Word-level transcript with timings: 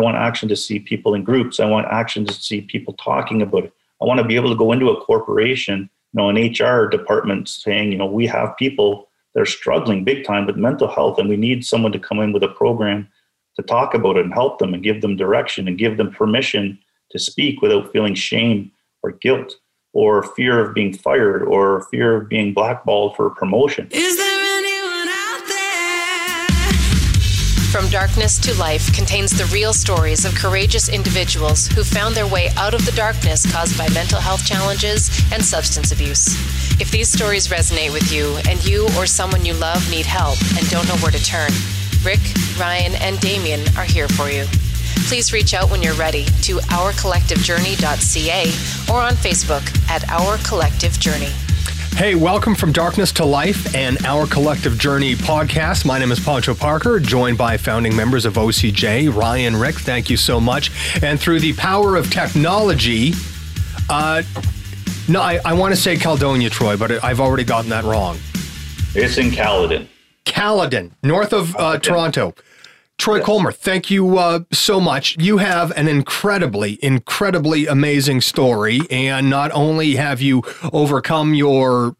I 0.00 0.02
want 0.02 0.16
action 0.16 0.48
to 0.48 0.56
see 0.56 0.80
people 0.80 1.14
in 1.14 1.24
groups. 1.24 1.60
I 1.60 1.66
want 1.66 1.86
action 1.90 2.24
to 2.24 2.32
see 2.32 2.62
people 2.62 2.94
talking 2.94 3.42
about 3.42 3.64
it. 3.64 3.72
I 4.00 4.06
want 4.06 4.18
to 4.18 4.24
be 4.24 4.34
able 4.34 4.48
to 4.48 4.56
go 4.56 4.72
into 4.72 4.88
a 4.88 5.00
corporation, 5.04 5.90
you 6.12 6.18
know, 6.18 6.30
an 6.30 6.36
HR 6.36 6.88
department 6.88 7.50
saying, 7.50 7.92
you 7.92 7.98
know, 7.98 8.06
we 8.06 8.26
have 8.26 8.56
people 8.56 9.08
that 9.34 9.42
are 9.42 9.46
struggling 9.46 10.02
big 10.02 10.24
time 10.24 10.46
with 10.46 10.56
mental 10.56 10.88
health 10.88 11.18
and 11.18 11.28
we 11.28 11.36
need 11.36 11.66
someone 11.66 11.92
to 11.92 11.98
come 11.98 12.18
in 12.18 12.32
with 12.32 12.42
a 12.42 12.48
program 12.48 13.06
to 13.56 13.62
talk 13.62 13.92
about 13.92 14.16
it 14.16 14.24
and 14.24 14.32
help 14.32 14.58
them 14.58 14.72
and 14.72 14.82
give 14.82 15.02
them 15.02 15.16
direction 15.16 15.68
and 15.68 15.76
give 15.76 15.98
them 15.98 16.10
permission 16.10 16.78
to 17.10 17.18
speak 17.18 17.60
without 17.60 17.92
feeling 17.92 18.14
shame 18.14 18.72
or 19.02 19.12
guilt 19.12 19.56
or 19.92 20.22
fear 20.34 20.60
of 20.60 20.72
being 20.72 20.94
fired 20.94 21.42
or 21.42 21.82
fear 21.90 22.16
of 22.16 22.28
being 22.28 22.54
blackballed 22.54 23.14
for 23.16 23.28
promotion. 23.28 23.86
Is 23.90 24.16
there 24.16 24.29
Darkness 27.90 28.38
to 28.38 28.56
Life 28.56 28.90
contains 28.92 29.32
the 29.32 29.46
real 29.46 29.72
stories 29.72 30.24
of 30.24 30.32
courageous 30.36 30.88
individuals 30.88 31.66
who 31.66 31.82
found 31.82 32.14
their 32.14 32.28
way 32.28 32.50
out 32.56 32.72
of 32.72 32.86
the 32.86 32.92
darkness 32.92 33.44
caused 33.52 33.76
by 33.76 33.88
mental 33.88 34.20
health 34.20 34.46
challenges 34.46 35.10
and 35.32 35.44
substance 35.44 35.90
abuse. 35.90 36.28
If 36.80 36.92
these 36.92 37.10
stories 37.10 37.48
resonate 37.48 37.92
with 37.92 38.12
you 38.12 38.36
and 38.48 38.64
you 38.64 38.86
or 38.96 39.06
someone 39.06 39.44
you 39.44 39.54
love 39.54 39.90
need 39.90 40.06
help 40.06 40.38
and 40.56 40.70
don't 40.70 40.86
know 40.86 40.94
where 40.98 41.10
to 41.10 41.24
turn, 41.24 41.50
Rick, 42.04 42.20
Ryan, 42.60 42.94
and 42.94 43.18
Damien 43.18 43.62
are 43.76 43.82
here 43.82 44.06
for 44.06 44.30
you. 44.30 44.44
Please 45.08 45.32
reach 45.32 45.52
out 45.52 45.68
when 45.68 45.82
you're 45.82 45.94
ready 45.94 46.26
to 46.42 46.58
ourcollectivejourney.ca 46.70 48.94
or 48.94 49.00
on 49.00 49.14
Facebook 49.14 49.90
at 49.90 50.08
Our 50.08 50.38
Collective 50.44 50.96
Journey. 51.00 51.32
Hey, 51.96 52.14
welcome 52.14 52.54
from 52.54 52.72
Darkness 52.72 53.12
to 53.12 53.26
Life 53.26 53.74
and 53.74 54.04
Our 54.06 54.26
Collective 54.26 54.78
Journey 54.78 55.14
podcast. 55.14 55.84
My 55.84 55.98
name 55.98 56.10
is 56.12 56.18
Poncho 56.18 56.54
Parker, 56.54 56.98
joined 56.98 57.36
by 57.36 57.58
founding 57.58 57.94
members 57.94 58.24
of 58.24 58.34
OCJ, 58.34 59.14
Ryan, 59.14 59.54
Rick. 59.54 59.74
Thank 59.76 60.08
you 60.08 60.16
so 60.16 60.40
much. 60.40 60.70
And 61.02 61.20
through 61.20 61.40
the 61.40 61.52
power 61.54 61.96
of 61.96 62.10
technology, 62.10 63.12
uh, 63.90 64.22
no, 65.08 65.20
I, 65.20 65.40
I 65.44 65.52
want 65.52 65.74
to 65.74 65.80
say 65.80 65.96
Caledonia, 65.98 66.48
Troy, 66.48 66.78
but 66.78 67.04
I've 67.04 67.20
already 67.20 67.44
gotten 67.44 67.68
that 67.70 67.84
wrong. 67.84 68.18
It's 68.94 69.18
in 69.18 69.30
Caledon. 69.30 69.86
Caledon, 70.24 70.94
north 71.02 71.34
of 71.34 71.54
uh, 71.56 71.78
Toronto. 71.78 72.34
Troy 73.00 73.16
Yes. 73.16 73.24
Colmer, 73.24 73.50
thank 73.50 73.90
you 73.90 74.18
uh, 74.18 74.40
so 74.52 74.78
much. 74.78 75.16
You 75.18 75.38
have 75.38 75.70
an 75.70 75.88
incredibly, 75.88 76.78
incredibly 76.84 77.66
amazing 77.66 78.20
story. 78.20 78.82
And 78.90 79.30
not 79.30 79.50
only 79.52 79.96
have 79.96 80.20
you 80.20 80.42
overcome 80.70 81.32
your, 81.32 81.96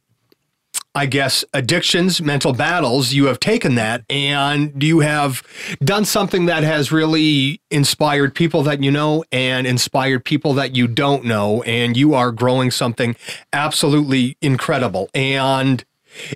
I 0.94 1.06
guess, 1.06 1.42
addictions, 1.54 2.20
mental 2.20 2.52
battles, 2.52 3.14
you 3.14 3.24
have 3.28 3.40
taken 3.40 3.76
that 3.76 4.04
and 4.10 4.82
you 4.82 5.00
have 5.00 5.42
done 5.82 6.04
something 6.04 6.44
that 6.46 6.64
has 6.64 6.92
really 6.92 7.62
inspired 7.70 8.34
people 8.34 8.62
that 8.64 8.82
you 8.82 8.90
know 8.90 9.24
and 9.32 9.66
inspired 9.66 10.26
people 10.26 10.52
that 10.52 10.76
you 10.76 10.86
don't 10.86 11.24
know. 11.24 11.62
And 11.62 11.96
you 11.96 12.12
are 12.12 12.30
growing 12.30 12.70
something 12.70 13.16
absolutely 13.54 14.36
incredible. 14.42 15.08
And 15.14 15.82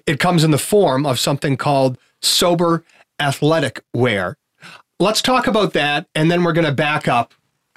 it 0.06 0.18
comes 0.18 0.42
in 0.42 0.52
the 0.52 0.58
form 0.58 1.04
of 1.04 1.20
something 1.20 1.58
called 1.58 1.98
sober 2.22 2.82
athletic 3.20 3.84
wear. 3.92 4.38
Let's 5.00 5.20
talk 5.20 5.48
about 5.48 5.72
that, 5.72 6.06
and 6.14 6.30
then 6.30 6.44
we're 6.44 6.52
going 6.52 6.66
to 6.66 6.72
back 6.72 7.08
up 7.08 7.34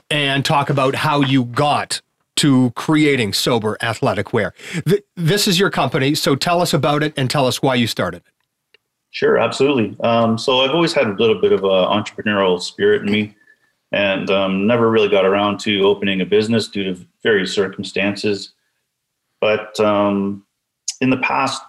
and 0.09 0.45
talk 0.45 0.69
about 0.69 0.93
how 0.93 1.21
you 1.21 1.45
got 1.45 2.01
to 2.37 2.71
creating 2.75 3.33
sober 3.33 3.75
athletic 3.81 4.33
wear. 4.33 4.53
Th- 4.85 5.03
this 5.15 5.47
is 5.47 5.59
your 5.59 5.71
company, 5.71 6.13
so 6.13 6.35
tell 6.35 6.61
us 6.61 6.75
about 6.75 7.01
it 7.01 7.13
and 7.17 7.27
tell 7.27 7.47
us 7.47 7.59
why 7.59 7.73
you 7.73 7.87
started 7.87 8.17
it. 8.17 8.77
Sure, 9.09 9.39
absolutely. 9.39 9.97
Um, 10.01 10.37
so 10.37 10.59
I've 10.59 10.75
always 10.75 10.93
had 10.93 11.07
a 11.07 11.13
little 11.13 11.41
bit 11.41 11.51
of 11.51 11.63
an 11.63 11.69
entrepreneurial 11.69 12.61
spirit 12.61 13.01
in 13.01 13.11
me, 13.11 13.35
and 13.91 14.29
um, 14.29 14.67
never 14.67 14.91
really 14.91 15.09
got 15.09 15.25
around 15.25 15.59
to 15.61 15.81
opening 15.81 16.21
a 16.21 16.25
business 16.25 16.67
due 16.67 16.83
to 16.83 17.05
various 17.23 17.51
circumstances. 17.51 18.53
But 19.41 19.79
um, 19.79 20.45
in 21.01 21.09
the 21.09 21.17
past 21.17 21.63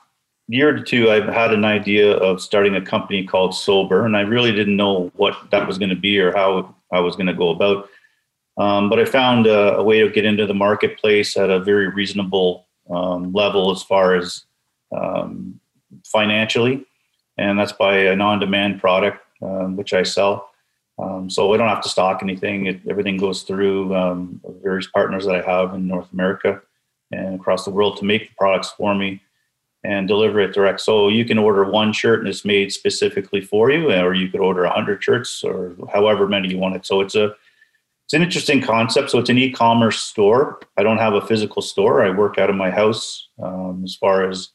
year 0.48 0.74
or 0.76 0.80
two, 0.80 1.10
I've 1.10 1.28
had 1.28 1.52
an 1.52 1.64
idea 1.64 2.16
of 2.16 2.40
starting 2.40 2.74
a 2.74 2.80
company 2.84 3.24
called 3.24 3.54
Sober, 3.54 4.04
and 4.04 4.16
I 4.16 4.22
really 4.22 4.52
didn't 4.52 4.76
know 4.76 5.12
what 5.16 5.36
that 5.50 5.66
was 5.66 5.78
going 5.78 5.90
to 5.90 5.96
be 5.96 6.18
or 6.18 6.34
how 6.34 6.74
I 6.92 7.00
was 7.00 7.16
going 7.16 7.26
to 7.26 7.34
go 7.34 7.50
about. 7.50 7.88
Um, 8.56 8.88
but 8.88 8.98
I 8.98 9.04
found 9.04 9.46
a, 9.46 9.76
a 9.76 9.82
way 9.82 10.00
to 10.00 10.10
get 10.10 10.24
into 10.24 10.46
the 10.46 10.54
marketplace 10.54 11.36
at 11.36 11.50
a 11.50 11.60
very 11.60 11.88
reasonable 11.88 12.66
um, 12.90 13.32
level 13.32 13.70
as 13.70 13.82
far 13.82 14.16
as 14.16 14.44
um, 14.96 15.60
financially 16.04 16.84
and 17.38 17.58
that's 17.58 17.72
by 17.72 17.96
an 17.96 18.20
on-demand 18.20 18.80
product 18.80 19.24
um, 19.42 19.76
which 19.76 19.94
I 19.94 20.02
sell. 20.02 20.50
Um, 20.98 21.30
so 21.30 21.54
I 21.54 21.56
don't 21.56 21.68
have 21.68 21.82
to 21.82 21.88
stock 21.88 22.22
anything. 22.22 22.66
It, 22.66 22.80
everything 22.90 23.16
goes 23.16 23.42
through 23.42 23.94
um, 23.94 24.40
various 24.62 24.88
partners 24.88 25.24
that 25.26 25.36
I 25.36 25.48
have 25.48 25.74
in 25.74 25.86
North 25.86 26.12
America 26.12 26.60
and 27.12 27.36
across 27.36 27.64
the 27.64 27.70
world 27.70 27.96
to 27.98 28.04
make 28.04 28.28
the 28.28 28.34
products 28.36 28.72
for 28.72 28.94
me 28.96 29.22
and 29.84 30.08
deliver 30.08 30.40
it 30.40 30.52
direct. 30.52 30.80
So 30.80 31.08
you 31.08 31.24
can 31.24 31.38
order 31.38 31.64
one 31.64 31.92
shirt 31.92 32.20
and 32.20 32.28
it's 32.28 32.44
made 32.44 32.72
specifically 32.72 33.40
for 33.40 33.70
you, 33.70 33.92
or 33.92 34.14
you 34.14 34.28
could 34.28 34.40
order 34.40 34.62
100 34.62 35.02
shirts 35.02 35.44
or 35.44 35.74
however 35.92 36.26
many 36.26 36.48
you 36.48 36.58
want 36.58 36.76
it. 36.76 36.86
So 36.86 37.00
it's 37.00 37.14
a 37.14 37.34
it's 38.04 38.14
an 38.14 38.22
interesting 38.22 38.62
concept. 38.62 39.10
So 39.10 39.18
it's 39.18 39.28
an 39.28 39.36
e-commerce 39.36 40.00
store. 40.00 40.60
I 40.78 40.82
don't 40.82 40.96
have 40.96 41.12
a 41.12 41.20
physical 41.20 41.60
store. 41.60 42.02
I 42.02 42.08
work 42.08 42.38
out 42.38 42.48
of 42.48 42.56
my 42.56 42.70
house 42.70 43.28
um, 43.38 43.82
as 43.84 43.94
far 43.94 44.26
as 44.26 44.48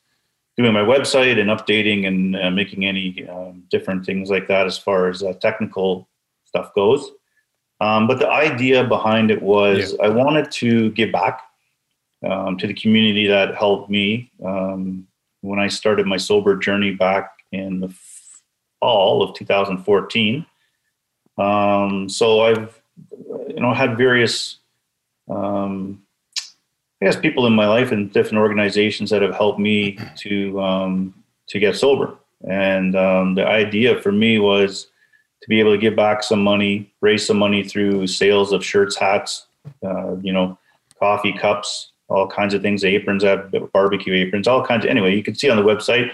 doing 0.57 0.73
my 0.73 0.81
website 0.81 1.39
and 1.39 1.51
updating 1.51 2.07
and 2.07 2.35
uh, 2.35 2.49
making 2.49 2.85
any 2.85 3.27
um, 3.29 3.63
different 3.69 4.07
things 4.07 4.31
like 4.31 4.47
that 4.47 4.65
as 4.65 4.79
far 4.79 5.07
as 5.07 5.21
uh, 5.21 5.33
technical 5.33 6.09
stuff 6.45 6.73
goes. 6.73 7.11
Um, 7.79 8.07
but 8.07 8.17
the 8.17 8.29
idea 8.29 8.83
behind 8.83 9.29
it 9.29 9.41
was 9.41 9.95
I 10.01 10.09
wanted 10.09 10.49
to 10.51 10.89
give 10.91 11.11
back 11.11 11.41
um, 12.27 12.57
to 12.57 12.65
the 12.65 12.73
community 12.73 13.27
that 13.27 13.55
helped 13.55 13.89
me 13.89 14.31
um, 14.43 15.07
when 15.43 15.59
I 15.59 15.67
started 15.67 16.07
my 16.07 16.17
sober 16.17 16.55
journey 16.55 16.91
back 16.91 17.43
in 17.51 17.81
the 17.81 17.93
fall 18.79 19.21
of 19.21 19.35
2014. 19.35 20.45
Um, 21.37 22.09
so 22.09 22.41
I've 22.41 22.81
you 23.47 23.59
know 23.59 23.73
had 23.73 23.97
various 23.97 24.57
um, 25.29 26.03
I 27.01 27.05
guess 27.05 27.17
people 27.17 27.45
in 27.45 27.53
my 27.53 27.67
life 27.67 27.91
and 27.91 28.11
different 28.11 28.39
organizations 28.39 29.09
that 29.09 29.21
have 29.21 29.35
helped 29.35 29.59
me 29.59 29.97
to 30.17 30.61
um, 30.61 31.23
to 31.47 31.59
get 31.59 31.75
sober. 31.75 32.15
And 32.49 32.95
um, 32.95 33.35
the 33.35 33.45
idea 33.45 34.01
for 34.01 34.11
me 34.11 34.39
was 34.39 34.87
to 35.41 35.49
be 35.49 35.59
able 35.59 35.71
to 35.71 35.77
give 35.77 35.95
back 35.95 36.23
some 36.23 36.41
money, 36.43 36.93
raise 37.01 37.25
some 37.25 37.37
money 37.37 37.63
through 37.63 38.07
sales 38.07 38.53
of 38.53 38.63
shirts, 38.63 38.95
hats, 38.95 39.47
uh, 39.83 40.15
you 40.21 40.31
know, 40.31 40.57
coffee 40.99 41.33
cups, 41.33 41.92
all 42.13 42.27
kinds 42.27 42.53
of 42.53 42.61
things, 42.61 42.85
aprons, 42.85 43.23
I 43.23 43.31
have 43.31 43.71
barbecue 43.73 44.13
aprons, 44.13 44.47
all 44.47 44.63
kinds 44.63 44.85
of. 44.85 44.91
Anyway, 44.91 45.15
you 45.15 45.23
can 45.23 45.33
see 45.33 45.49
on 45.49 45.57
the 45.57 45.63
website, 45.63 46.11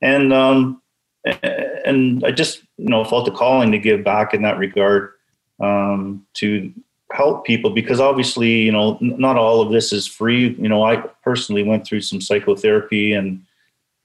and 0.00 0.32
um, 0.32 0.80
and 1.24 2.24
I 2.24 2.30
just 2.30 2.62
you 2.78 2.88
know 2.88 3.04
felt 3.04 3.28
a 3.28 3.32
calling 3.32 3.72
to 3.72 3.78
give 3.78 4.04
back 4.04 4.34
in 4.34 4.42
that 4.42 4.58
regard 4.58 5.12
um, 5.60 6.24
to 6.34 6.72
help 7.10 7.44
people 7.44 7.70
because 7.70 8.00
obviously 8.00 8.62
you 8.62 8.72
know 8.72 8.96
not 9.00 9.36
all 9.36 9.60
of 9.60 9.72
this 9.72 9.92
is 9.92 10.06
free. 10.06 10.54
You 10.58 10.68
know 10.68 10.84
i 10.84 10.96
personally 11.22 11.62
went 11.62 11.84
through 11.84 12.00
some 12.00 12.20
psychotherapy 12.20 13.12
and 13.12 13.44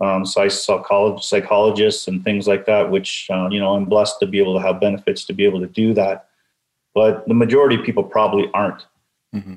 um, 0.01 0.25
psychologists 0.25 2.07
and 2.07 2.23
things 2.23 2.47
like 2.47 2.65
that 2.65 2.91
which 2.91 3.27
uh, 3.31 3.47
you 3.49 3.59
know 3.59 3.75
i'm 3.75 3.85
blessed 3.85 4.19
to 4.19 4.27
be 4.27 4.39
able 4.39 4.55
to 4.55 4.61
have 4.61 4.81
benefits 4.81 5.23
to 5.25 5.33
be 5.33 5.45
able 5.45 5.59
to 5.59 5.67
do 5.67 5.93
that. 5.93 6.27
But 6.93 7.27
the 7.27 7.35
majority 7.35 7.75
of 7.75 7.85
people 7.85 8.03
probably 8.03 8.49
aren't 8.55 8.85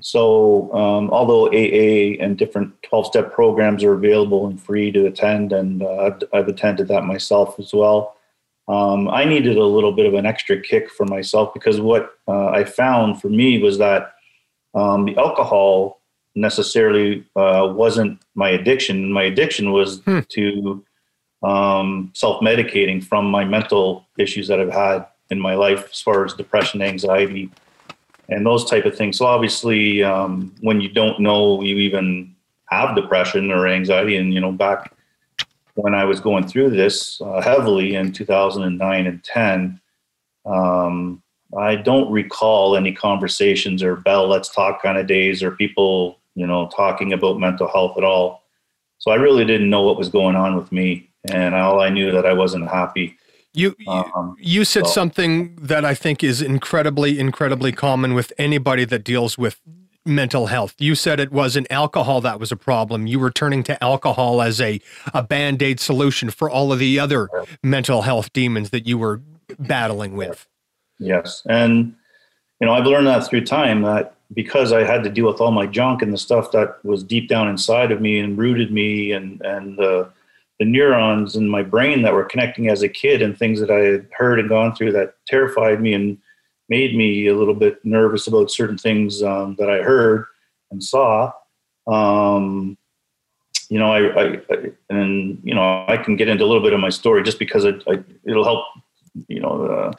so 0.01 0.73
um, 0.75 1.11
although 1.11 1.47
aa 1.49 2.17
and 2.21 2.37
different 2.37 2.75
12-step 2.83 3.33
programs 3.33 3.85
are 3.85 3.95
available 3.95 4.47
and 4.47 4.61
free 4.61 4.91
to 4.91 5.07
attend 5.07 5.53
and 5.53 5.83
uh, 5.83 5.97
I've, 6.07 6.23
I've 6.33 6.49
attended 6.49 6.89
that 6.89 7.05
myself 7.05 7.59
as 7.59 7.73
well 7.73 8.17
um, 8.71 9.09
I 9.09 9.25
needed 9.25 9.57
a 9.57 9.65
little 9.65 9.93
bit 9.93 10.07
of 10.07 10.15
an 10.15 10.27
extra 10.27 10.61
kick 10.61 10.91
for 10.91 11.05
myself 11.05 11.53
because 11.53 11.81
what 11.81 12.15
uh, 12.29 12.49
I 12.49 12.63
found 12.63 13.21
for 13.21 13.29
me 13.29 13.61
was 13.61 13.79
that 13.79 14.15
um, 14.75 15.07
the 15.07 15.17
alcohol 15.17 16.01
necessarily 16.37 17.25
uh, 17.35 17.73
wasn't 17.75 18.21
my 18.37 18.51
addiction. 18.51 19.13
My 19.13 19.25
addiction 19.25 19.73
was 19.73 20.01
to 20.29 20.85
um, 21.43 22.13
self 22.15 22.41
medicating 22.43 23.03
from 23.03 23.29
my 23.29 23.45
mental 23.45 24.07
issues 24.19 24.47
that 24.47 24.61
I've 24.61 24.73
had 24.73 25.07
in 25.31 25.41
my 25.41 25.55
life 25.55 25.89
as 25.91 26.01
far 26.01 26.25
as 26.25 26.35
depression, 26.35 26.81
anxiety, 26.81 27.51
and 28.31 28.47
those 28.47 28.65
type 28.65 28.85
of 28.85 28.97
things. 28.97 29.19
So 29.19 29.27
obviously, 29.27 30.03
um, 30.03 30.55
when 30.61 30.81
you 30.81 30.89
don't 30.89 31.21
know 31.21 31.61
you 31.63 31.77
even 31.79 32.35
have 32.67 32.97
depression 32.97 33.51
or 33.51 33.67
anxiety, 33.67 34.17
and 34.17 34.33
you 34.33 34.41
know 34.41 34.53
back 34.53 34.95
when 35.75 35.95
I 35.95 36.05
was 36.05 36.21
going 36.21 36.47
through 36.47 36.71
this 36.71 37.21
uh, 37.21 37.41
heavily 37.41 37.95
in 37.95 38.13
2009 38.13 39.07
and 39.07 39.25
10, 39.25 39.81
um, 40.47 41.23
I 41.59 41.77
don't 41.77 42.11
recall 42.11 42.77
any 42.77 42.93
conversations 42.93 43.83
or 43.83 43.97
Bell, 43.97 44.29
let's 44.29 44.55
talk 44.55 44.83
kind 44.83 44.99
of 44.99 45.07
days 45.07 45.43
or 45.43 45.53
people, 45.53 46.19
you 46.35 46.47
know, 46.47 46.69
talking 46.69 47.13
about 47.13 47.41
mental 47.41 47.69
health 47.69 47.97
at 47.97 48.05
all. 48.05 48.43
So 48.99 49.11
I 49.11 49.17
really 49.17 49.45
didn't 49.45 49.71
know 49.71 49.83
what 49.83 49.97
was 49.97 50.09
going 50.09 50.37
on 50.37 50.57
with 50.57 50.71
me. 50.71 51.09
And 51.31 51.55
all 51.55 51.81
I 51.81 51.89
knew 51.89 52.13
that 52.13 52.27
I 52.27 52.33
wasn't 52.33 52.69
happy. 52.69 53.17
You 53.53 53.75
Um, 53.87 54.37
you 54.39 54.65
said 54.65 54.87
so- 54.87 54.93
something 54.93 55.57
that 55.61 55.85
I 55.85 55.95
think 55.95 56.23
is 56.23 56.41
incredibly, 56.41 57.19
incredibly 57.19 57.73
common 57.73 58.15
with 58.15 58.33
anybody 58.39 58.85
that 58.85 59.05
deals 59.05 59.37
with 59.37 59.61
mental 60.07 60.47
health. 60.47 60.75
You 60.79 60.95
said 60.95 61.21
it 61.21 61.31
wasn't 61.33 61.67
alcohol 61.71 62.21
that 62.23 62.41
was 62.41 62.51
a 62.51 62.57
problem. 62.57 63.07
You 63.07 63.19
were 63.19 63.31
turning 63.31 63.63
to 63.65 63.83
alcohol 63.85 64.41
as 64.41 64.61
a, 64.61 64.81
a 65.13 65.23
band 65.23 65.63
aid 65.63 65.79
solution 65.79 66.31
for 66.31 66.49
all 66.49 66.73
of 66.73 66.79
the 66.79 66.99
other 66.99 67.29
mental 67.63 68.03
health 68.03 68.33
demons 68.33 68.71
that 68.71 68.87
you 68.87 68.97
were 68.97 69.21
battling 69.59 70.17
with. 70.17 70.47
Yes. 70.99 71.43
And, 71.49 71.95
you 72.61 72.67
know, 72.67 72.73
I've 72.73 72.87
learned 72.87 73.09
that 73.09 73.27
through 73.27 73.45
time 73.45 73.83
that 73.83 74.15
because 74.33 74.73
I 74.73 74.85
had 74.85 75.03
to 75.05 75.11
deal 75.11 75.27
with 75.27 75.41
all 75.41 75.51
my 75.51 75.67
junk 75.67 76.03
and 76.03 76.13
the 76.13 76.19
stuff 76.19 76.53
that 76.53 76.83
was 76.85 77.03
deep 77.03 77.29
down 77.29 77.49
inside 77.49 77.91
of 77.91 78.01
me 78.01 78.21
and 78.21 78.39
rooted 78.39 78.73
me 78.73 79.13
and, 79.13 79.41
and 79.43 79.77
the, 79.77 80.09
the 80.61 80.67
neurons 80.67 81.37
in 81.37 81.49
my 81.49 81.63
brain 81.63 82.03
that 82.03 82.13
were 82.13 82.23
connecting 82.23 82.69
as 82.69 82.83
a 82.83 82.89
kid 82.89 83.23
and 83.23 83.37
things 83.37 83.61
that 83.61 83.71
I 83.71 83.79
had 83.79 84.07
heard 84.13 84.39
and 84.39 84.49
gone 84.49 84.75
through 84.75 84.93
that 84.93 85.15
terrified 85.27 85.81
me 85.81 85.95
and 85.95 86.19
made 86.69 86.95
me 86.95 87.27
a 87.29 87.35
little 87.35 87.55
bit 87.55 87.83
nervous 87.83 88.27
about 88.27 88.51
certain 88.51 88.77
things 88.77 89.23
um, 89.23 89.57
that 89.59 89.71
I 89.71 89.83
heard 89.83 90.27
and 90.71 90.85
saw. 90.85 91.33
Um, 91.87 92.77
you 93.71 93.79
know, 93.79 93.91
I, 93.91 94.23
I, 94.23 94.41
I, 94.51 94.73
and 94.91 95.41
you 95.43 95.55
know, 95.55 95.87
I 95.89 95.97
can 95.97 96.17
get 96.17 96.29
into 96.29 96.45
a 96.45 96.47
little 96.47 96.63
bit 96.63 96.75
of 96.75 96.81
my 96.81 96.91
story 96.91 97.23
just 97.23 97.39
because 97.39 97.65
it, 97.65 97.83
I, 97.89 98.05
it'll 98.25 98.45
help, 98.45 98.67
you 99.29 99.41
know, 99.41 99.65
uh, 99.65 99.93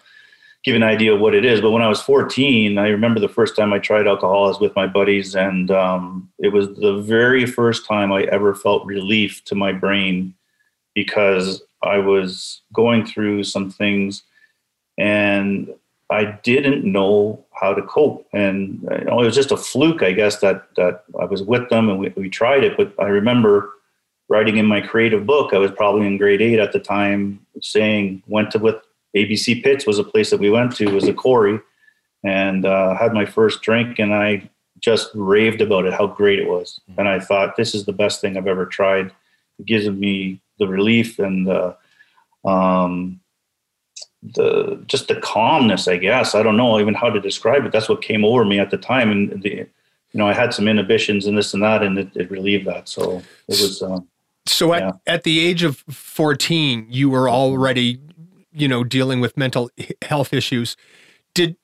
give 0.63 0.75
an 0.75 0.83
idea 0.83 1.11
of 1.11 1.19
what 1.19 1.33
it 1.33 1.43
is. 1.43 1.59
But 1.59 1.71
when 1.71 1.81
I 1.81 1.87
was 1.87 2.01
14, 2.03 2.77
I 2.77 2.89
remember 2.89 3.19
the 3.19 3.27
first 3.27 3.55
time 3.55 3.73
I 3.73 3.79
tried 3.79 4.05
alcohol 4.05 4.43
was 4.43 4.59
with 4.59 4.75
my 4.75 4.85
buddies, 4.85 5.33
and 5.33 5.71
um, 5.71 6.29
it 6.37 6.49
was 6.49 6.67
the 6.75 7.01
very 7.01 7.47
first 7.47 7.87
time 7.87 8.11
I 8.11 8.25
ever 8.25 8.53
felt 8.53 8.85
relief 8.85 9.43
to 9.45 9.55
my 9.55 9.71
brain 9.71 10.35
because 10.93 11.61
I 11.83 11.97
was 11.97 12.61
going 12.73 13.05
through 13.05 13.43
some 13.43 13.71
things 13.71 14.23
and 14.97 15.73
I 16.09 16.25
didn't 16.43 16.83
know 16.83 17.43
how 17.53 17.73
to 17.73 17.81
cope. 17.81 18.27
And 18.33 18.81
you 18.81 19.05
know, 19.05 19.21
it 19.21 19.25
was 19.25 19.35
just 19.35 19.51
a 19.51 19.57
fluke, 19.57 20.03
I 20.03 20.11
guess, 20.11 20.39
that 20.41 20.67
that 20.75 21.05
I 21.19 21.25
was 21.25 21.41
with 21.41 21.69
them 21.69 21.89
and 21.89 21.99
we, 21.99 22.09
we 22.15 22.29
tried 22.29 22.63
it. 22.63 22.75
But 22.77 22.93
I 22.99 23.07
remember 23.07 23.71
writing 24.27 24.57
in 24.57 24.65
my 24.65 24.81
creative 24.81 25.25
book, 25.25 25.53
I 25.53 25.57
was 25.57 25.71
probably 25.71 26.05
in 26.05 26.17
grade 26.17 26.41
eight 26.41 26.59
at 26.59 26.73
the 26.73 26.79
time, 26.79 27.45
saying 27.61 28.23
went 28.27 28.51
to 28.51 28.59
with 28.59 28.75
ABC 29.15 29.63
Pits 29.63 29.85
was 29.85 29.99
a 29.99 30.03
place 30.03 30.29
that 30.29 30.39
we 30.39 30.49
went 30.49 30.75
to 30.77 30.93
was 30.93 31.07
a 31.07 31.13
quarry, 31.13 31.59
and 32.23 32.65
uh, 32.65 32.95
had 32.95 33.13
my 33.13 33.25
first 33.25 33.61
drink, 33.61 33.99
and 33.99 34.13
I 34.13 34.49
just 34.79 35.11
raved 35.13 35.61
about 35.61 35.85
it, 35.85 35.93
how 35.93 36.07
great 36.07 36.39
it 36.39 36.47
was, 36.47 36.79
and 36.97 37.07
I 37.07 37.19
thought 37.19 37.57
this 37.57 37.75
is 37.75 37.85
the 37.85 37.93
best 37.93 38.21
thing 38.21 38.37
I've 38.37 38.47
ever 38.47 38.65
tried. 38.65 39.11
It 39.59 39.65
gives 39.65 39.89
me 39.89 40.39
the 40.61 40.67
relief 40.67 41.19
and 41.19 41.47
the 41.47 41.75
um, 42.45 43.19
the 44.21 44.81
just 44.85 45.07
the 45.07 45.15
calmness, 45.15 45.87
I 45.87 45.97
guess. 45.97 46.35
I 46.35 46.43
don't 46.43 46.55
know 46.55 46.79
even 46.79 46.93
how 46.93 47.09
to 47.09 47.19
describe 47.19 47.65
it. 47.65 47.71
That's 47.71 47.89
what 47.89 48.01
came 48.01 48.23
over 48.23 48.45
me 48.45 48.59
at 48.59 48.69
the 48.69 48.77
time, 48.77 49.11
and 49.11 49.41
the, 49.41 49.49
you 49.49 50.17
know, 50.19 50.27
I 50.27 50.33
had 50.33 50.53
some 50.53 50.67
inhibitions 50.67 51.25
and 51.25 51.37
this 51.37 51.53
and 51.53 51.63
that, 51.63 51.81
and 51.83 51.97
it, 51.97 52.09
it 52.15 52.31
relieved 52.31 52.67
that. 52.67 52.87
So 52.87 53.23
it 53.47 53.59
was. 53.61 53.81
Um, 53.81 54.07
So 54.47 54.73
at, 54.73 54.81
Yeah. 54.81 54.91
at 55.07 55.23
the 55.23 55.39
age 55.39 55.63
of 55.63 55.83
14, 55.89 56.87
you 56.89 57.09
were 57.09 57.29
already, 57.29 57.99
you 58.51 58.67
know, 58.67 58.83
dealing 58.83 59.21
with 59.21 59.37
mental 59.37 59.69
health 60.01 60.33
issues. 60.33 60.75
Did 61.33 61.55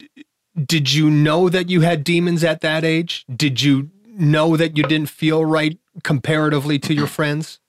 did 0.74 0.94
you 0.94 1.10
know 1.10 1.50
that 1.50 1.70
you 1.70 1.82
had 1.82 2.04
demons 2.04 2.44
at 2.44 2.62
that 2.62 2.84
age? 2.84 3.26
Did 3.44 3.62
you 3.62 3.90
know 4.06 4.58
that 4.58 4.76
you 4.78 4.84
didn't 4.84 5.10
feel 5.10 5.46
right 5.46 5.78
comparatively 6.04 6.80
to 6.80 6.94
your 6.94 7.08
friends? 7.08 7.60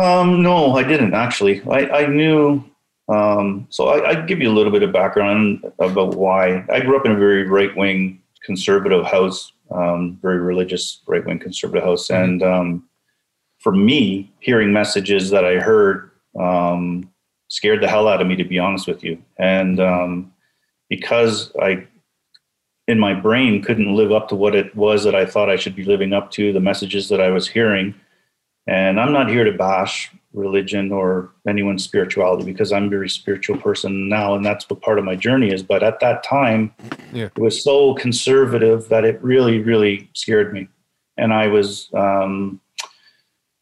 Um, 0.00 0.42
no, 0.42 0.76
I 0.76 0.82
didn't 0.82 1.14
actually. 1.14 1.62
I, 1.68 2.02
I 2.02 2.06
knew. 2.06 2.64
Um, 3.08 3.66
so 3.70 3.88
I, 3.88 4.10
I 4.10 4.14
give 4.14 4.40
you 4.40 4.50
a 4.50 4.54
little 4.54 4.72
bit 4.72 4.82
of 4.82 4.92
background 4.92 5.64
about 5.78 6.14
why 6.14 6.64
I 6.70 6.80
grew 6.80 6.96
up 6.96 7.04
in 7.04 7.12
a 7.12 7.18
very 7.18 7.46
right 7.46 7.76
wing 7.76 8.22
conservative 8.42 9.04
house, 9.04 9.52
um, 9.70 10.18
very 10.22 10.38
religious 10.38 11.00
right 11.06 11.24
wing 11.26 11.38
conservative 11.38 11.84
house, 11.84 12.08
and 12.08 12.42
um, 12.42 12.88
for 13.58 13.72
me, 13.72 14.32
hearing 14.40 14.72
messages 14.72 15.28
that 15.30 15.44
I 15.44 15.56
heard 15.56 16.10
um, 16.38 17.10
scared 17.48 17.82
the 17.82 17.88
hell 17.88 18.08
out 18.08 18.22
of 18.22 18.26
me, 18.26 18.36
to 18.36 18.44
be 18.44 18.58
honest 18.58 18.86
with 18.86 19.04
you. 19.04 19.22
And 19.38 19.80
um, 19.80 20.32
because 20.88 21.52
I, 21.60 21.86
in 22.88 22.98
my 22.98 23.12
brain, 23.12 23.62
couldn't 23.62 23.94
live 23.94 24.12
up 24.12 24.28
to 24.28 24.34
what 24.34 24.54
it 24.54 24.74
was 24.74 25.04
that 25.04 25.14
I 25.14 25.26
thought 25.26 25.50
I 25.50 25.56
should 25.56 25.76
be 25.76 25.84
living 25.84 26.12
up 26.12 26.30
to, 26.32 26.52
the 26.52 26.60
messages 26.60 27.08
that 27.10 27.20
I 27.20 27.30
was 27.30 27.48
hearing. 27.48 27.94
And 28.70 29.00
I'm 29.00 29.12
not 29.12 29.28
here 29.28 29.42
to 29.42 29.50
bash 29.52 30.12
religion 30.32 30.92
or 30.92 31.32
anyone's 31.48 31.82
spirituality 31.82 32.44
because 32.44 32.72
I'm 32.72 32.84
a 32.84 32.88
very 32.88 33.08
spiritual 33.08 33.58
person 33.58 34.08
now, 34.08 34.34
and 34.36 34.44
that's 34.44 34.70
what 34.70 34.80
part 34.80 35.00
of 35.00 35.04
my 35.04 35.16
journey 35.16 35.50
is. 35.52 35.60
But 35.64 35.82
at 35.82 35.98
that 35.98 36.22
time, 36.22 36.72
Yeah. 37.12 37.24
it 37.24 37.38
was 37.38 37.64
so 37.64 37.94
conservative 37.94 38.88
that 38.88 39.04
it 39.04 39.20
really, 39.24 39.58
really 39.58 40.08
scared 40.12 40.52
me. 40.52 40.68
And 41.18 41.32
I 41.32 41.48
was 41.48 41.90
um, 41.94 42.60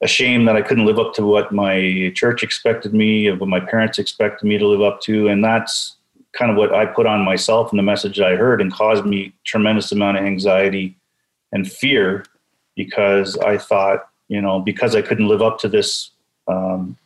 ashamed 0.02 0.46
that 0.46 0.56
I 0.56 0.62
couldn't 0.62 0.84
live 0.84 0.99
up 0.99 1.14
to 1.14 1.25
what 1.25 1.52
my 1.52 2.12
church 2.14 2.43
expected 2.43 2.93
me, 2.93 3.28
of 3.28 3.40
what 3.40 3.49
my 3.49 3.61
parents 3.61 3.99
expected 3.99 4.46
me 4.46 4.58
to 4.58 4.66
live 4.66 4.82
up 4.82 5.00
to. 5.02 5.28
And 5.28 5.43
that's 5.43 5.96
kind 6.34 6.50
of 6.50 6.58
what 6.58 6.75
I 6.75 6.84
put 6.84 7.06
on 7.06 7.25
myself 7.25 7.72
and 7.72 7.78
the 7.78 7.82
message 7.82 8.20
I 8.20 8.37
heard 8.37 8.61
and 8.61 8.70
caused 8.70 9.06
me 9.06 9.32
tremendous 9.46 9.90
amount 9.90 10.19
of 10.19 10.25
anxiety 10.25 10.99
and 11.50 11.66
fear 11.66 12.26
because 12.76 13.38
I 13.38 13.56
thought, 13.56 14.07
you 14.28 14.40
know, 14.40 14.60
because 14.60 14.94
I 14.94 15.02
couldn't 15.02 15.28
live 15.28 15.42
up 15.42 15.58
to 15.60 15.69
this 15.69 16.10
um, 16.46 16.96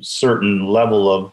certain 0.00 0.66
level 0.66 1.12
of 1.12 1.32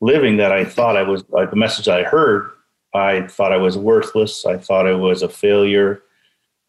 living 0.00 0.36
that 0.36 0.52
I 0.52 0.64
thought 0.64 0.96
I 0.96 1.02
was, 1.02 1.24
like 1.30 1.50
the 1.50 1.56
message 1.56 1.88
I 1.88 2.02
heard, 2.02 2.50
I 2.94 3.26
thought 3.26 3.52
I 3.52 3.56
was 3.56 3.76
worthless. 3.76 4.46
I 4.46 4.56
thought 4.56 4.86
I 4.86 4.92
was 4.92 5.22
a 5.22 5.28
failure. 5.28 6.02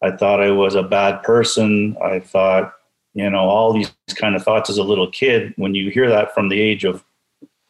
I 0.02 0.10
thought 0.10 0.42
I 0.42 0.50
was 0.50 0.74
a 0.74 0.82
bad 0.82 1.22
person. 1.22 1.96
I 2.02 2.20
thought, 2.20 2.74
you 3.14 3.28
know, 3.30 3.48
all 3.48 3.72
these 3.72 3.92
kind 4.14 4.34
of 4.34 4.42
thoughts 4.42 4.68
as 4.68 4.78
a 4.78 4.82
little 4.82 5.10
kid. 5.10 5.54
When 5.56 5.74
you 5.74 5.90
hear 5.90 6.08
that 6.08 6.34
from 6.34 6.48
the 6.48 6.60
age 6.60 6.84
of, 6.84 7.04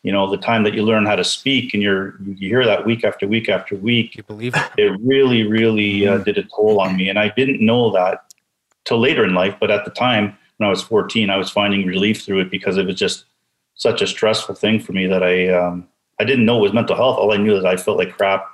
you 0.02 0.12
know, 0.12 0.30
the 0.30 0.36
time 0.36 0.62
that 0.64 0.74
you 0.74 0.82
learn 0.82 1.04
how 1.04 1.16
to 1.16 1.24
speak 1.24 1.74
and 1.74 1.82
you're, 1.82 2.16
you 2.24 2.48
hear 2.48 2.64
that 2.64 2.86
week 2.86 3.04
after 3.04 3.26
week 3.28 3.48
after 3.48 3.76
week, 3.76 4.16
You 4.16 4.22
believe 4.22 4.54
it? 4.56 4.70
it 4.78 5.00
really, 5.02 5.46
really 5.46 6.06
uh, 6.06 6.18
did 6.18 6.38
a 6.38 6.44
toll 6.44 6.80
on 6.80 6.96
me. 6.96 7.08
And 7.08 7.18
I 7.18 7.28
didn't 7.36 7.64
know 7.64 7.90
that 7.92 8.25
till 8.86 8.98
later 8.98 9.24
in 9.24 9.34
life. 9.34 9.56
But 9.60 9.70
at 9.70 9.84
the 9.84 9.90
time, 9.90 10.36
when 10.56 10.66
I 10.66 10.70
was 10.70 10.82
14, 10.82 11.28
I 11.28 11.36
was 11.36 11.50
finding 11.50 11.86
relief 11.86 12.22
through 12.22 12.40
it 12.40 12.50
because 12.50 12.78
it 12.78 12.86
was 12.86 12.96
just 12.96 13.26
such 13.74 14.00
a 14.00 14.06
stressful 14.06 14.54
thing 14.54 14.80
for 14.80 14.92
me 14.92 15.06
that 15.06 15.22
I 15.22 15.48
um, 15.48 15.86
I 16.18 16.24
didn't 16.24 16.46
know 16.46 16.58
it 16.58 16.62
was 16.62 16.72
mental 16.72 16.96
health. 16.96 17.18
All 17.18 17.32
I 17.32 17.36
knew 17.36 17.56
is 17.56 17.64
I 17.64 17.76
felt 17.76 17.98
like 17.98 18.16
crap, 18.16 18.46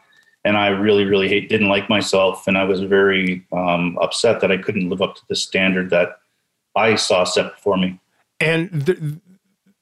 and 0.44 0.56
I 0.56 0.68
really, 0.68 1.04
really 1.04 1.28
hate, 1.28 1.48
didn't 1.48 1.68
like 1.68 1.88
myself, 1.88 2.46
and 2.48 2.58
I 2.58 2.64
was 2.64 2.80
very 2.80 3.46
um, 3.52 3.96
upset 4.00 4.40
that 4.40 4.50
I 4.50 4.56
couldn't 4.56 4.88
live 4.88 5.00
up 5.00 5.14
to 5.14 5.22
the 5.28 5.36
standard 5.36 5.90
that 5.90 6.18
I 6.74 6.96
saw 6.96 7.24
set 7.24 7.54
before 7.54 7.76
me. 7.76 8.00
And 8.40 8.86
th- 8.86 8.98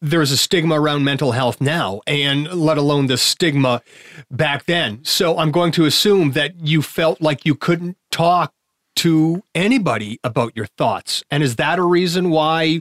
there's 0.03 0.31
a 0.31 0.37
stigma 0.37 0.81
around 0.81 1.05
mental 1.05 1.33
health 1.33 1.61
now, 1.61 2.01
and 2.07 2.53
let 2.53 2.77
alone 2.77 3.07
the 3.07 3.17
stigma 3.17 3.83
back 4.31 4.67
then. 4.67 5.03
So 5.05 5.39
I'm 5.39 5.51
going 5.51 5.73
to 5.73 5.87
assume 5.87 6.33
that 6.33 6.59
you 6.61 6.83
felt 6.83 7.21
like 7.23 7.47
you 7.47 7.55
couldn't 7.55 7.97
talk 8.11 8.53
to 9.01 9.43
anybody 9.55 10.21
about 10.23 10.55
your 10.55 10.67
thoughts. 10.67 11.25
And 11.31 11.43
is 11.43 11.57
that 11.57 11.79
a 11.79 11.83
reason 11.83 12.29
why 12.29 12.81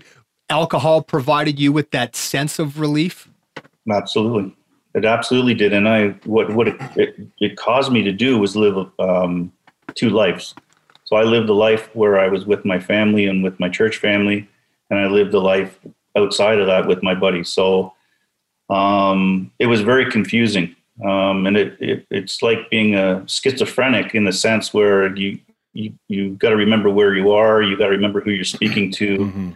alcohol 0.50 1.02
provided 1.02 1.58
you 1.58 1.72
with 1.72 1.92
that 1.92 2.14
sense 2.14 2.60
of 2.60 2.78
relief? 2.78 3.30
Absolutely, 3.90 4.54
it 4.94 5.06
absolutely 5.06 5.54
did. 5.54 5.72
And 5.72 5.88
I 5.88 6.10
what 6.26 6.54
what 6.54 6.68
it, 6.68 6.76
it, 6.98 7.16
it 7.40 7.56
caused 7.56 7.94
me 7.94 8.04
to 8.04 8.12
do 8.12 8.38
was 8.38 8.58
live 8.58 8.92
um, 9.00 9.54
two 9.96 10.10
lives. 10.10 10.56
So 11.06 11.16
I 11.16 11.24
lived 11.24 11.48
a 11.48 11.54
life 11.54 11.90
where 11.96 12.20
I 12.20 12.28
was 12.28 12.46
with 12.46 12.66
my 12.66 12.82
family 12.82 13.26
and 13.26 13.42
with 13.42 13.58
my 13.58 13.70
church 13.70 13.96
family, 13.96 14.46
and 14.90 15.00
I 15.00 15.08
lived 15.08 15.34
a 15.34 15.40
life 15.40 15.80
outside 16.18 16.60
of 16.60 16.68
that 16.68 16.86
with 16.86 17.02
my 17.02 17.16
buddies. 17.16 17.48
So 17.48 17.94
um, 18.70 19.52
it 19.58 19.68
was 19.68 19.80
very 19.80 20.12
confusing, 20.12 20.76
um, 21.02 21.48
and 21.48 21.56
it, 21.56 21.78
it 21.80 22.06
it's 22.12 22.42
like 22.42 22.70
being 22.70 22.96
a 22.96 23.24
schizophrenic 23.26 24.14
in 24.14 24.26
the 24.26 24.34
sense 24.34 24.74
where 24.74 25.16
you 25.16 25.40
you 25.74 25.94
you 26.08 26.32
got 26.36 26.50
to 26.50 26.56
remember 26.56 26.90
where 26.90 27.16
you 27.16 27.32
are, 27.32 27.62
you 27.62 27.78
got 27.78 27.86
to 27.86 27.92
remember 27.92 28.22
who 28.22 28.32
you're 28.32 28.44
speaking 28.44 28.92
to. 28.94 29.56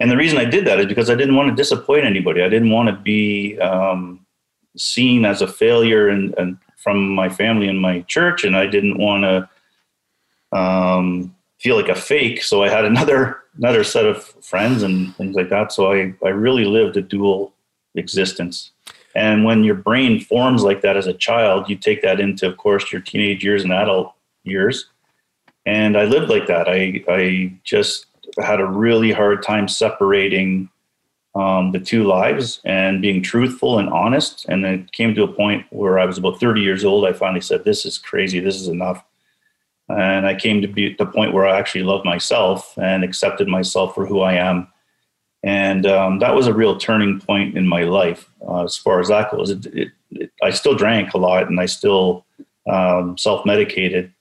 And 0.00 0.10
the 0.10 0.16
reason 0.16 0.38
I 0.38 0.44
did 0.44 0.66
that 0.66 0.80
is 0.80 0.86
because 0.86 1.10
I 1.10 1.14
didn't 1.14 1.36
want 1.36 1.50
to 1.50 1.54
disappoint 1.54 2.04
anybody. 2.04 2.42
I 2.42 2.48
didn't 2.48 2.70
want 2.70 2.88
to 2.88 2.96
be 2.96 3.58
um, 3.60 4.26
seen 4.76 5.24
as 5.24 5.42
a 5.42 5.46
failure 5.46 6.08
and, 6.08 6.34
and 6.38 6.58
from 6.76 7.08
my 7.08 7.28
family 7.28 7.68
and 7.68 7.80
my 7.80 8.00
church, 8.02 8.42
and 8.42 8.56
I 8.56 8.66
didn't 8.66 8.98
want 8.98 9.22
to 9.22 10.58
um, 10.58 11.36
feel 11.60 11.76
like 11.76 11.88
a 11.88 11.94
fake. 11.94 12.42
So 12.42 12.64
I 12.64 12.68
had 12.68 12.84
another 12.92 13.42
another 13.56 13.84
set 13.84 14.06
of 14.06 14.24
friends 14.44 14.82
and 14.82 15.14
things 15.16 15.36
like 15.36 15.50
that. 15.50 15.72
So 15.72 15.92
I 15.92 16.14
I 16.24 16.30
really 16.30 16.64
lived 16.64 16.96
a 16.96 17.02
dual 17.02 17.52
existence. 17.94 18.72
And 19.14 19.44
when 19.44 19.62
your 19.62 19.74
brain 19.74 20.20
forms 20.20 20.62
like 20.62 20.80
that 20.80 20.96
as 20.96 21.06
a 21.06 21.12
child, 21.12 21.68
you 21.68 21.76
take 21.76 22.02
that 22.02 22.18
into, 22.18 22.48
of 22.48 22.56
course, 22.56 22.90
your 22.90 23.02
teenage 23.02 23.44
years 23.44 23.62
and 23.62 23.72
adult 23.72 24.14
years. 24.42 24.86
And 25.64 25.96
I 25.96 26.04
lived 26.04 26.28
like 26.28 26.46
that. 26.46 26.68
I 26.68 27.04
I 27.08 27.52
just 27.64 28.06
had 28.40 28.60
a 28.60 28.66
really 28.66 29.12
hard 29.12 29.42
time 29.42 29.68
separating 29.68 30.68
um, 31.34 31.72
the 31.72 31.80
two 31.80 32.04
lives 32.04 32.60
and 32.64 33.00
being 33.00 33.22
truthful 33.22 33.78
and 33.78 33.88
honest. 33.88 34.44
And 34.48 34.64
it 34.64 34.92
came 34.92 35.14
to 35.14 35.22
a 35.22 35.32
point 35.32 35.66
where 35.70 35.98
I 35.98 36.04
was 36.04 36.18
about 36.18 36.38
30 36.38 36.60
years 36.60 36.84
old. 36.84 37.06
I 37.06 37.12
finally 37.12 37.40
said, 37.40 37.64
This 37.64 37.86
is 37.86 37.98
crazy. 37.98 38.40
This 38.40 38.56
is 38.56 38.68
enough. 38.68 39.02
And 39.88 40.26
I 40.26 40.34
came 40.34 40.62
to 40.62 40.68
be 40.68 40.94
the 40.94 41.06
point 41.06 41.32
where 41.32 41.46
I 41.46 41.58
actually 41.58 41.84
loved 41.84 42.04
myself 42.04 42.76
and 42.78 43.04
accepted 43.04 43.48
myself 43.48 43.94
for 43.94 44.06
who 44.06 44.20
I 44.20 44.34
am. 44.34 44.68
And 45.42 45.86
um, 45.86 46.20
that 46.20 46.34
was 46.34 46.46
a 46.46 46.54
real 46.54 46.76
turning 46.76 47.20
point 47.20 47.58
in 47.58 47.66
my 47.66 47.82
life 47.82 48.30
uh, 48.46 48.64
as 48.64 48.76
far 48.76 49.00
as 49.00 49.08
that 49.08 49.30
goes. 49.30 49.50
It, 49.50 49.66
it, 49.66 49.88
it, 50.12 50.32
I 50.42 50.50
still 50.50 50.76
drank 50.76 51.14
a 51.14 51.18
lot 51.18 51.48
and 51.48 51.58
I 51.58 51.66
still 51.66 52.24
um, 52.70 53.18
self 53.18 53.44
medicated 53.44 54.12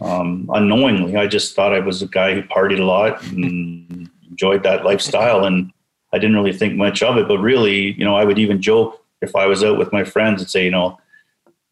um, 0.00 0.48
unknowingly. 0.52 1.16
I 1.16 1.26
just 1.26 1.54
thought 1.54 1.74
I 1.74 1.80
was 1.80 2.02
a 2.02 2.06
guy 2.06 2.34
who 2.34 2.42
partied 2.42 2.80
a 2.80 2.84
lot 2.84 3.22
and 3.24 4.08
enjoyed 4.30 4.62
that 4.62 4.84
lifestyle. 4.84 5.44
And 5.44 5.72
I 6.12 6.18
didn't 6.18 6.36
really 6.36 6.52
think 6.52 6.74
much 6.74 7.02
of 7.02 7.16
it, 7.16 7.28
but 7.28 7.38
really, 7.38 7.92
you 7.92 8.04
know, 8.04 8.16
I 8.16 8.24
would 8.24 8.38
even 8.38 8.62
joke 8.62 9.02
if 9.20 9.34
I 9.34 9.46
was 9.46 9.64
out 9.64 9.78
with 9.78 9.92
my 9.92 10.04
friends 10.04 10.40
and 10.40 10.50
say, 10.50 10.64
you 10.64 10.70
know, 10.70 10.98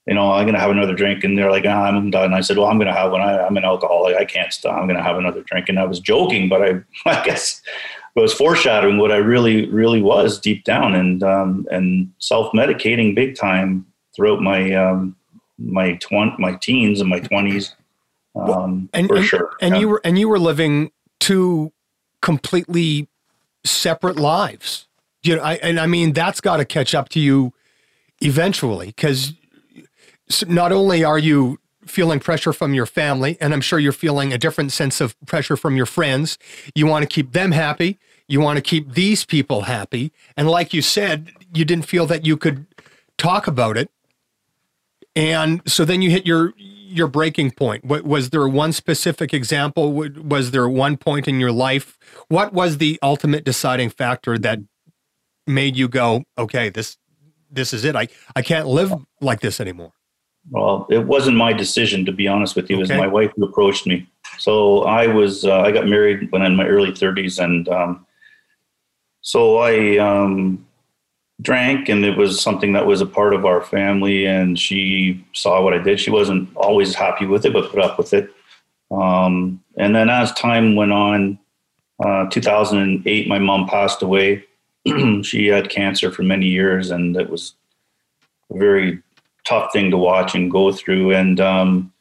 you 0.07 0.15
know, 0.15 0.33
I'm 0.33 0.45
going 0.45 0.55
to 0.55 0.61
have 0.61 0.71
another 0.71 0.95
drink. 0.95 1.25
And 1.25 1.37
they're 1.37 1.51
like, 1.51 1.65
ah, 1.67 1.85
I'm 1.85 2.11
done. 2.11 2.33
I 2.33 2.41
said, 2.41 2.59
well, 2.59 2.67
I'm 2.67 2.79
to 2.79 2.93
have 2.93 3.11
one. 3.11 3.21
I, 3.21 3.47
am 3.47 3.57
an 3.57 3.65
alcoholic. 3.65 4.17
I 4.17 4.25
can't 4.25 4.53
stop. 4.53 4.77
I'm 4.77 4.87
going 4.87 4.97
to 4.97 5.03
have 5.03 5.19
another 5.19 5.43
drink. 5.43 5.69
And 5.69 5.79
I 5.79 5.85
was 5.85 5.99
joking, 6.01 6.49
but 6.49 6.63
I, 6.63 6.83
I 7.07 7.25
guess 7.25 7.61
it 8.15 8.21
was 8.21 8.33
foreshadowing 8.33 8.99
what 8.99 9.13
I 9.13 9.17
really, 9.17 9.69
really 9.69 10.01
was 10.03 10.39
deep 10.39 10.65
down 10.65 10.95
and, 10.95 11.23
um, 11.23 11.67
and 11.71 12.13
self-medicating 12.19 13.15
big 13.15 13.37
time 13.37 13.87
throughout 14.15 14.41
my, 14.41 14.73
um, 14.73 15.17
my 15.59 15.95
twen- 15.95 16.37
my 16.39 16.55
teens 16.55 17.01
and 17.01 17.09
my 17.09 17.21
twenties. 17.21 17.75
Um, 18.37 18.89
and, 18.93 19.09
for 19.09 19.17
and, 19.17 19.25
sure. 19.25 19.51
And 19.61 19.75
Yeah. 19.75 19.81
you 19.81 19.89
were 19.89 20.01
and 20.05 20.19
you 20.19 20.29
were 20.29 20.39
living 20.39 20.91
two 21.21 21.73
completely 22.21 23.09
separate 23.65 24.17
lives. 24.17 24.87
You 25.23 25.37
know, 25.37 25.43
I, 25.43 25.55
and 25.55 25.81
I 25.81 25.87
mean 25.87 26.13
that's 26.13 26.41
got 26.41 26.59
to 26.59 26.65
catch 26.65 26.95
up 26.95 27.09
to 27.11 27.21
you 27.21 27.53
eventually 28.21 28.87
because 28.89 29.35
not 30.47 30.73
only 30.73 31.05
are 31.05 31.19
you 31.19 31.59
feeling 31.87 32.19
pressure 32.19 32.53
from 32.53 32.75
your 32.75 32.87
family, 32.87 33.37
and 33.41 33.55
I'm 33.55 33.61
sure 33.61 33.79
you're 33.79 33.93
feeling 33.93 34.33
a 34.33 34.39
different 34.39 34.73
sense 34.73 35.01
of 35.01 35.17
pressure 35.27 35.57
from 35.57 35.77
your 35.77 35.87
friends. 35.87 36.37
You 36.75 36.87
want 36.87 37.05
to 37.05 37.07
keep 37.07 37.33
them 37.33 37.53
happy. 37.53 37.99
You 38.29 38.41
want 38.41 38.57
to 38.57 38.63
keep 38.63 38.95
these 38.95 39.25
people 39.25 39.63
happy. 39.63 40.13
And 40.37 40.49
like 40.49 40.75
you 40.75 40.83
said, 40.83 41.31
you 41.55 41.65
didn't 41.65 41.87
feel 41.87 42.07
that 42.07 42.27
you 42.27 42.37
could 42.37 42.67
talk 43.19 43.47
about 43.47 43.77
it. 43.77 43.89
And 45.15 45.63
so 45.67 45.85
then 45.85 46.03
you 46.03 46.11
hit 46.11 46.27
your 46.27 46.53
your 46.89 47.09
breaking 47.09 47.51
point. 47.53 47.85
Wa- 47.85 48.01
Was 48.05 48.31
there 48.31 48.47
one 48.49 48.73
specific 48.73 49.35
example? 49.35 49.93
Was 49.93 50.51
there 50.53 50.69
one 50.69 50.97
point 50.97 51.27
in 51.29 51.41
your 51.41 51.53
life? 51.53 51.99
What 52.29 52.53
was 52.53 52.79
the 52.79 52.99
ultimate 53.03 53.45
deciding 53.45 53.91
factor 53.91 54.39
that 54.39 54.61
made 55.47 55.77
you 55.77 55.89
go, 55.89 56.25
okay, 56.39 56.69
this 56.71 56.97
this 57.51 57.73
is 57.73 57.85
it. 57.85 57.95
I 57.97 58.09
I 58.35 58.43
can't 58.43 58.67
live 58.67 58.93
like 59.21 59.41
this 59.41 59.61
anymore. 59.61 59.93
Well, 60.51 60.87
it 60.91 61.07
wasn't 61.07 61.37
my 61.37 61.53
decision, 61.53 62.05
to 62.07 62.13
be 62.13 62.29
honest 62.29 62.55
with 62.57 62.71
you. 62.71 62.77
It 62.77 62.81
was 62.81 62.91
Okay. 62.91 62.99
my 63.01 63.07
wife 63.09 63.33
who 63.37 63.45
approached 63.45 63.87
me. 63.87 64.07
So 64.39 64.83
I 64.85 65.07
was, 65.09 65.45
uh, 65.45 65.61
I 65.61 65.73
got 65.73 65.87
married 65.89 66.31
when 66.31 66.43
in 66.43 66.55
my 66.55 66.67
early 66.67 66.91
30s, 66.93 67.43
and 67.43 67.69
um, 67.69 68.07
so 69.23 69.59
I 69.59 69.99
um, 69.99 70.66
drank, 71.43 71.89
and 71.89 72.05
it 72.05 72.17
was 72.17 72.41
something 72.41 72.73
that 72.73 72.87
was 72.87 73.01
a 73.01 73.07
part 73.07 73.35
of 73.35 73.45
our 73.45 73.63
family. 73.63 74.27
And 74.27 74.59
she 74.59 75.25
saw 75.33 75.63
what 75.63 75.75
I 75.75 75.79
did. 75.79 76.01
She 76.01 76.11
wasn't 76.11 76.49
always 76.57 76.95
happy 76.95 77.27
with 77.27 77.45
it, 77.45 77.53
but 77.53 77.71
put 77.71 77.81
up 77.81 77.99
with 77.99 78.13
it. 78.13 78.31
Um, 78.91 79.63
and 79.77 79.95
then 79.95 80.09
as 80.09 80.33
time 80.33 80.77
went 80.77 80.93
on, 80.93 81.39
uh, 82.05 82.27
2008, 82.31 83.29
my 83.29 83.39
mom 83.39 83.67
passed 83.69 84.03
away. 84.03 84.45
she 85.23 85.47
had 85.47 85.71
cancer 85.71 86.11
for 86.11 86.23
many 86.23 86.47
years, 86.47 86.91
and 86.91 87.17
it 87.17 87.29
was 87.29 87.55
a 88.53 88.59
very 88.59 89.03
tough 89.47 89.73
thing 89.73 89.91
to 89.91 89.97
watch 89.97 90.35
and 90.35 90.51
go 90.51 90.73
through. 90.73 91.13
And 91.13 91.41
um, 91.41 91.93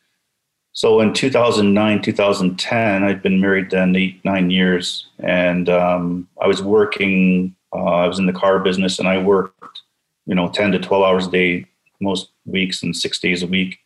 so 0.73 0.99
in 0.99 1.13
2009, 1.13 2.01
2010, 2.01 3.03
I'd 3.03 3.21
been 3.21 3.39
married 3.39 3.71
then 3.71 3.95
eight, 3.95 4.23
nine 4.25 4.49
years. 4.49 5.07
And 5.19 5.69
um, 5.69 6.27
I 6.41 6.47
was 6.47 6.61
working, 6.61 7.55
uh, 7.75 8.03
I 8.03 8.07
was 8.07 8.19
in 8.19 8.25
the 8.25 8.33
car 8.33 8.59
business 8.59 8.99
and 8.99 9.07
I 9.07 9.17
worked, 9.17 9.81
you 10.25 10.35
know, 10.35 10.49
10 10.49 10.71
to 10.71 10.79
12 10.79 11.03
hours 11.03 11.27
a 11.27 11.31
day, 11.31 11.65
most 11.99 12.29
weeks 12.45 12.83
and 12.83 12.95
six 12.95 13.19
days 13.19 13.43
a 13.43 13.47
week. 13.47 13.79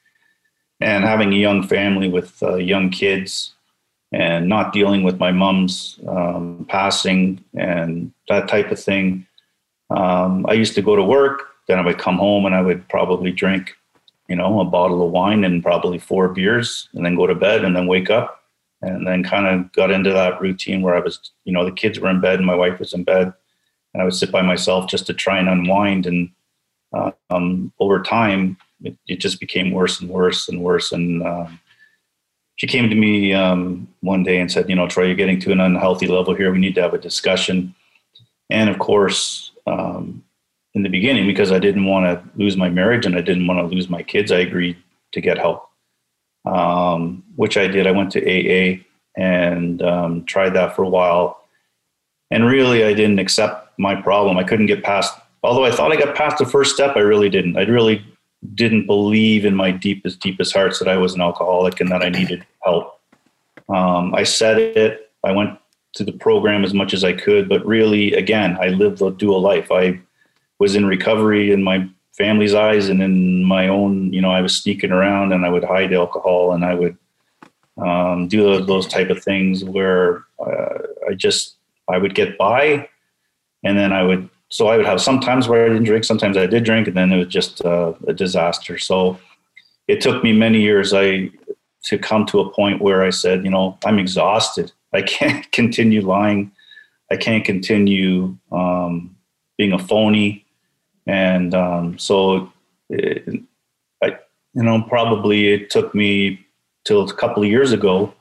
And 0.79 1.03
having 1.03 1.33
a 1.33 1.37
young 1.37 1.67
family 1.67 2.07
with 2.07 2.41
uh, 2.41 2.55
young 2.55 2.89
kids 2.89 3.53
and 4.11 4.47
not 4.47 4.73
dealing 4.73 5.03
with 5.03 5.19
my 5.19 5.31
mom's 5.31 5.99
um, 6.07 6.65
passing 6.69 7.43
and 7.55 8.11
that 8.27 8.47
type 8.47 8.71
of 8.71 8.79
thing. 8.79 9.25
Um, 9.89 10.45
I 10.47 10.53
used 10.53 10.75
to 10.75 10.81
go 10.81 10.95
to 10.95 11.03
work, 11.03 11.47
then 11.67 11.79
I 11.79 11.85
would 11.85 11.97
come 11.97 12.17
home 12.17 12.45
and 12.45 12.55
I 12.55 12.61
would 12.61 12.87
probably 12.89 13.31
drink, 13.31 13.75
you 14.27 14.35
know, 14.35 14.61
a 14.61 14.65
bottle 14.65 15.05
of 15.05 15.11
wine 15.11 15.43
and 15.43 15.61
probably 15.61 15.99
four 15.99 16.29
beers 16.29 16.89
and 16.93 17.05
then 17.05 17.15
go 17.15 17.27
to 17.27 17.35
bed 17.35 17.63
and 17.63 17.75
then 17.75 17.87
wake 17.87 18.09
up 18.09 18.43
and 18.81 19.05
then 19.05 19.23
kind 19.23 19.47
of 19.47 19.71
got 19.73 19.91
into 19.91 20.11
that 20.11 20.41
routine 20.41 20.81
where 20.81 20.95
I 20.95 20.99
was, 20.99 21.31
you 21.43 21.53
know, 21.53 21.65
the 21.65 21.71
kids 21.71 21.99
were 21.99 22.09
in 22.09 22.21
bed 22.21 22.37
and 22.37 22.45
my 22.45 22.55
wife 22.55 22.79
was 22.79 22.93
in 22.93 23.03
bed 23.03 23.33
and 23.93 24.01
I 24.01 24.05
would 24.05 24.13
sit 24.13 24.31
by 24.31 24.41
myself 24.41 24.89
just 24.89 25.07
to 25.07 25.13
try 25.13 25.39
and 25.39 25.49
unwind. 25.49 26.05
And 26.05 26.29
uh, 26.93 27.11
um, 27.29 27.71
over 27.79 28.01
time, 28.01 28.57
it, 28.83 28.97
it 29.07 29.19
just 29.19 29.39
became 29.39 29.71
worse 29.71 29.99
and 29.99 30.09
worse 30.09 30.47
and 30.47 30.61
worse. 30.61 30.91
And 30.91 31.23
um, 31.23 31.59
she 32.55 32.67
came 32.67 32.89
to 32.89 32.95
me 32.95 33.33
um, 33.33 33.87
one 34.01 34.23
day 34.23 34.39
and 34.39 34.51
said, 34.51 34.69
you 34.69 34.75
know, 34.75 34.87
Troy, 34.87 35.05
you're 35.05 35.15
getting 35.15 35.39
to 35.41 35.51
an 35.51 35.59
unhealthy 35.59 36.07
level 36.07 36.35
here. 36.35 36.51
We 36.51 36.59
need 36.59 36.75
to 36.75 36.81
have 36.81 36.93
a 36.93 36.99
discussion. 36.99 37.73
And 38.49 38.69
of 38.69 38.79
course, 38.79 39.51
um, 39.67 40.23
in 40.73 40.83
the 40.83 40.89
beginning 40.89 41.25
because 41.25 41.51
I 41.51 41.59
didn't 41.59 41.85
want 41.85 42.05
to 42.05 42.37
lose 42.37 42.55
my 42.55 42.69
marriage 42.69 43.05
and 43.05 43.15
I 43.15 43.21
didn't 43.21 43.47
want 43.47 43.59
to 43.59 43.75
lose 43.75 43.89
my 43.89 44.03
kids. 44.03 44.31
I 44.31 44.39
agreed 44.39 44.77
to 45.13 45.21
get 45.21 45.37
help, 45.37 45.67
um, 46.45 47.23
which 47.35 47.57
I 47.57 47.67
did. 47.67 47.87
I 47.87 47.91
went 47.91 48.11
to 48.11 48.21
AA 48.21 48.83
and 49.17 49.81
um, 49.81 50.25
tried 50.25 50.51
that 50.51 50.75
for 50.75 50.83
a 50.83 50.89
while. 50.89 51.43
And 52.31 52.45
really, 52.45 52.83
I 52.83 52.93
didn't 52.93 53.19
accept 53.19 53.68
my 53.79 53.99
problem. 53.99 54.37
I 54.37 54.43
couldn't 54.43 54.67
get 54.67 54.83
past, 54.83 55.17
although 55.41 55.65
I 55.65 55.71
thought 55.71 55.91
I 55.91 55.95
got 55.95 56.15
past 56.15 56.37
the 56.37 56.45
first 56.45 56.75
step, 56.75 56.95
I 56.95 56.99
really 56.99 57.29
didn't. 57.29 57.57
I 57.57 57.63
really 57.63 58.05
didn't 58.53 58.85
believe 58.85 59.45
in 59.45 59.55
my 59.55 59.71
deepest, 59.71 60.19
deepest 60.19 60.53
hearts 60.53 60.79
that 60.79 60.87
I 60.87 60.97
was 60.97 61.15
an 61.15 61.21
alcoholic 61.21 61.79
and 61.79 61.89
that 61.89 62.03
I 62.03 62.09
needed 62.09 62.45
help. 62.63 62.99
Um, 63.69 64.13
I 64.13 64.23
said 64.23 64.59
it. 64.59 65.11
I 65.23 65.31
went 65.31 65.57
to 65.93 66.03
the 66.03 66.11
program 66.11 66.63
as 66.63 66.73
much 66.73 66.93
as 66.93 67.03
I 67.03 67.13
could, 67.13 67.49
but 67.49 67.65
really, 67.65 68.13
again, 68.13 68.57
I 68.61 68.67
lived 68.67 69.01
a 69.01 69.11
dual 69.11 69.41
life. 69.41 69.71
I 69.71 69.99
was 70.59 70.75
in 70.75 70.85
recovery 70.85 71.51
in 71.51 71.63
my 71.63 71.89
family's 72.17 72.53
eyes 72.53 72.89
and 72.89 73.01
in 73.01 73.43
my 73.45 73.67
own, 73.67 74.11
you 74.11 74.21
know, 74.21 74.31
I 74.31 74.41
was 74.41 74.55
sneaking 74.55 74.91
around 74.91 75.31
and 75.31 75.45
I 75.45 75.49
would 75.49 75.63
hide 75.63 75.93
alcohol 75.93 76.51
and 76.51 76.65
I 76.65 76.73
would 76.73 76.97
um, 77.77 78.27
do 78.27 78.61
those, 78.61 78.87
type 78.87 79.09
of 79.09 79.23
things 79.23 79.63
where 79.63 80.25
uh, 80.45 80.79
I 81.09 81.13
just, 81.13 81.55
I 81.87 81.97
would 81.97 82.13
get 82.13 82.37
by 82.37 82.89
and 83.63 83.77
then 83.77 83.91
I 83.91 84.03
would, 84.03 84.29
so 84.49 84.67
I 84.67 84.77
would 84.77 84.85
have 84.85 85.01
sometimes 85.01 85.47
where 85.47 85.65
I 85.65 85.69
didn't 85.69 85.83
drink, 85.83 86.03
sometimes 86.03 86.37
I 86.37 86.45
did 86.45 86.63
drink 86.63 86.87
and 86.87 86.97
then 86.97 87.11
it 87.11 87.17
was 87.17 87.27
just 87.27 87.63
uh, 87.63 87.93
a 88.07 88.13
disaster. 88.13 88.77
So 88.77 89.19
it 89.87 90.01
took 90.01 90.23
me 90.23 90.33
many 90.33 90.61
years 90.61 90.93
I 90.93 91.31
to 91.83 91.97
come 91.97 92.25
to 92.27 92.39
a 92.39 92.49
point 92.51 92.81
where 92.81 93.03
I 93.03 93.09
said, 93.09 93.43
you 93.43 93.49
know, 93.49 93.77
I'm 93.85 93.99
exhausted. 93.99 94.71
I 94.93 95.01
can't 95.01 95.49
continue 95.51 96.01
lying. 96.01 96.51
I 97.11 97.17
can't 97.17 97.43
continue 97.43 98.37
um, 98.51 99.15
being 99.57 99.73
a 99.73 99.79
phony. 99.79 100.45
And 101.07 101.55
um, 101.55 101.97
so, 101.97 102.51
it, 102.89 103.27
I, 104.03 104.17
you 104.53 104.63
know, 104.63 104.83
probably 104.83 105.53
it 105.53 105.69
took 105.69 105.95
me 105.95 106.45
till 106.85 107.09
a 107.09 107.13
couple 107.13 107.41
of 107.41 107.49
years 107.49 107.71
ago 107.71 108.13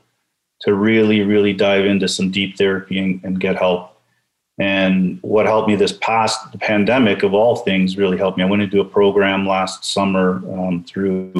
to 0.62 0.75
really, 0.75 1.23
really 1.23 1.52
dive 1.52 1.85
into 1.85 2.09
some 2.09 2.30
deep 2.30 2.57
therapy 2.57 2.99
and, 2.99 3.23
and 3.23 3.40
get 3.40 3.57
help. 3.57 3.97
And 4.58 5.18
what 5.22 5.46
helped 5.46 5.68
me 5.68 5.76
this 5.76 5.92
past 5.92 6.50
the 6.50 6.58
pandemic 6.58 7.22
of 7.22 7.32
all 7.32 7.56
things 7.56 7.96
really 7.96 8.18
helped 8.18 8.38
me. 8.38 8.44
I 8.44 8.48
went 8.48 8.62
into 8.62 8.80
a 8.80 8.84
program 8.84 9.46
last 9.46 9.84
summer 9.84 10.42
um, 10.52 10.84
through 10.84 11.32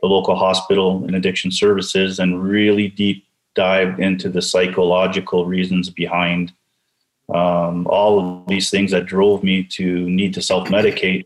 the 0.00 0.06
local 0.06 0.36
hospital 0.36 1.04
and 1.04 1.16
addiction 1.16 1.50
services 1.50 2.18
and 2.18 2.42
really 2.42 2.88
deep 2.88 3.24
dived 3.54 3.98
into 3.98 4.28
the 4.28 4.40
psychological 4.40 5.46
reasons 5.46 5.90
behind 5.90 6.52
um, 7.34 7.86
all 7.88 8.20
of 8.20 8.46
these 8.46 8.70
things 8.70 8.90
that 8.92 9.06
drove 9.06 9.42
me 9.42 9.64
to 9.64 10.08
need 10.08 10.34
to 10.34 10.42
self 10.42 10.68
medicate. 10.68 11.24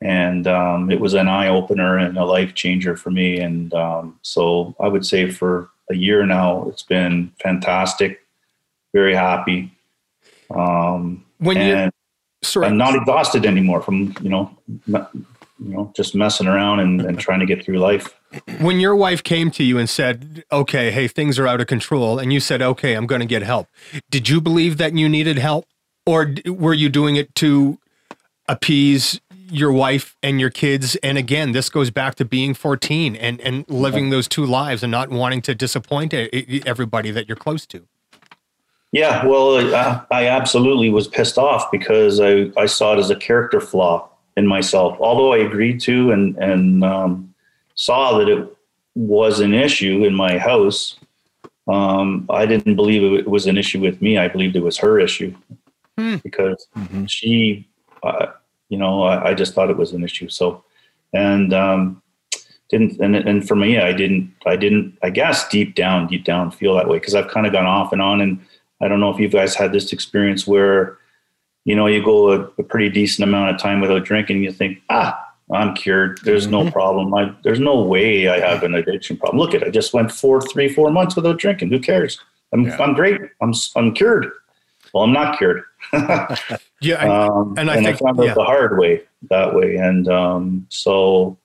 And 0.00 0.46
um, 0.46 0.90
it 0.90 1.00
was 1.00 1.14
an 1.14 1.28
eye 1.28 1.48
opener 1.48 1.98
and 1.98 2.16
a 2.18 2.24
life 2.24 2.54
changer 2.54 2.96
for 2.96 3.10
me. 3.10 3.38
And 3.38 3.72
um, 3.74 4.18
so 4.22 4.74
I 4.80 4.88
would 4.88 5.06
say 5.06 5.30
for 5.30 5.70
a 5.90 5.94
year 5.94 6.26
now, 6.26 6.68
it's 6.68 6.82
been 6.82 7.32
fantastic, 7.42 8.20
very 8.92 9.14
happy. 9.14 9.70
Um, 10.50 11.24
When 11.38 11.60
you 11.60 11.90
sorry, 12.42 12.66
I'm 12.66 12.76
not 12.76 12.94
exhausted 12.94 13.46
anymore 13.46 13.80
from, 13.82 14.14
you 14.20 14.28
know, 14.28 14.56
you 14.86 15.06
know, 15.58 15.92
just 15.96 16.14
messing 16.14 16.46
around 16.46 16.80
and, 16.80 17.00
and 17.00 17.18
trying 17.18 17.40
to 17.40 17.46
get 17.46 17.64
through 17.64 17.78
life. 17.78 18.12
when 18.60 18.80
your 18.80 18.96
wife 18.96 19.22
came 19.22 19.50
to 19.52 19.62
you 19.62 19.78
and 19.78 19.88
said, 19.88 20.44
"Okay, 20.50 20.90
hey, 20.90 21.08
things 21.08 21.38
are 21.38 21.46
out 21.46 21.60
of 21.60 21.66
control," 21.66 22.18
and 22.18 22.32
you 22.32 22.40
said, 22.40 22.60
"Okay, 22.60 22.94
I'm 22.94 23.06
going 23.06 23.20
to 23.20 23.26
get 23.26 23.42
help," 23.42 23.68
did 24.10 24.28
you 24.28 24.40
believe 24.40 24.76
that 24.78 24.94
you 24.96 25.08
needed 25.08 25.38
help? 25.38 25.66
or 26.06 26.26
d- 26.26 26.50
were 26.50 26.74
you 26.74 26.88
doing 26.88 27.16
it 27.16 27.34
to 27.36 27.78
appease 28.48 29.20
your 29.48 29.72
wife 29.72 30.16
and 30.22 30.40
your 30.40 30.50
kids? 30.50 30.96
And 30.96 31.16
again, 31.18 31.52
this 31.52 31.68
goes 31.68 31.90
back 31.90 32.14
to 32.16 32.24
being 32.24 32.54
14 32.54 33.16
and 33.16 33.40
and 33.40 33.64
living 33.68 34.10
those 34.10 34.28
two 34.28 34.44
lives 34.44 34.82
and 34.82 34.90
not 34.90 35.10
wanting 35.10 35.42
to 35.42 35.54
disappoint 35.54 36.12
everybody 36.14 37.10
that 37.10 37.28
you're 37.28 37.36
close 37.36 37.66
to. 37.68 37.86
Yeah, 38.94 39.26
well, 39.26 39.56
uh, 39.74 40.04
I 40.12 40.28
absolutely 40.28 40.88
was 40.88 41.08
pissed 41.08 41.36
off 41.36 41.68
because 41.72 42.20
I, 42.20 42.52
I 42.56 42.66
saw 42.66 42.92
it 42.92 43.00
as 43.00 43.10
a 43.10 43.16
character 43.16 43.60
flaw 43.60 44.08
in 44.36 44.46
myself. 44.46 44.96
Although 45.00 45.32
I 45.32 45.38
agreed 45.38 45.80
to 45.80 46.12
and 46.12 46.36
and 46.38 46.84
um, 46.84 47.34
saw 47.74 48.16
that 48.18 48.28
it 48.28 48.56
was 48.94 49.40
an 49.40 49.52
issue 49.52 50.04
in 50.04 50.14
my 50.14 50.38
house, 50.38 50.96
um, 51.66 52.26
I 52.30 52.46
didn't 52.46 52.76
believe 52.76 53.02
it 53.18 53.26
was 53.26 53.48
an 53.48 53.58
issue 53.58 53.80
with 53.80 54.00
me. 54.00 54.16
I 54.16 54.28
believed 54.28 54.54
it 54.54 54.62
was 54.62 54.78
her 54.78 55.00
issue 55.00 55.34
because 56.22 56.68
she, 57.08 57.68
uh, 58.04 58.26
you 58.68 58.78
know, 58.78 59.02
I, 59.02 59.30
I 59.30 59.34
just 59.34 59.54
thought 59.54 59.70
it 59.70 59.76
was 59.76 59.90
an 59.90 60.04
issue. 60.04 60.28
So, 60.28 60.62
and 61.12 61.52
um, 61.52 62.00
didn't 62.68 63.00
and 63.00 63.16
and 63.16 63.48
for 63.48 63.56
me, 63.56 63.76
I 63.76 63.92
didn't, 63.92 64.32
I 64.46 64.54
didn't, 64.54 64.96
I 65.02 65.10
guess 65.10 65.48
deep 65.48 65.74
down, 65.74 66.06
deep 66.06 66.24
down, 66.24 66.52
feel 66.52 66.76
that 66.76 66.88
way 66.88 67.00
because 67.00 67.16
I've 67.16 67.26
kind 67.26 67.44
of 67.44 67.52
gone 67.52 67.66
off 67.66 67.92
and 67.92 68.00
on 68.00 68.20
and. 68.20 68.38
I 68.82 68.88
don't 68.88 69.00
know 69.00 69.10
if 69.10 69.18
you 69.18 69.28
guys 69.28 69.54
had 69.54 69.72
this 69.72 69.92
experience 69.92 70.46
where, 70.46 70.98
you 71.64 71.74
know, 71.76 71.86
you 71.86 72.04
go 72.04 72.32
a, 72.32 72.40
a 72.58 72.62
pretty 72.62 72.90
decent 72.90 73.26
amount 73.28 73.54
of 73.54 73.60
time 73.60 73.80
without 73.80 74.04
drinking, 74.04 74.42
you 74.42 74.52
think, 74.52 74.78
ah, 74.90 75.18
I'm 75.52 75.74
cured. 75.74 76.20
There's 76.24 76.46
no 76.46 76.70
problem. 76.70 77.12
I, 77.14 77.32
there's 77.44 77.60
no 77.60 77.80
way 77.82 78.28
I 78.28 78.40
have 78.40 78.62
an 78.62 78.74
addiction 78.74 79.16
problem. 79.16 79.38
Look 79.38 79.54
at, 79.54 79.62
it. 79.62 79.68
I 79.68 79.70
just 79.70 79.92
went 79.94 80.10
four, 80.10 80.40
three, 80.40 80.68
four 80.68 80.90
months 80.90 81.16
without 81.16 81.38
drinking. 81.38 81.70
Who 81.70 81.78
cares? 81.80 82.18
I'm, 82.52 82.64
Yeah. 82.64 82.76
I'm 82.82 82.94
great. 82.94 83.20
I'm, 83.40 83.52
I'm 83.76 83.92
cured. 83.94 84.30
Well, 84.92 85.04
I'm 85.04 85.12
not 85.12 85.38
cured. 85.38 85.62
Yeah, 86.80 87.02
and- 87.02 87.10
Um, 87.10 87.54
and 87.56 87.70
I 87.70 87.76
and 87.76 87.86
think- 87.86 87.96
I 87.96 87.98
found 88.04 88.20
out 88.20 88.26
yeah. 88.26 88.34
the 88.34 88.44
hard 88.44 88.78
way 88.78 89.02
that 89.30 89.54
way. 89.54 89.76
And 89.76 90.06
um, 90.08 90.66
so, 90.68 91.38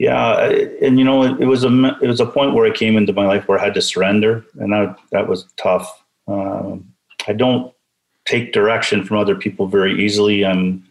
yeah, 0.00 0.34
I- 0.34 0.68
and 0.82 0.98
you 0.98 1.04
know, 1.04 1.22
it, 1.22 1.40
it 1.42 1.46
was 1.46 1.62
a, 1.62 1.68
it 2.02 2.08
was 2.08 2.18
a 2.20 2.26
point 2.26 2.54
where 2.54 2.66
I 2.66 2.74
came 2.74 2.96
into 2.96 3.12
my 3.12 3.26
life 3.26 3.46
where 3.46 3.60
I 3.60 3.64
had 3.64 3.74
to 3.74 3.82
surrender, 3.82 4.44
and 4.58 4.72
that 4.72 4.96
that 5.12 5.28
was 5.28 5.46
tough. 5.56 5.99
Um, 6.30 6.92
I 7.26 7.32
don't 7.32 7.72
take 8.24 8.52
direction 8.52 9.04
from 9.04 9.18
other 9.18 9.34
people 9.34 9.66
very 9.66 10.04
easily. 10.04 10.44
I'm 10.44 10.86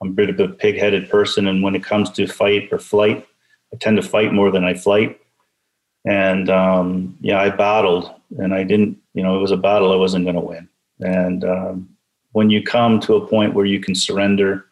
I'm 0.00 0.10
a 0.10 0.12
bit 0.12 0.28
of 0.28 0.38
a 0.38 0.48
pig-headed 0.48 1.08
person, 1.08 1.46
and 1.46 1.62
when 1.62 1.74
it 1.74 1.82
comes 1.82 2.10
to 2.10 2.26
fight 2.26 2.68
or 2.70 2.78
flight, 2.78 3.26
I 3.72 3.76
tend 3.76 3.96
to 3.96 4.02
fight 4.02 4.32
more 4.32 4.50
than 4.50 4.64
I 4.64 4.74
flight. 4.74 5.18
And 6.04 6.50
um, 6.50 7.16
yeah, 7.20 7.40
I 7.40 7.50
battled, 7.50 8.12
and 8.38 8.54
I 8.54 8.62
didn't. 8.62 8.98
You 9.14 9.22
know, 9.22 9.36
it 9.36 9.40
was 9.40 9.52
a 9.52 9.56
battle 9.56 9.92
I 9.92 9.96
wasn't 9.96 10.26
going 10.26 10.36
to 10.36 10.42
win. 10.42 10.68
And 11.00 11.44
um, 11.44 11.88
when 12.32 12.50
you 12.50 12.62
come 12.62 13.00
to 13.00 13.16
a 13.16 13.26
point 13.26 13.54
where 13.54 13.64
you 13.64 13.80
can 13.80 13.94
surrender 13.94 14.66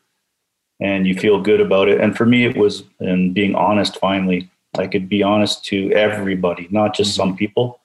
and 0.80 1.06
you 1.06 1.14
feel 1.14 1.40
good 1.40 1.60
about 1.60 1.88
it, 1.88 2.00
and 2.00 2.16
for 2.16 2.26
me, 2.26 2.44
it 2.44 2.56
was 2.56 2.84
in 3.00 3.32
being 3.32 3.54
honest. 3.54 3.98
Finally, 3.98 4.50
I 4.76 4.86
could 4.86 5.08
be 5.08 5.22
honest 5.22 5.64
to 5.66 5.90
everybody, 5.92 6.68
not 6.70 6.94
just 6.94 7.14
some 7.14 7.36
people. 7.36 7.80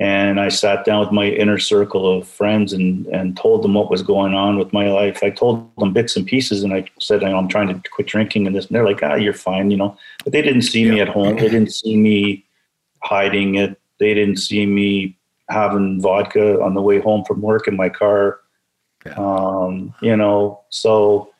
And 0.00 0.40
I 0.40 0.48
sat 0.48 0.86
down 0.86 1.00
with 1.00 1.12
my 1.12 1.26
inner 1.26 1.58
circle 1.58 2.10
of 2.10 2.26
friends 2.26 2.72
and 2.72 3.06
and 3.08 3.36
told 3.36 3.62
them 3.62 3.74
what 3.74 3.90
was 3.90 4.02
going 4.02 4.32
on 4.32 4.58
with 4.58 4.72
my 4.72 4.90
life. 4.90 5.22
I 5.22 5.28
told 5.28 5.70
them 5.76 5.92
bits 5.92 6.16
and 6.16 6.26
pieces, 6.26 6.64
and 6.64 6.72
I 6.72 6.86
said, 6.98 7.22
I'm 7.22 7.48
trying 7.48 7.68
to 7.68 7.90
quit 7.90 8.06
drinking 8.06 8.46
and 8.46 8.56
this. 8.56 8.66
And 8.66 8.74
they're 8.74 8.84
like, 8.84 9.02
Ah, 9.02 9.16
you're 9.16 9.34
fine, 9.34 9.70
you 9.70 9.76
know. 9.76 9.96
But 10.24 10.32
they 10.32 10.40
didn't 10.40 10.62
see 10.62 10.90
me 10.90 11.00
at 11.00 11.08
home. 11.08 11.36
They 11.36 11.50
didn't 11.50 11.72
see 11.72 11.96
me 11.96 12.44
hiding 13.02 13.56
it. 13.56 13.78
They 13.98 14.14
didn't 14.14 14.38
see 14.38 14.64
me 14.64 15.18
having 15.50 16.00
vodka 16.00 16.62
on 16.62 16.74
the 16.74 16.80
way 16.82 16.98
home 16.98 17.24
from 17.24 17.42
work 17.42 17.68
in 17.68 17.76
my 17.76 17.90
car. 17.90 18.40
Yeah. 19.04 19.14
Um, 19.16 19.94
you 20.00 20.16
know, 20.16 20.60
so 20.70 21.30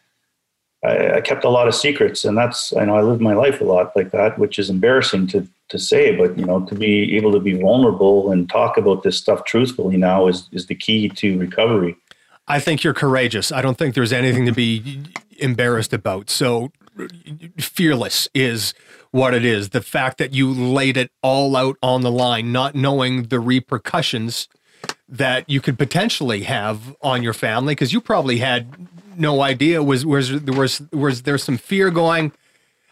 I, 0.85 1.15
I 1.15 1.21
kept 1.21 1.45
a 1.45 1.49
lot 1.49 1.69
of 1.69 1.75
secrets, 1.75 2.27
and 2.27 2.37
that's 2.37 2.75
I 2.77 2.85
know 2.85 2.97
I 2.97 3.03
lived 3.03 3.23
my 3.23 3.35
life 3.35 3.63
a 3.63 3.65
lot 3.65 3.97
like 3.97 4.11
that, 4.11 4.39
which 4.39 4.59
is 4.59 4.69
embarrassing 4.69 5.29
to 5.29 5.49
to 5.71 5.79
say, 5.79 6.15
but 6.15 6.39
you 6.39 6.45
know, 6.45 6.61
to 6.67 6.75
be 6.75 7.17
able 7.17 7.33
to 7.33 7.41
be 7.41 7.55
vulnerable 7.55 8.31
and 8.31 8.49
talk 8.49 8.77
about 8.77 9.03
this 9.03 9.17
stuff 9.17 9.45
truthfully 9.45 9.97
now 9.97 10.27
is 10.27 10.49
is 10.53 10.67
the 10.67 10.75
key 10.75 11.09
to 11.09 11.39
recovery. 11.39 11.97
I 12.47 12.59
think 12.59 12.83
you're 12.83 12.95
courageous. 12.95 13.53
I 13.53 13.63
don't 13.63 13.79
think 13.79 13.95
there's 13.95 14.13
anything 14.13 14.45
to 14.47 14.53
be 14.53 15.03
embarrassed 15.39 15.93
about. 15.93 16.29
So 16.31 16.73
fearless 17.59 18.29
is 18.35 18.75
what 19.13 19.35
it 19.35 19.45
is. 19.45 19.71
The 19.71 19.81
fact 19.81 20.19
that 20.19 20.35
you 20.35 20.53
laid 20.53 20.97
it 20.97 21.11
all 21.23 21.57
out 21.57 21.77
on 21.83 22.03
the 22.03 22.11
line, 22.11 22.53
not 22.53 22.75
knowing 22.75 23.25
the 23.25 23.39
repercussions 23.39 24.49
that 25.09 25.49
you 25.49 25.61
could 25.61 25.79
potentially 25.79 26.43
have 26.43 26.97
on 27.03 27.23
your 27.23 27.33
family, 27.33 27.73
because 27.73 27.93
you 27.93 28.01
probably 28.01 28.39
had 28.39 28.89
no 29.17 29.43
idea. 29.43 29.83
Was 29.83 30.05
was 30.05 30.33
was 30.33 30.83
was 30.93 31.23
there 31.23 31.39
some 31.39 31.57
fear 31.57 31.91
going 31.91 32.33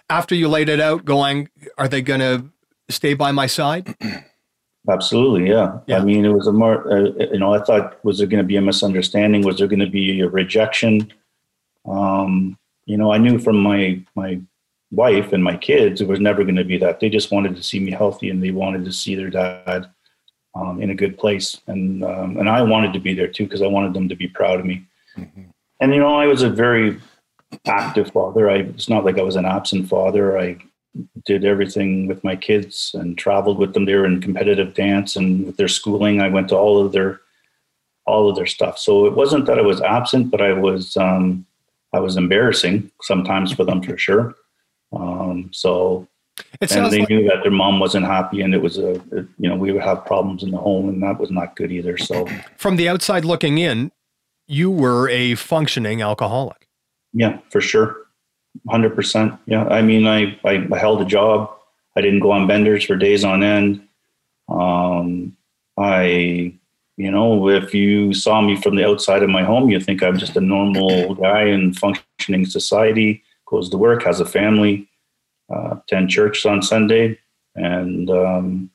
after 0.08 0.34
you 0.34 0.48
laid 0.48 0.68
it 0.68 0.80
out? 0.80 1.04
Going, 1.04 1.48
are 1.76 1.88
they 1.88 2.02
going 2.02 2.20
to 2.20 2.44
stay 2.88 3.14
by 3.14 3.32
my 3.32 3.46
side? 3.46 3.94
Absolutely, 4.90 5.50
yeah. 5.50 5.78
Yeah. 5.86 5.98
I 5.98 6.04
mean, 6.04 6.24
it 6.24 6.32
was 6.32 6.46
a 6.46 6.52
more, 6.52 6.90
uh, 6.90 7.10
you 7.30 7.38
know, 7.38 7.52
I 7.52 7.62
thought, 7.62 8.02
was 8.04 8.18
there 8.18 8.26
going 8.26 8.42
to 8.42 8.46
be 8.46 8.56
a 8.56 8.62
misunderstanding? 8.62 9.42
Was 9.42 9.58
there 9.58 9.66
going 9.66 9.80
to 9.80 9.90
be 9.90 10.20
a 10.20 10.28
rejection? 10.28 11.12
Um, 11.86 12.56
you 12.86 12.96
know, 12.96 13.12
I 13.12 13.18
knew 13.18 13.38
from 13.38 13.58
my 13.58 14.00
my 14.14 14.40
wife 14.90 15.32
and 15.34 15.44
my 15.44 15.56
kids, 15.56 16.00
it 16.00 16.08
was 16.08 16.20
never 16.20 16.42
going 16.42 16.56
to 16.56 16.64
be 16.64 16.78
that. 16.78 17.00
They 17.00 17.10
just 17.10 17.30
wanted 17.30 17.54
to 17.56 17.62
see 17.62 17.80
me 17.80 17.90
healthy, 17.90 18.30
and 18.30 18.42
they 18.42 18.50
wanted 18.50 18.84
to 18.86 18.92
see 18.92 19.14
their 19.14 19.28
dad 19.28 19.90
um, 20.54 20.80
in 20.80 20.90
a 20.90 20.94
good 20.94 21.18
place, 21.18 21.60
and 21.66 22.02
um, 22.02 22.38
and 22.38 22.48
I 22.48 22.62
wanted 22.62 22.94
to 22.94 23.00
be 23.00 23.12
there 23.14 23.28
too 23.28 23.44
because 23.44 23.62
I 23.62 23.66
wanted 23.66 23.92
them 23.92 24.08
to 24.08 24.16
be 24.16 24.28
proud 24.28 24.58
of 24.58 24.66
me. 24.66 24.84
And 25.80 25.94
you 25.94 26.00
know, 26.00 26.14
I 26.14 26.26
was 26.26 26.42
a 26.42 26.50
very 26.50 26.98
active 27.66 28.10
father. 28.10 28.50
I 28.50 28.56
it's 28.56 28.88
not 28.88 29.04
like 29.04 29.18
I 29.18 29.22
was 29.22 29.36
an 29.36 29.44
absent 29.44 29.88
father. 29.88 30.38
I 30.38 30.56
did 31.24 31.44
everything 31.44 32.06
with 32.06 32.22
my 32.24 32.36
kids 32.36 32.92
and 32.94 33.16
traveled 33.18 33.58
with 33.58 33.74
them. 33.74 33.84
They 33.84 33.94
were 33.94 34.06
in 34.06 34.20
competitive 34.20 34.74
dance 34.74 35.16
and 35.16 35.46
with 35.46 35.56
their 35.56 35.68
schooling. 35.68 36.20
I 36.20 36.28
went 36.28 36.48
to 36.48 36.56
all 36.56 36.84
of 36.84 36.92
their 36.92 37.20
all 38.06 38.28
of 38.30 38.36
their 38.36 38.46
stuff. 38.46 38.78
So 38.78 39.06
it 39.06 39.14
wasn't 39.14 39.44
that 39.46 39.58
I 39.58 39.62
was 39.62 39.82
absent, 39.82 40.30
but 40.30 40.40
I 40.40 40.52
was 40.52 40.96
um, 40.96 41.46
I 41.92 42.00
was 42.00 42.16
embarrassing 42.16 42.90
sometimes 43.02 43.52
for 43.52 43.64
them 43.64 43.82
for 43.82 43.96
sure. 44.06 44.34
Um, 44.92 45.50
so 45.52 46.08
It 46.60 46.72
and 46.72 46.90
they 46.90 47.00
like, 47.00 47.10
knew 47.10 47.28
that 47.28 47.42
their 47.42 47.52
mom 47.52 47.78
wasn't 47.80 48.06
happy, 48.06 48.40
and 48.40 48.54
it 48.54 48.62
was 48.62 48.78
a 48.78 48.92
it- 49.16 49.28
you 49.38 49.48
know 49.48 49.56
we 49.56 49.72
would 49.72 49.82
have 49.82 50.04
problems 50.06 50.42
in 50.42 50.50
the 50.50 50.58
home, 50.58 50.88
and 50.88 51.02
that 51.02 51.18
was 51.20 51.30
not 51.30 51.56
good 51.56 51.70
either. 51.70 51.98
So 51.98 52.26
from 52.56 52.76
the 52.76 52.88
outside 52.88 53.24
looking 53.24 53.58
in, 53.58 53.92
you 54.46 54.70
were 54.70 55.08
a 55.10 55.34
functioning 55.34 56.00
alcoholic. 56.00 56.66
Yeah, 57.12 57.38
for 57.50 57.60
sure. 57.60 58.07
100%. 58.66 59.38
Yeah. 59.46 59.64
I 59.64 59.82
mean, 59.82 60.06
I, 60.06 60.38
I, 60.44 60.66
I 60.72 60.78
held 60.78 61.00
a 61.02 61.04
job. 61.04 61.50
I 61.96 62.00
didn't 62.00 62.20
go 62.20 62.30
on 62.30 62.46
benders 62.46 62.84
for 62.84 62.96
days 62.96 63.24
on 63.24 63.42
end. 63.42 63.86
Um, 64.48 65.36
I, 65.76 66.54
you 66.96 67.10
know, 67.10 67.48
if 67.48 67.74
you 67.74 68.14
saw 68.14 68.40
me 68.40 68.60
from 68.60 68.76
the 68.76 68.86
outside 68.86 69.22
of 69.22 69.30
my 69.30 69.44
home, 69.44 69.68
you 69.70 69.78
think 69.80 70.02
I'm 70.02 70.18
just 70.18 70.36
a 70.36 70.40
normal 70.40 71.14
guy 71.14 71.44
in 71.44 71.74
functioning 71.74 72.46
society, 72.46 73.22
goes 73.46 73.68
to 73.70 73.76
work, 73.76 74.02
has 74.04 74.20
a 74.20 74.26
family, 74.26 74.88
uh, 75.52 75.76
attend 75.76 76.10
church 76.10 76.44
on 76.46 76.62
Sunday. 76.62 77.18
And, 77.54 78.10
um, 78.10 78.70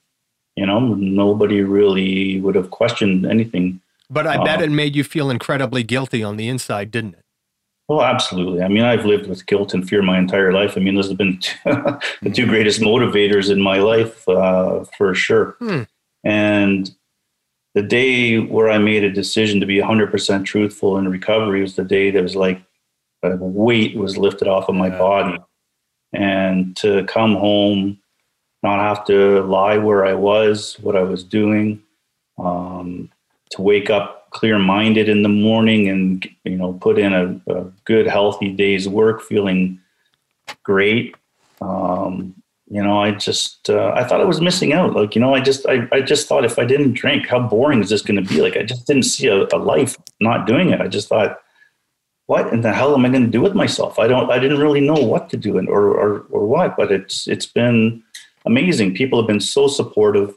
you 0.55 0.65
know, 0.65 0.79
nobody 0.79 1.61
really 1.61 2.39
would 2.41 2.55
have 2.55 2.69
questioned 2.69 3.25
anything 3.25 3.81
But 4.09 4.27
I 4.27 4.43
bet 4.43 4.59
Uh, 4.59 4.65
it 4.65 4.71
made 4.71 4.95
you 4.95 5.03
feel 5.03 5.29
incredibly 5.29 5.83
guilty 5.83 6.23
on 6.23 6.37
the 6.37 6.47
inside, 6.47 6.91
didn't 6.91 7.15
it? 7.15 7.22
Oh, 7.89 8.01
absolutely. 8.01 8.61
I 8.61 8.69
mean, 8.69 8.83
I've 8.83 9.05
lived 9.05 9.27
with 9.27 9.45
guilt 9.45 9.73
and 9.73 9.87
fear 9.87 10.01
my 10.01 10.17
entire 10.17 10.53
life. 10.53 10.77
I 10.77 10.79
mean, 10.79 10.95
those 10.95 11.09
have 11.09 11.17
been 11.17 11.39
the 11.65 12.31
two 12.33 12.45
greatest 12.45 12.79
motivators 12.79 13.51
in 13.51 13.61
my 13.61 13.77
life, 13.79 14.27
uh, 14.27 14.85
for 14.97 15.13
sure. 15.13 15.57
Hmm. 15.59 15.83
And 16.23 16.89
the 17.75 17.81
day 17.81 18.39
where 18.39 18.69
I 18.69 18.77
made 18.77 19.03
a 19.03 19.11
decision 19.11 19.59
to 19.59 19.65
be 19.65 19.77
100% 19.77 20.45
truthful 20.45 20.97
in 20.97 21.09
recovery 21.09 21.61
was 21.61 21.75
the 21.75 21.83
day 21.83 22.11
that 22.11 22.23
was 22.23 22.35
like 22.35 22.61
a 23.23 23.35
weight 23.35 23.97
was 23.97 24.17
lifted 24.17 24.47
off 24.47 24.69
of 24.69 24.75
my 24.75 24.89
body. 24.89 25.37
And 26.13 26.75
to 26.77 27.03
come 27.05 27.35
home, 27.35 27.99
not 28.61 28.79
have 28.79 29.05
to 29.07 29.41
lie 29.43 29.77
where 29.77 30.05
I 30.05 30.13
was, 30.13 30.77
what 30.79 30.95
I 30.95 31.03
was 31.03 31.23
doing, 31.23 31.81
um, 32.37 33.09
to 33.51 33.61
wake 33.61 33.89
up 33.89 34.22
clear 34.33 34.59
minded 34.59 35.07
in 35.07 35.23
the 35.23 35.29
morning 35.29 35.87
and 35.87 36.27
you 36.43 36.57
know 36.57 36.73
put 36.73 36.99
in 36.99 37.13
a, 37.13 37.39
a 37.53 37.63
good 37.85 38.07
healthy 38.07 38.51
day's 38.51 38.89
work 38.89 39.21
feeling 39.21 39.79
great. 40.63 41.15
Um, 41.61 42.35
you 42.69 42.81
know 42.81 42.97
i 43.03 43.11
just 43.11 43.69
uh, 43.69 43.91
i 43.93 44.03
thought 44.03 44.21
i 44.21 44.25
was 44.25 44.41
missing 44.41 44.73
out. 44.73 44.93
Like 44.93 45.15
you 45.15 45.21
know 45.21 45.35
i 45.35 45.39
just 45.39 45.65
i, 45.67 45.87
I 45.91 46.01
just 46.01 46.27
thought 46.27 46.45
if 46.45 46.57
i 46.57 46.65
didn't 46.65 46.93
drink 46.93 47.27
how 47.27 47.39
boring 47.39 47.81
is 47.81 47.89
this 47.89 48.01
going 48.01 48.21
to 48.21 48.27
be? 48.27 48.41
Like 48.41 48.57
i 48.57 48.63
just 48.63 48.87
didn't 48.87 49.03
see 49.03 49.27
a, 49.27 49.45
a 49.53 49.59
life 49.59 49.95
not 50.19 50.47
doing 50.47 50.69
it. 50.71 50.81
I 50.81 50.87
just 50.87 51.07
thought 51.09 51.39
what 52.25 52.51
in 52.53 52.61
the 52.61 52.73
hell 52.73 52.95
am 52.95 53.05
i 53.05 53.09
going 53.09 53.25
to 53.25 53.37
do 53.37 53.41
with 53.41 53.53
myself? 53.53 53.99
I 53.99 54.07
don't 54.07 54.31
i 54.31 54.39
didn't 54.39 54.59
really 54.59 54.81
know 54.81 55.01
what 55.13 55.29
to 55.29 55.37
do 55.37 55.57
and 55.57 55.69
or 55.69 55.83
or, 56.03 56.25
or 56.31 56.47
what 56.47 56.75
but 56.75 56.91
it's 56.91 57.27
it's 57.27 57.45
been 57.45 58.03
amazing. 58.45 58.95
People 58.95 59.19
have 59.19 59.27
been 59.27 59.39
so 59.39 59.67
supportive. 59.67 60.35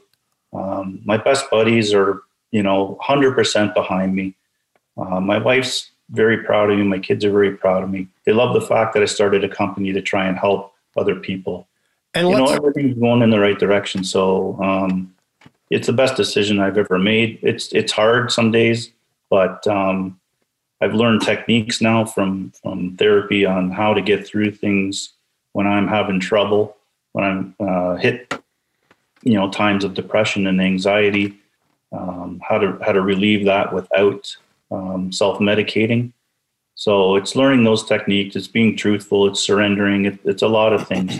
Um, 0.53 1.01
my 1.05 1.17
best 1.17 1.49
buddies 1.49 1.93
are 1.93 2.21
you 2.51 2.63
know 2.63 2.97
100% 3.03 3.73
behind 3.73 4.15
me 4.15 4.35
Uh, 4.97 5.19
my 5.19 5.37
wife's 5.37 5.91
very 6.09 6.43
proud 6.43 6.71
of 6.71 6.77
me. 6.77 6.83
My 6.83 6.99
kids 6.99 7.25
are 7.25 7.31
very 7.31 7.55
proud 7.55 7.83
of 7.83 7.89
me. 7.89 8.07
They 8.25 8.33
love 8.33 8.53
the 8.53 8.61
fact 8.61 8.93
that 8.93 9.03
I 9.03 9.05
started 9.05 9.43
a 9.43 9.49
company 9.49 9.93
to 9.93 10.01
try 10.01 10.27
and 10.27 10.37
help 10.37 10.73
other 10.95 11.15
people. 11.15 11.67
And 12.13 12.29
you 12.29 12.37
know, 12.37 12.47
everything's 12.47 12.97
going 12.97 13.21
in 13.21 13.29
the 13.29 13.39
right 13.39 13.59
direction. 13.59 14.03
So 14.03 14.57
um, 14.61 15.13
it's 15.69 15.87
the 15.87 15.93
best 15.93 16.15
decision 16.15 16.59
I've 16.59 16.77
ever 16.77 16.97
made. 16.97 17.39
It's 17.41 17.71
it's 17.73 17.91
hard 17.91 18.31
some 18.31 18.51
days, 18.51 18.91
but 19.29 19.67
um, 19.67 20.19
I've 20.81 20.93
learned 20.93 21.21
techniques 21.21 21.81
now 21.81 22.05
from 22.05 22.51
from 22.63 22.95
therapy 22.97 23.45
on 23.45 23.69
how 23.69 23.93
to 23.93 24.01
get 24.01 24.25
through 24.25 24.51
things 24.51 25.13
when 25.53 25.67
I'm 25.67 25.87
having 25.87 26.19
trouble, 26.19 26.77
when 27.11 27.25
I'm 27.25 27.55
uh, 27.59 27.95
hit, 27.97 28.33
you 29.23 29.33
know, 29.33 29.51
times 29.51 29.83
of 29.83 29.93
depression 29.93 30.47
and 30.47 30.61
anxiety. 30.61 31.37
Um, 31.91 32.41
how 32.47 32.57
to 32.57 32.77
how 32.83 32.91
to 32.91 33.01
relieve 33.01 33.45
that 33.45 33.73
without 33.73 34.35
um, 34.71 35.11
self 35.11 35.39
medicating. 35.39 36.11
So 36.75 37.15
it's 37.15 37.35
learning 37.35 37.63
those 37.63 37.83
techniques. 37.85 38.35
It's 38.35 38.47
being 38.47 38.77
truthful. 38.77 39.27
It's 39.27 39.39
surrendering. 39.39 40.05
It, 40.05 40.19
it's 40.25 40.43
a 40.43 40.47
lot 40.47 40.73
of 40.73 40.87
things. 40.87 41.19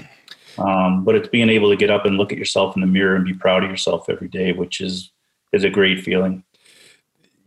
Um, 0.60 1.04
but 1.04 1.16
it's 1.16 1.28
being 1.28 1.50
able 1.50 1.70
to 1.70 1.76
get 1.76 1.90
up 1.90 2.06
and 2.06 2.18
look 2.18 2.32
at 2.32 2.38
yourself 2.38 2.76
in 2.76 2.82
the 2.82 2.88
mirror 2.88 3.16
and 3.16 3.24
be 3.24 3.34
proud 3.34 3.64
of 3.64 3.70
yourself 3.70 4.10
every 4.10 4.28
day, 4.28 4.54
which 4.54 4.82
is 4.82 5.12
is 5.54 5.64
a 5.64 5.70
great 5.70 6.04
feeling. 6.04 6.44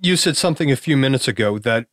you 0.00 0.16
said 0.16 0.36
something 0.36 0.70
a 0.70 0.76
few 0.76 0.96
minutes 0.96 1.28
ago 1.28 1.58
that 1.58 1.86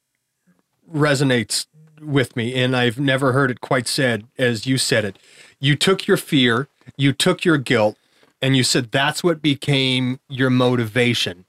resonates 0.91 1.65
with 2.01 2.35
me, 2.35 2.53
and 2.53 2.75
I've 2.75 2.99
never 2.99 3.33
heard 3.33 3.51
it 3.51 3.61
quite 3.61 3.87
said 3.87 4.25
as 4.37 4.65
you 4.65 4.77
said 4.77 5.03
it. 5.05 5.19
You 5.59 5.75
took 5.75 6.07
your 6.07 6.17
fear, 6.17 6.67
you 6.95 7.13
took 7.13 7.43
your 7.43 7.57
guilt, 7.57 7.97
and 8.41 8.55
you 8.55 8.63
said 8.63 8.91
that's 8.91 9.23
what 9.23 9.41
became 9.41 10.19
your 10.29 10.49
motivation 10.49 11.45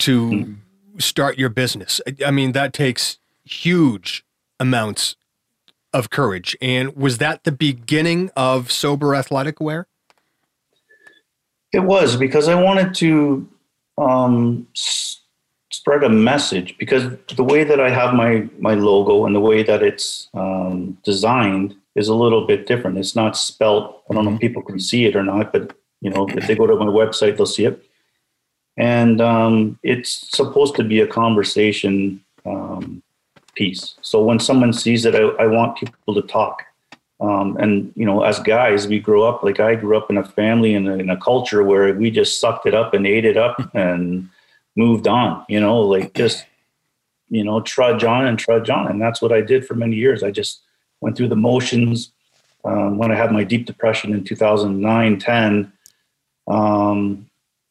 to 0.00 0.56
start 0.98 1.38
your 1.38 1.48
business. 1.48 2.00
I- 2.06 2.26
I 2.26 2.30
mean, 2.30 2.52
that 2.52 2.72
takes 2.72 3.18
huge 3.44 4.24
amounts 4.58 5.16
of 5.92 6.10
courage. 6.10 6.56
And 6.60 6.94
was 6.96 7.18
that 7.18 7.44
the 7.44 7.52
beginning 7.52 8.30
of 8.36 8.70
Sober 8.72 9.14
Athletic 9.14 9.60
Wear? 9.60 9.86
It 11.72 11.80
was 11.80 12.16
because 12.16 12.48
I 12.48 12.54
wanted 12.60 12.94
to 12.96 13.48
um, 13.98 14.66
s- 14.74 15.20
spread 15.70 16.02
a 16.04 16.08
message 16.08 16.76
because 16.78 17.04
the 17.34 17.44
way 17.44 17.64
that 17.64 17.80
I 17.80 17.90
have 17.90 18.14
my 18.14 18.48
my 18.58 18.74
logo 18.74 19.26
and 19.26 19.34
the 19.34 19.40
way 19.40 19.62
that 19.62 19.82
it's 19.82 20.28
um, 20.34 20.96
designed 21.04 21.74
is 21.94 22.08
a 22.08 22.14
little 22.14 22.46
bit 22.46 22.66
different. 22.66 22.98
It's 22.98 23.16
not 23.16 23.36
spelt. 23.36 24.02
I 24.10 24.14
don't 24.14 24.24
know 24.24 24.34
if 24.34 24.40
people 24.40 24.62
can 24.62 24.78
see 24.78 25.04
it 25.06 25.16
or 25.16 25.22
not, 25.22 25.52
but 25.52 25.74
you 26.00 26.10
know, 26.10 26.28
if 26.28 26.46
they 26.46 26.54
go 26.54 26.66
to 26.66 26.76
my 26.76 26.86
website, 26.86 27.36
they'll 27.36 27.46
see 27.46 27.64
it. 27.64 27.84
And 28.76 29.20
um, 29.20 29.78
it's 29.82 30.30
supposed 30.36 30.76
to 30.76 30.84
be 30.84 31.00
a 31.00 31.06
conversation 31.06 32.22
um, 32.44 33.02
piece. 33.54 33.94
So 34.02 34.22
when 34.22 34.38
someone 34.38 34.72
sees 34.72 35.06
it, 35.06 35.14
I, 35.14 35.22
I 35.42 35.46
want 35.46 35.78
people 35.78 36.14
to 36.14 36.22
talk. 36.22 36.62
Um, 37.18 37.56
and 37.56 37.92
you 37.96 38.04
know, 38.04 38.22
as 38.22 38.38
guys, 38.40 38.86
we 38.86 39.00
grow 39.00 39.24
up 39.24 39.42
like 39.42 39.58
I 39.58 39.74
grew 39.74 39.96
up 39.96 40.10
in 40.10 40.18
a 40.18 40.24
family 40.24 40.74
and 40.74 40.86
in 40.86 41.08
a 41.08 41.16
culture 41.16 41.64
where 41.64 41.94
we 41.94 42.10
just 42.10 42.38
sucked 42.40 42.66
it 42.66 42.74
up 42.74 42.92
and 42.92 43.06
ate 43.06 43.24
it 43.24 43.38
up 43.38 43.56
and 43.74 44.28
moved 44.76 45.08
on. 45.08 45.44
You 45.48 45.60
know, 45.60 45.80
like 45.80 46.12
just 46.12 46.44
you 47.28 47.42
know, 47.42 47.60
trudge 47.60 48.04
on 48.04 48.26
and 48.26 48.38
trudge 48.38 48.70
on, 48.70 48.86
and 48.86 49.00
that's 49.00 49.20
what 49.20 49.32
I 49.32 49.40
did 49.40 49.66
for 49.66 49.74
many 49.74 49.96
years. 49.96 50.22
I 50.22 50.30
just 50.30 50.60
went 51.00 51.16
through 51.16 51.28
the 51.28 51.36
motions. 51.36 52.12
Um, 52.64 52.98
when 52.98 53.12
I 53.12 53.14
had 53.14 53.32
my 53.32 53.44
deep 53.44 53.64
depression 53.64 54.12
in 54.12 54.24
2009, 54.24 55.18
10, 55.18 55.72
um, 56.48 57.28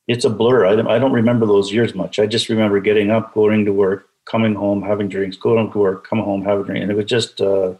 it's 0.07 0.25
a 0.25 0.29
blur. 0.29 0.65
I 0.65 0.75
don't, 0.75 0.87
I 0.87 0.99
don't 0.99 1.13
remember 1.13 1.45
those 1.45 1.71
years 1.71 1.95
much. 1.95 2.19
I 2.19 2.25
just 2.25 2.49
remember 2.49 2.79
getting 2.79 3.11
up, 3.11 3.33
going 3.33 3.65
to 3.65 3.73
work, 3.73 4.09
coming 4.25 4.53
home, 4.53 4.81
having 4.81 5.07
drinks, 5.07 5.37
going 5.37 5.71
to 5.71 5.77
work, 5.77 6.07
coming 6.07 6.25
home, 6.25 6.43
having 6.43 6.63
a 6.63 6.65
drink, 6.65 6.81
and 6.83 6.91
it 6.91 6.95
was 6.95 7.05
just. 7.05 7.41
Uh, 7.41 7.75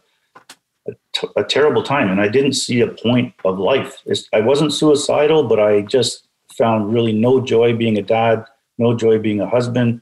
a, 0.88 0.92
t- 1.14 1.28
a 1.36 1.44
terrible 1.44 1.84
time 1.84 2.10
and 2.10 2.22
i 2.22 2.28
didn't 2.28 2.54
see 2.54 2.82
a 2.82 2.88
point 2.88 3.34
of 3.44 3.58
life 3.58 4.02
it's, 4.06 4.30
i 4.34 4.40
wasn't 4.40 4.72
suicidal 4.72 5.44
but 5.44 5.60
i 5.60 5.82
just 5.82 6.28
found 6.56 6.94
really 6.94 7.12
no 7.12 7.42
joy 7.42 7.76
being 7.76 7.98
a 7.98 8.02
dad 8.02 8.46
no 8.78 8.96
joy 8.96 9.18
being 9.18 9.42
a 9.42 9.50
husband 9.50 10.02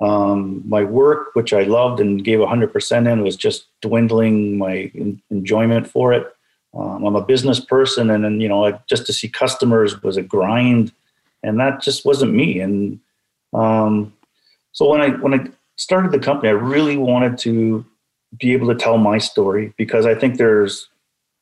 um, 0.00 0.62
my 0.66 0.82
work 0.82 1.28
which 1.34 1.52
i 1.52 1.62
loved 1.62 2.00
and 2.00 2.24
gave 2.24 2.38
100% 2.38 3.12
in 3.12 3.22
was 3.22 3.36
just 3.36 3.66
dwindling 3.82 4.58
my 4.58 4.90
en- 4.94 5.22
enjoyment 5.30 5.86
for 5.86 6.12
it 6.12 6.34
um, 6.74 7.04
i'm 7.04 7.16
a 7.16 7.24
business 7.24 7.60
person 7.60 8.10
and 8.10 8.24
then 8.24 8.40
you 8.40 8.48
know 8.48 8.64
I, 8.66 8.78
just 8.88 9.06
to 9.06 9.12
see 9.12 9.28
customers 9.28 10.02
was 10.02 10.16
a 10.16 10.22
grind 10.22 10.92
and 11.42 11.58
that 11.60 11.82
just 11.82 12.04
wasn't 12.04 12.34
me 12.34 12.60
and 12.60 13.00
um, 13.52 14.12
so 14.72 14.88
when 14.88 15.00
i 15.00 15.10
when 15.10 15.34
i 15.34 15.46
started 15.76 16.12
the 16.12 16.18
company 16.18 16.48
i 16.48 16.52
really 16.52 16.96
wanted 16.96 17.38
to 17.38 17.84
be 18.38 18.52
able 18.52 18.68
to 18.68 18.74
tell 18.74 18.98
my 18.98 19.18
story 19.18 19.74
because 19.76 20.06
I 20.06 20.14
think 20.14 20.36
there's 20.36 20.88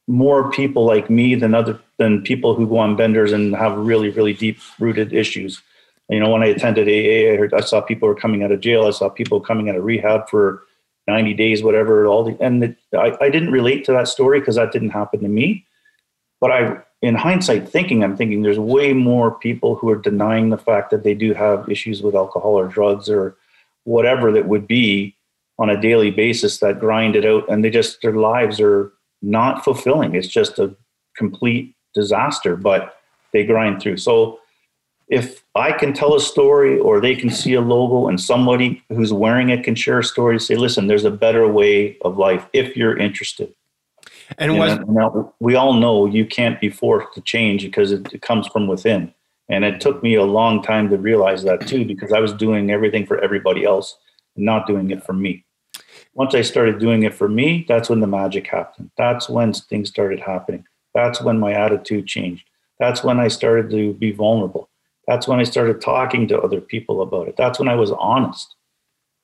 more 0.06 0.50
people 0.50 0.86
like 0.86 1.10
me 1.10 1.34
than 1.34 1.54
other 1.54 1.78
than 1.98 2.22
people 2.22 2.54
who 2.54 2.66
go 2.66 2.78
on 2.78 2.96
benders 2.96 3.32
and 3.32 3.54
have 3.54 3.76
really 3.76 4.10
really 4.10 4.32
deep 4.32 4.58
rooted 4.78 5.12
issues. 5.12 5.62
You 6.08 6.20
know, 6.20 6.30
when 6.30 6.42
I 6.42 6.46
attended 6.46 6.88
AA, 6.88 7.34
I, 7.34 7.36
heard, 7.36 7.52
I 7.52 7.60
saw 7.60 7.82
people 7.82 8.08
were 8.08 8.14
coming 8.14 8.42
out 8.42 8.50
of 8.50 8.60
jail. 8.60 8.86
I 8.86 8.92
saw 8.92 9.10
people 9.10 9.40
coming 9.40 9.68
out 9.68 9.76
of 9.76 9.84
rehab 9.84 10.30
for 10.30 10.62
90 11.08 11.34
days, 11.34 11.62
whatever. 11.62 12.06
All 12.06 12.22
the 12.22 12.36
and 12.40 12.62
it, 12.62 12.76
I, 12.96 13.16
I 13.20 13.30
didn't 13.30 13.50
relate 13.50 13.84
to 13.86 13.92
that 13.92 14.06
story 14.06 14.38
because 14.38 14.54
that 14.54 14.70
didn't 14.70 14.90
happen 14.90 15.20
to 15.20 15.28
me. 15.28 15.66
But 16.40 16.52
I, 16.52 16.76
in 17.02 17.16
hindsight, 17.16 17.68
thinking, 17.68 18.04
I'm 18.04 18.16
thinking 18.16 18.42
there's 18.42 18.58
way 18.58 18.92
more 18.92 19.32
people 19.32 19.74
who 19.74 19.88
are 19.88 19.96
denying 19.96 20.50
the 20.50 20.58
fact 20.58 20.90
that 20.90 21.02
they 21.02 21.14
do 21.14 21.34
have 21.34 21.68
issues 21.68 22.02
with 22.02 22.14
alcohol 22.14 22.52
or 22.52 22.68
drugs 22.68 23.10
or 23.10 23.36
whatever 23.84 24.30
that 24.30 24.46
would 24.46 24.68
be 24.68 25.16
on 25.58 25.70
a 25.70 25.80
daily 25.80 26.10
basis 26.10 26.58
that 26.58 26.78
grind 26.78 27.16
it 27.16 27.24
out 27.24 27.48
and 27.48 27.64
they 27.64 27.70
just 27.70 28.00
their 28.02 28.12
lives 28.12 28.60
are 28.60 28.92
not 29.22 29.64
fulfilling 29.64 30.14
it's 30.14 30.28
just 30.28 30.58
a 30.58 30.74
complete 31.16 31.74
disaster 31.94 32.54
but 32.54 32.96
they 33.32 33.44
grind 33.44 33.80
through 33.80 33.96
so 33.96 34.38
if 35.08 35.44
i 35.54 35.72
can 35.72 35.92
tell 35.92 36.14
a 36.14 36.20
story 36.20 36.78
or 36.78 37.00
they 37.00 37.14
can 37.14 37.30
see 37.30 37.54
a 37.54 37.60
logo 37.60 38.08
and 38.08 38.20
somebody 38.20 38.82
who's 38.90 39.12
wearing 39.12 39.50
it 39.50 39.64
can 39.64 39.74
share 39.74 39.98
a 40.00 40.04
story 40.04 40.38
say 40.38 40.56
listen 40.56 40.86
there's 40.86 41.04
a 41.04 41.10
better 41.10 41.48
way 41.48 41.96
of 42.02 42.18
life 42.18 42.46
if 42.52 42.76
you're 42.76 42.96
interested 42.96 43.52
And 44.38 44.52
you 44.52 44.58
was 44.58 44.78
now, 44.86 45.32
we 45.40 45.54
all 45.54 45.72
know 45.72 46.06
you 46.06 46.26
can't 46.26 46.60
be 46.60 46.70
forced 46.70 47.14
to 47.14 47.20
change 47.22 47.62
because 47.62 47.92
it, 47.92 48.12
it 48.12 48.22
comes 48.22 48.46
from 48.48 48.66
within 48.66 49.12
and 49.48 49.64
it 49.64 49.80
took 49.80 50.02
me 50.02 50.14
a 50.14 50.24
long 50.24 50.62
time 50.62 50.90
to 50.90 50.96
realize 50.96 51.42
that 51.44 51.66
too 51.66 51.84
because 51.84 52.12
i 52.12 52.20
was 52.20 52.32
doing 52.32 52.70
everything 52.70 53.06
for 53.06 53.18
everybody 53.20 53.64
else 53.64 53.96
not 54.36 54.66
doing 54.66 54.90
it 54.90 55.02
for 55.04 55.12
me 55.12 55.44
once 56.18 56.34
I 56.34 56.42
started 56.42 56.80
doing 56.80 57.04
it 57.04 57.14
for 57.14 57.28
me, 57.28 57.64
that's 57.68 57.88
when 57.88 58.00
the 58.00 58.06
magic 58.08 58.48
happened. 58.48 58.90
That's 58.96 59.28
when 59.28 59.52
things 59.52 59.88
started 59.88 60.18
happening. 60.18 60.64
That's 60.92 61.22
when 61.22 61.38
my 61.38 61.52
attitude 61.52 62.08
changed. 62.08 62.44
That's 62.80 63.04
when 63.04 63.20
I 63.20 63.28
started 63.28 63.70
to 63.70 63.94
be 63.94 64.10
vulnerable. 64.10 64.67
That's 65.08 65.26
when 65.26 65.40
I 65.40 65.44
started 65.44 65.80
talking 65.80 66.28
to 66.28 66.38
other 66.38 66.60
people 66.60 67.00
about 67.00 67.28
it. 67.28 67.36
That's 67.36 67.58
when 67.58 67.66
I 67.66 67.74
was 67.74 67.90
honest. 67.92 68.54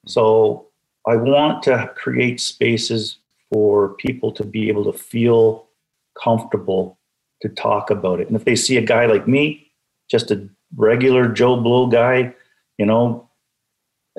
So 0.07 0.68
I 1.07 1.16
want 1.16 1.62
to 1.64 1.92
create 1.94 2.40
spaces 2.40 3.18
for 3.53 3.90
people 3.90 4.33
to 4.33 4.44
be 4.44 4.68
able 4.68 4.90
to 4.90 4.99
feel 4.99 5.66
comfortable 6.20 6.99
to 7.42 7.51
talk 7.51 7.90
about 7.90 8.18
it. 8.18 8.29
And 8.29 8.37
if 8.37 8.47
they 8.47 8.57
see 8.57 8.79
a 8.79 8.83
guy 8.83 9.05
like 9.05 9.29
me, 9.29 9.73
just 10.11 10.31
a 10.31 10.49
regular 10.75 11.29
Joe 11.29 11.61
Blow 11.61 11.87
guy, 11.87 12.35
you 12.79 12.87
know, 12.87 13.29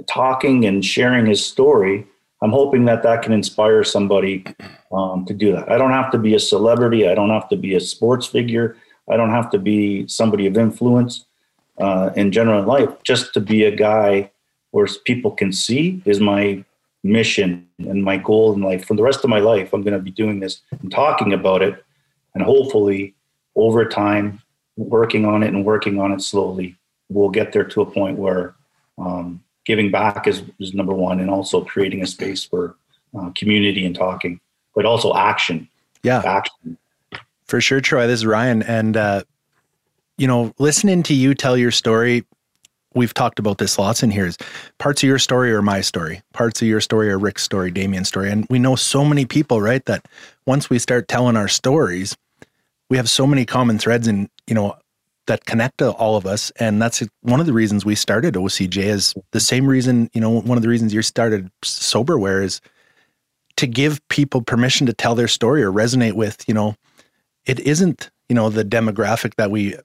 talking 0.07 0.65
and 0.65 0.85
sharing 0.85 1.25
his 1.25 1.43
story, 1.43 2.05
I'm 2.43 2.51
hoping 2.51 2.85
that 2.85 3.01
that 3.01 3.23
can 3.23 3.33
inspire 3.33 3.83
somebody 3.83 4.45
um, 4.91 5.25
to 5.25 5.33
do 5.33 5.51
that. 5.53 5.71
I 5.71 5.79
don't 5.79 5.91
have 5.93 6.11
to 6.11 6.19
be 6.19 6.35
a 6.35 6.39
celebrity. 6.39 7.07
I 7.07 7.15
don't 7.15 7.31
have 7.31 7.49
to 7.49 7.57
be 7.57 7.73
a 7.73 7.79
sports 7.79 8.27
figure. 8.27 8.77
I 9.09 9.17
don't 9.17 9.31
have 9.31 9.49
to 9.49 9.57
be 9.57 10.07
somebody 10.07 10.45
of 10.45 10.57
influence 10.57 11.25
uh, 11.77 12.11
in 12.15 12.31
general 12.31 12.61
in 12.61 12.67
life. 12.67 12.89
Just 13.03 13.33
to 13.33 13.39
be 13.41 13.63
a 13.63 13.75
guy 13.75 14.31
where 14.71 14.87
people 15.05 15.31
can 15.31 15.51
see 15.51 16.01
is 16.05 16.19
my 16.19 16.63
mission 17.03 17.67
and 17.79 18.03
my 18.03 18.17
goal 18.17 18.53
in 18.53 18.61
life. 18.61 18.85
For 18.85 18.95
the 18.95 19.03
rest 19.03 19.23
of 19.23 19.29
my 19.29 19.39
life, 19.39 19.73
I'm 19.73 19.83
going 19.83 19.93
to 19.93 19.99
be 19.99 20.11
doing 20.11 20.39
this 20.39 20.61
and 20.81 20.91
talking 20.91 21.33
about 21.33 21.61
it, 21.61 21.83
and 22.33 22.43
hopefully, 22.43 23.13
over 23.55 23.85
time, 23.85 24.41
working 24.75 25.25
on 25.25 25.43
it 25.43 25.53
and 25.53 25.63
working 25.63 25.99
on 25.99 26.11
it 26.11 26.21
slowly, 26.21 26.75
we'll 27.09 27.29
get 27.29 27.53
there 27.53 27.63
to 27.63 27.81
a 27.81 27.85
point 27.85 28.17
where 28.17 28.55
um, 28.97 29.41
giving 29.65 29.91
back 29.91 30.27
is, 30.27 30.43
is 30.59 30.73
number 30.73 30.93
one 30.93 31.19
and 31.19 31.29
also 31.29 31.63
creating 31.63 32.01
a 32.01 32.07
space 32.07 32.43
for 32.43 32.75
uh, 33.17 33.31
community 33.35 33.85
and 33.85 33.95
talking 33.95 34.39
but 34.75 34.85
also 34.85 35.15
action 35.15 35.69
Yeah, 36.03 36.21
action 36.25 36.77
for 37.45 37.61
sure, 37.61 37.81
Troy. 37.81 38.07
This 38.07 38.19
is 38.21 38.25
Ryan. 38.25 38.63
And, 38.63 38.97
uh, 38.97 39.23
you 40.17 40.27
know, 40.27 40.53
listening 40.59 41.03
to 41.03 41.13
you 41.13 41.33
tell 41.33 41.57
your 41.57 41.71
story, 41.71 42.25
we've 42.93 43.13
talked 43.13 43.39
about 43.39 43.57
this 43.57 43.77
lots 43.77 44.01
in 44.01 44.09
here 44.09 44.25
is 44.25 44.37
parts 44.77 45.03
of 45.03 45.07
your 45.07 45.19
story 45.19 45.51
are 45.51 45.61
my 45.61 45.81
story, 45.81 46.21
parts 46.33 46.61
of 46.61 46.67
your 46.67 46.81
story 46.81 47.11
are 47.11 47.19
Rick's 47.19 47.43
story, 47.43 47.69
Damien's 47.69 48.07
story. 48.07 48.31
And 48.31 48.47
we 48.49 48.57
know 48.57 48.75
so 48.75 49.03
many 49.03 49.25
people, 49.25 49.61
right? 49.61 49.83
That 49.85 50.05
once 50.45 50.69
we 50.69 50.79
start 50.79 51.07
telling 51.07 51.35
our 51.35 51.49
stories, 51.49 52.15
we 52.89 52.97
have 52.97 53.09
so 53.09 53.27
many 53.27 53.45
common 53.45 53.77
threads. 53.77 54.07
And, 54.07 54.29
you 54.47 54.55
know, 54.55 54.75
that 55.27 55.45
connect 55.45 55.79
to 55.79 55.91
all 55.91 56.15
of 56.15 56.25
us. 56.25 56.51
And 56.57 56.81
that's 56.81 57.03
one 57.21 57.39
of 57.39 57.45
the 57.45 57.53
reasons 57.53 57.83
we 57.83 57.95
started 57.95 58.35
OCJ 58.35 58.77
is 58.77 59.13
the 59.31 59.39
same 59.39 59.67
reason, 59.67 60.09
you 60.13 60.21
know, 60.21 60.29
one 60.29 60.57
of 60.57 60.61
the 60.61 60.69
reasons 60.69 60.93
you 60.93 61.01
started 61.01 61.49
Soberware 61.63 62.43
is 62.43 62.61
to 63.57 63.67
give 63.67 64.05
people 64.09 64.41
permission 64.41 64.85
to 64.87 64.93
tell 64.93 65.15
their 65.15 65.27
story 65.27 65.63
or 65.63 65.71
resonate 65.71 66.13
with, 66.13 66.47
you 66.47 66.53
know, 66.53 66.75
it 67.45 67.59
isn't, 67.59 68.09
you 68.29 68.35
know, 68.35 68.49
the 68.49 68.65
demographic 68.65 69.35
that 69.35 69.49
we 69.49 69.75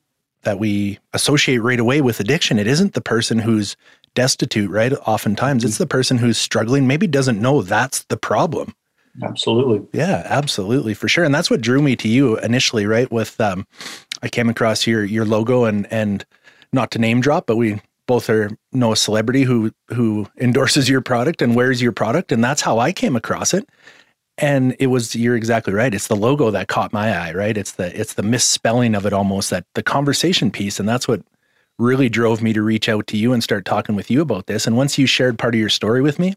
that 0.42 0.58
we 0.58 0.98
associate 1.12 1.58
right 1.58 1.80
away 1.80 2.00
with 2.00 2.20
addiction. 2.20 2.58
It 2.58 2.66
isn't 2.66 2.94
the 2.94 3.00
person 3.00 3.38
who's 3.38 3.76
destitute, 4.14 4.70
right? 4.70 4.92
Oftentimes 5.06 5.64
it's 5.64 5.78
the 5.78 5.86
person 5.86 6.18
who's 6.18 6.38
struggling, 6.38 6.86
maybe 6.86 7.06
doesn't 7.06 7.40
know 7.40 7.62
that's 7.62 8.04
the 8.04 8.16
problem. 8.16 8.74
Absolutely. 9.22 9.86
Yeah, 9.92 10.22
absolutely, 10.24 10.94
for 10.94 11.08
sure. 11.08 11.24
And 11.24 11.34
that's 11.34 11.50
what 11.50 11.60
drew 11.60 11.82
me 11.82 11.96
to 11.96 12.08
you 12.08 12.38
initially, 12.38 12.86
right? 12.86 13.10
With 13.10 13.40
um, 13.40 13.66
I 14.22 14.28
came 14.28 14.48
across 14.48 14.86
your 14.86 15.04
your 15.04 15.24
logo 15.24 15.64
and 15.64 15.86
and 15.92 16.24
not 16.72 16.90
to 16.92 16.98
name 16.98 17.20
drop, 17.20 17.46
but 17.46 17.56
we 17.56 17.80
both 18.06 18.30
are 18.30 18.50
know 18.72 18.92
a 18.92 18.96
celebrity 18.96 19.42
who 19.42 19.72
who 19.88 20.26
endorses 20.38 20.88
your 20.88 21.00
product 21.00 21.42
and 21.42 21.54
wears 21.54 21.82
your 21.82 21.92
product, 21.92 22.32
and 22.32 22.42
that's 22.42 22.62
how 22.62 22.78
I 22.78 22.92
came 22.92 23.16
across 23.16 23.52
it. 23.52 23.68
And 24.40 24.74
it 24.78 24.86
was 24.86 25.14
you're 25.14 25.36
exactly 25.36 25.74
right. 25.74 25.94
It's 25.94 26.08
the 26.08 26.16
logo 26.16 26.50
that 26.50 26.68
caught 26.68 26.92
my 26.92 27.14
eye, 27.14 27.32
right? 27.32 27.56
It's 27.56 27.72
the 27.72 27.98
it's 27.98 28.14
the 28.14 28.22
misspelling 28.22 28.94
of 28.94 29.06
it 29.06 29.12
almost 29.12 29.50
that 29.50 29.66
the 29.74 29.82
conversation 29.82 30.50
piece, 30.50 30.80
and 30.80 30.88
that's 30.88 31.06
what 31.06 31.22
really 31.78 32.08
drove 32.08 32.42
me 32.42 32.52
to 32.52 32.62
reach 32.62 32.88
out 32.88 33.06
to 33.08 33.16
you 33.16 33.32
and 33.32 33.42
start 33.42 33.64
talking 33.64 33.94
with 33.94 34.10
you 34.10 34.20
about 34.20 34.46
this. 34.46 34.66
And 34.66 34.76
once 34.76 34.98
you 34.98 35.06
shared 35.06 35.38
part 35.38 35.54
of 35.54 35.60
your 35.60 35.68
story 35.68 36.02
with 36.02 36.18
me, 36.18 36.34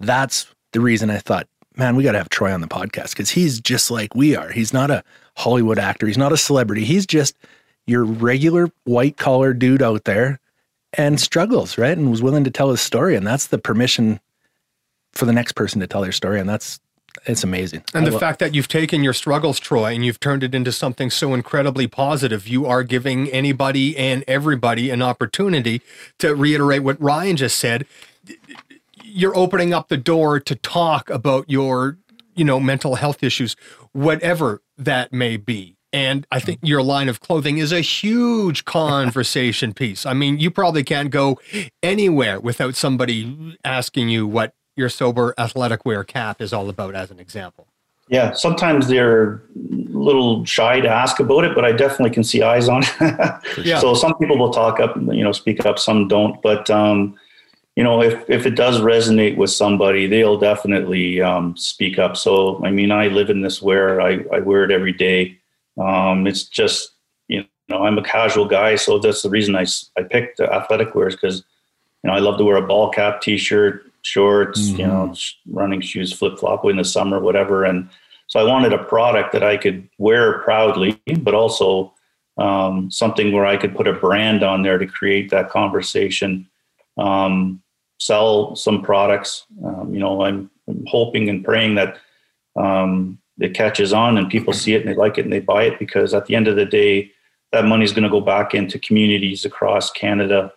that's 0.00 0.46
the 0.72 0.80
reason 0.80 1.10
I 1.10 1.18
thought 1.18 1.48
man, 1.78 1.94
we 1.94 2.02
got 2.02 2.12
to 2.12 2.18
have 2.18 2.28
Troy 2.28 2.52
on 2.52 2.60
the 2.60 2.66
podcast 2.66 3.10
because 3.10 3.30
he's 3.30 3.60
just 3.60 3.90
like 3.90 4.14
we 4.14 4.36
are. 4.36 4.50
He's 4.50 4.72
not 4.72 4.90
a 4.90 5.04
Hollywood 5.36 5.78
actor. 5.78 6.06
He's 6.06 6.18
not 6.18 6.32
a 6.32 6.36
celebrity. 6.36 6.84
He's 6.84 7.06
just 7.06 7.36
your 7.86 8.04
regular 8.04 8.70
white 8.84 9.16
collar 9.16 9.54
dude 9.54 9.82
out 9.82 10.04
there 10.04 10.40
and 10.92 11.20
struggles, 11.20 11.78
right? 11.78 11.96
And 11.96 12.10
was 12.10 12.22
willing 12.22 12.44
to 12.44 12.50
tell 12.50 12.70
his 12.70 12.80
story. 12.80 13.14
And 13.14 13.26
that's 13.26 13.46
the 13.46 13.58
permission 13.58 14.20
for 15.12 15.24
the 15.24 15.32
next 15.32 15.52
person 15.52 15.80
to 15.80 15.86
tell 15.86 16.02
their 16.02 16.12
story. 16.12 16.40
And 16.40 16.48
that's, 16.48 16.80
it's 17.26 17.44
amazing. 17.44 17.84
And 17.94 18.06
I 18.06 18.08
the 18.08 18.14
lo- 18.14 18.18
fact 18.18 18.38
that 18.40 18.54
you've 18.54 18.68
taken 18.68 19.02
your 19.02 19.12
struggles, 19.12 19.58
Troy, 19.58 19.94
and 19.94 20.04
you've 20.04 20.20
turned 20.20 20.42
it 20.42 20.54
into 20.54 20.72
something 20.72 21.10
so 21.10 21.34
incredibly 21.34 21.86
positive, 21.86 22.48
you 22.48 22.66
are 22.66 22.82
giving 22.82 23.28
anybody 23.28 23.96
and 23.96 24.24
everybody 24.26 24.90
an 24.90 25.02
opportunity 25.02 25.82
to 26.18 26.34
reiterate 26.34 26.82
what 26.82 27.00
Ryan 27.00 27.36
just 27.36 27.58
said. 27.58 27.86
You're 29.02 29.36
opening 29.36 29.72
up 29.72 29.88
the 29.88 29.96
door 29.96 30.40
to 30.40 30.54
talk 30.54 31.08
about 31.10 31.48
your, 31.48 31.98
you 32.34 32.44
know, 32.44 32.60
mental 32.60 32.96
health 32.96 33.22
issues, 33.22 33.56
whatever 33.92 34.62
that 34.76 35.12
may 35.12 35.36
be. 35.36 35.76
And 35.92 36.26
I 36.30 36.38
think 36.38 36.60
your 36.62 36.82
line 36.82 37.08
of 37.08 37.20
clothing 37.20 37.58
is 37.58 37.72
a 37.72 37.80
huge 37.80 38.64
conversation 38.64 39.72
piece. 39.74 40.04
I 40.04 40.12
mean, 40.12 40.38
you 40.38 40.50
probably 40.50 40.84
can't 40.84 41.10
go 41.10 41.40
anywhere 41.82 42.38
without 42.40 42.74
somebody 42.74 43.56
asking 43.64 44.10
you 44.10 44.26
what 44.26 44.52
your 44.78 44.88
sober 44.88 45.34
athletic 45.36 45.84
wear 45.84 46.04
cap 46.04 46.40
is 46.40 46.52
all 46.52 46.68
about, 46.70 46.94
as 46.94 47.10
an 47.10 47.18
example. 47.18 47.66
Yeah, 48.08 48.32
sometimes 48.32 48.88
they're 48.88 49.34
a 49.34 49.40
little 49.90 50.44
shy 50.46 50.80
to 50.80 50.88
ask 50.88 51.20
about 51.20 51.44
it, 51.44 51.54
but 51.54 51.64
I 51.64 51.72
definitely 51.72 52.10
can 52.10 52.24
see 52.24 52.42
eyes 52.42 52.68
on 52.68 52.82
it. 52.84 53.34
Yeah. 53.64 53.80
So 53.80 53.92
some 53.92 54.16
people 54.18 54.38
will 54.38 54.52
talk 54.52 54.80
up, 54.80 54.96
you 54.96 55.24
know, 55.24 55.32
speak 55.32 55.66
up, 55.66 55.78
some 55.78 56.08
don't. 56.08 56.40
But 56.40 56.70
um, 56.70 57.18
you 57.76 57.84
know, 57.84 58.02
if 58.02 58.28
if 58.30 58.46
it 58.46 58.54
does 58.54 58.80
resonate 58.80 59.36
with 59.36 59.50
somebody, 59.50 60.06
they'll 60.06 60.38
definitely 60.38 61.20
um, 61.20 61.56
speak 61.56 61.98
up. 61.98 62.16
So 62.16 62.64
I 62.64 62.70
mean, 62.70 62.90
I 62.90 63.08
live 63.08 63.30
in 63.30 63.42
this 63.42 63.60
wear. 63.60 64.00
I, 64.00 64.24
I 64.32 64.38
wear 64.38 64.64
it 64.64 64.70
every 64.70 64.92
day. 64.92 65.38
Um, 65.76 66.26
it's 66.26 66.44
just 66.44 66.92
you 67.26 67.44
know, 67.68 67.84
I'm 67.84 67.98
a 67.98 68.02
casual 68.02 68.46
guy, 68.46 68.76
so 68.76 68.98
that's 68.98 69.22
the 69.22 69.30
reason 69.30 69.54
I, 69.54 69.66
I 69.98 70.02
picked 70.02 70.38
the 70.38 70.52
athletic 70.52 70.94
wears 70.94 71.14
because 71.14 71.44
you 72.02 72.08
know 72.08 72.14
I 72.14 72.20
love 72.20 72.38
to 72.38 72.44
wear 72.44 72.56
a 72.56 72.66
ball 72.66 72.90
cap, 72.90 73.20
t-shirt, 73.20 73.87
shorts, 74.02 74.68
you 74.68 74.86
know, 74.86 75.12
sh- 75.14 75.34
running 75.50 75.80
shoes, 75.80 76.12
flip 76.12 76.38
flop 76.38 76.64
in 76.64 76.76
the 76.76 76.84
summer, 76.84 77.20
whatever. 77.20 77.64
And 77.64 77.88
so 78.26 78.40
I 78.40 78.44
wanted 78.44 78.72
a 78.72 78.84
product 78.84 79.32
that 79.32 79.42
I 79.42 79.56
could 79.56 79.88
wear 79.98 80.40
proudly, 80.40 81.00
but 81.20 81.34
also 81.34 81.92
um, 82.38 82.90
something 82.90 83.32
where 83.32 83.46
I 83.46 83.56
could 83.56 83.74
put 83.74 83.88
a 83.88 83.92
brand 83.92 84.42
on 84.42 84.62
there 84.62 84.78
to 84.78 84.86
create 84.86 85.30
that 85.30 85.50
conversation. 85.50 86.48
Um, 86.96 87.62
sell 87.98 88.54
some 88.54 88.82
products. 88.82 89.44
Um, 89.64 89.92
you 89.92 90.00
know, 90.00 90.22
I'm, 90.22 90.50
I'm 90.68 90.84
hoping 90.86 91.28
and 91.28 91.44
praying 91.44 91.74
that 91.76 91.98
um, 92.56 93.18
it 93.38 93.54
catches 93.54 93.92
on 93.92 94.18
and 94.18 94.30
people 94.30 94.52
see 94.52 94.74
it 94.74 94.82
and 94.82 94.90
they 94.90 94.96
like 94.96 95.18
it 95.18 95.24
and 95.24 95.32
they 95.32 95.40
buy 95.40 95.64
it 95.64 95.78
because 95.78 96.14
at 96.14 96.26
the 96.26 96.34
end 96.34 96.48
of 96.48 96.56
the 96.56 96.64
day, 96.64 97.10
that 97.52 97.64
money 97.64 97.84
is 97.84 97.92
going 97.92 98.02
to 98.02 98.10
go 98.10 98.20
back 98.20 98.54
into 98.54 98.78
communities 98.78 99.44
across 99.44 99.90
Canada. 99.90 100.52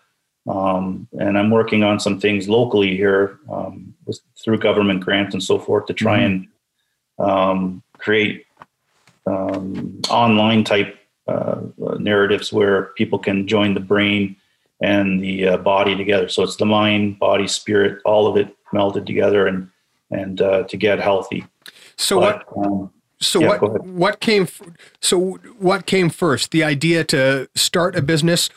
Um, 0.48 1.08
and 1.20 1.38
I'm 1.38 1.52
working 1.52 1.84
on 1.84 2.00
some 2.00 2.20
things 2.20 2.50
locally 2.50 2.96
here 2.98 3.40
um, 3.52 3.94
with, 4.06 4.20
through 4.44 4.58
government 4.58 5.02
grants 5.02 5.34
and 5.34 5.44
so 5.44 5.60
forth 5.60 5.86
to 5.86 5.94
try 5.94 6.20
and 6.20 6.48
um, 7.20 7.84
create 8.00 8.46
um, 9.28 10.02
online 10.10 10.64
type 10.64 10.98
uh, 11.28 11.62
narratives 12.00 12.52
where 12.52 12.86
people 12.98 13.20
can 13.20 13.48
join 13.48 13.74
the 13.74 13.80
brain 13.80 14.36
and 14.82 15.22
the 15.22 15.48
uh, 15.48 15.58
body 15.58 15.96
together. 15.96 16.28
So 16.28 16.42
it's 16.42 16.56
the 16.56 16.66
mind, 16.66 17.20
body, 17.20 17.48
spirit, 17.48 18.02
all 18.04 18.26
of 18.26 18.36
it 18.36 18.56
melded 18.74 19.06
together 19.06 19.48
and 19.48 19.70
and 20.10 20.42
uh, 20.42 20.64
to 20.64 20.76
get 20.76 21.00
healthy. 21.00 21.46
So 21.98 22.20
what? 22.20 22.44
But, 22.54 22.66
um, 22.66 22.92
So 23.22 23.40
Yeah, 23.40 23.60
what? 23.60 23.86
What 23.86 24.20
came? 24.20 24.48
So 25.00 25.40
what 25.60 25.86
came 25.86 26.10
first? 26.10 26.52
The 26.52 26.64
idea 26.64 27.04
to 27.06 27.48
start 27.56 27.96
a 27.96 28.02
business, 28.02 28.50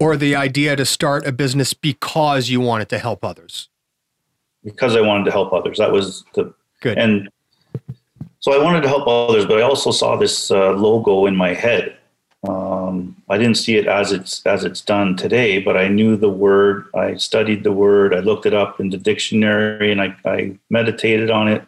or 0.00 0.16
the 0.16 0.34
idea 0.36 0.76
to 0.76 0.84
start 0.84 1.26
a 1.26 1.32
business 1.32 1.74
because 1.74 2.48
you 2.48 2.60
wanted 2.60 2.88
to 2.90 2.98
help 2.98 3.24
others? 3.24 3.68
because 4.64 4.96
I 4.96 5.00
wanted 5.00 5.24
to 5.24 5.30
help 5.30 5.52
others. 5.52 5.78
That 5.78 5.92
was 5.92 6.24
the 6.34 6.52
Good. 6.80 6.98
and 6.98 7.28
so 8.40 8.52
I 8.52 8.62
wanted 8.62 8.82
to 8.82 8.88
help 8.88 9.06
others, 9.06 9.46
but 9.46 9.58
I 9.58 9.62
also 9.62 9.92
saw 9.92 10.16
this 10.16 10.50
uh, 10.50 10.72
logo 10.72 11.26
in 11.26 11.36
my 11.36 11.54
head. 11.54 11.96
Um, 12.48 13.16
I 13.28 13.38
didn't 13.38 13.56
see 13.56 13.76
it 13.76 13.86
as 13.86 14.10
it's 14.10 14.44
as 14.46 14.64
it's 14.64 14.80
done 14.80 15.16
today, 15.16 15.60
but 15.60 15.76
I 15.76 15.86
knew 15.86 16.16
the 16.16 16.28
word. 16.28 16.86
I 16.94 17.14
studied 17.14 17.62
the 17.62 17.70
word. 17.70 18.14
I 18.14 18.18
looked 18.18 18.46
it 18.46 18.54
up 18.54 18.80
in 18.80 18.90
the 18.90 18.98
dictionary, 18.98 19.92
and 19.92 20.00
I, 20.00 20.16
I 20.24 20.58
meditated 20.68 21.30
on 21.30 21.46
it. 21.46 21.62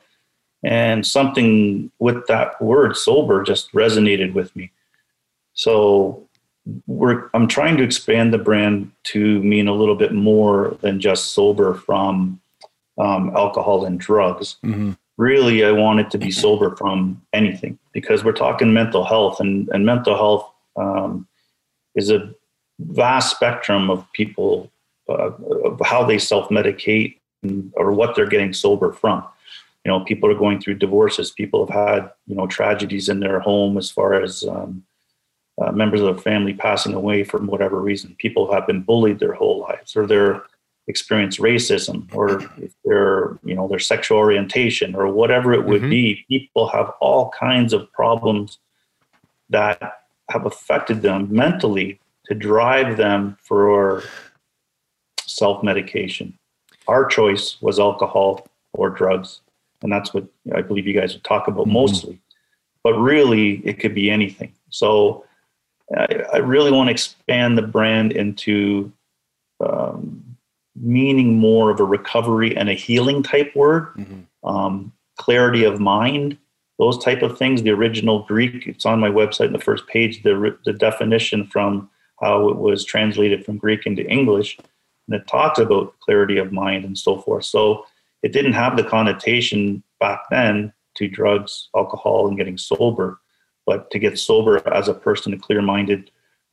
And 0.64 1.06
something 1.06 1.90
with 1.98 2.26
that 2.26 2.60
word 2.60 2.96
"sober" 2.96 3.42
just 3.42 3.72
resonated 3.72 4.32
with 4.32 4.54
me. 4.56 4.70
So 5.52 6.26
we're 6.86 7.28
I'm 7.34 7.46
trying 7.46 7.76
to 7.76 7.82
expand 7.82 8.32
the 8.32 8.38
brand 8.38 8.90
to 9.04 9.42
mean 9.42 9.68
a 9.68 9.74
little 9.74 9.94
bit 9.94 10.12
more 10.12 10.76
than 10.80 11.00
just 11.00 11.32
sober 11.32 11.74
from 11.74 12.40
um, 12.98 13.30
alcohol 13.36 13.84
and 13.84 13.98
drugs. 14.00 14.56
Mhm. 14.64 14.96
Really, 15.16 15.64
I 15.64 15.70
want 15.70 16.00
it 16.00 16.10
to 16.10 16.18
be 16.18 16.30
sober 16.30 16.74
from 16.74 17.22
anything 17.32 17.78
because 17.92 18.24
we're 18.24 18.32
talking 18.32 18.72
mental 18.72 19.04
health, 19.04 19.38
and, 19.40 19.68
and 19.68 19.86
mental 19.86 20.16
health 20.16 20.50
um, 20.76 21.28
is 21.94 22.10
a 22.10 22.34
vast 22.80 23.30
spectrum 23.36 23.90
of 23.90 24.04
people, 24.12 24.72
uh, 25.08 25.30
of 25.64 25.80
how 25.84 26.02
they 26.04 26.18
self 26.18 26.48
medicate 26.48 27.16
or 27.74 27.92
what 27.92 28.16
they're 28.16 28.26
getting 28.26 28.52
sober 28.52 28.90
from. 28.90 29.22
You 29.84 29.92
know, 29.92 30.00
people 30.00 30.30
are 30.30 30.34
going 30.34 30.60
through 30.60 30.74
divorces. 30.74 31.30
People 31.30 31.66
have 31.66 31.74
had, 31.74 32.10
you 32.26 32.34
know, 32.34 32.46
tragedies 32.46 33.08
in 33.08 33.20
their 33.20 33.40
home 33.40 33.76
as 33.76 33.90
far 33.90 34.14
as 34.14 34.42
um, 34.44 34.84
uh, 35.60 35.72
members 35.72 36.00
of 36.00 36.06
their 36.06 36.22
family 36.22 36.54
passing 36.54 36.94
away 36.94 37.22
for 37.22 37.38
whatever 37.38 37.80
reason. 37.80 38.16
People 38.18 38.50
have 38.52 38.66
been 38.66 38.82
bullied 38.82 39.18
their 39.18 39.34
whole 39.34 39.60
lives, 39.60 39.94
or 39.94 40.06
they're 40.06 40.42
experience 40.86 41.38
racism, 41.38 42.12
or 42.14 42.42
if 42.62 42.74
they're, 42.84 43.38
you 43.42 43.54
know, 43.54 43.66
their 43.68 43.78
sexual 43.78 44.18
orientation, 44.18 44.94
or 44.94 45.06
whatever 45.08 45.52
it 45.54 45.64
would 45.64 45.82
Mhm. 45.82 45.90
be. 45.90 46.24
People 46.28 46.68
have 46.68 46.92
all 47.00 47.30
kinds 47.30 47.72
of 47.72 47.90
problems 47.92 48.58
that 49.48 50.00
have 50.30 50.46
affected 50.46 51.02
them 51.02 51.28
mentally 51.30 52.00
to 52.26 52.34
drive 52.34 52.96
them 52.96 53.36
for 53.42 54.02
self 55.26 55.62
medication. 55.62 56.38
Our 56.86 57.06
choice 57.06 57.60
was 57.62 57.78
alcohol 57.78 58.46
or 58.72 58.90
drugs, 58.90 59.40
and 59.84 59.92
that's 59.92 60.12
what 60.12 60.26
I 60.52 60.62
believe 60.62 60.86
you 60.86 60.98
guys 60.98 61.12
would 61.12 61.22
talk 61.22 61.46
about 61.46 61.66
Mhm. 61.68 61.72
mostly. 61.72 62.18
But 62.82 62.94
really, 62.94 63.62
it 63.64 63.78
could 63.78 63.94
be 63.94 64.10
anything. 64.10 64.52
So 64.70 65.24
I, 65.96 66.24
I 66.32 66.36
really 66.38 66.72
want 66.72 66.88
to 66.88 66.92
expand 66.92 67.56
the 67.56 67.62
brand 67.62 68.10
into 68.12 68.90
um, 69.60 70.36
meaning 70.74 71.38
more 71.38 71.70
of 71.70 71.78
a 71.78 71.84
recovery 71.84 72.56
and 72.56 72.68
a 72.68 72.74
healing 72.74 73.22
type 73.22 73.54
word, 73.54 73.94
Mhm. 73.96 74.24
um, 74.42 74.92
clarity 75.16 75.62
of 75.64 75.78
mind, 75.78 76.36
those 76.78 76.98
type 76.98 77.22
of 77.22 77.38
things. 77.38 77.62
The 77.62 77.70
original 77.70 78.24
Greek, 78.24 78.66
it's 78.66 78.84
on 78.84 78.98
my 78.98 79.08
website 79.08 79.46
in 79.46 79.52
the 79.52 79.60
first 79.60 79.86
page. 79.86 80.22
The 80.22 80.58
the 80.64 80.72
definition 80.72 81.46
from 81.46 81.88
how 82.20 82.48
it 82.48 82.56
was 82.56 82.84
translated 82.84 83.44
from 83.44 83.58
Greek 83.58 83.86
into 83.86 84.04
English. 84.10 84.58
And 85.06 85.14
it 85.20 85.26
talks 85.28 85.58
about 85.58 85.94
clarity 86.00 86.38
of 86.38 86.52
mind 86.52 86.84
and 86.84 86.96
so 86.98 87.18
forth. 87.18 87.44
So 87.44 87.84
it 88.24 88.32
didn't 88.32 88.54
have 88.54 88.76
the 88.76 88.82
connotation 88.82 89.82
back 90.00 90.22
then 90.30 90.72
to 90.94 91.06
drugs, 91.06 91.68
alcohol, 91.76 92.26
and 92.26 92.38
getting 92.38 92.56
sober, 92.56 93.20
but 93.66 93.90
to 93.90 93.98
get 93.98 94.18
sober 94.18 94.66
as 94.72 94.88
a 94.88 94.94
person, 94.94 95.34
a 95.34 95.38
clear 95.38 95.60
minded, 95.60 96.10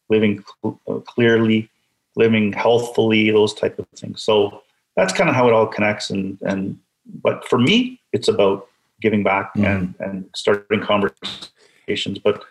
living 0.10 0.44
cl- 0.62 0.80
uh, 0.90 1.00
clearly, 1.00 1.70
living 2.18 2.52
healthfully, 2.52 3.32
those 3.32 3.54
type 3.54 3.80
of 3.80 3.88
things. 3.96 4.22
So 4.22 4.64
that's 4.98 5.14
kind 5.14 5.30
of 5.30 5.36
how 5.36 5.48
it 5.48 5.54
all 5.54 5.66
connects. 5.66 6.10
And 6.10 6.38
and 6.42 6.78
but 7.24 7.48
for 7.48 7.58
me, 7.58 8.02
it's 8.12 8.28
about 8.28 8.68
giving 9.02 9.24
back 9.24 9.52
and 9.56 9.96
and 10.00 10.30
starting 10.36 10.82
conversations. 10.82 12.20
But 12.20 12.44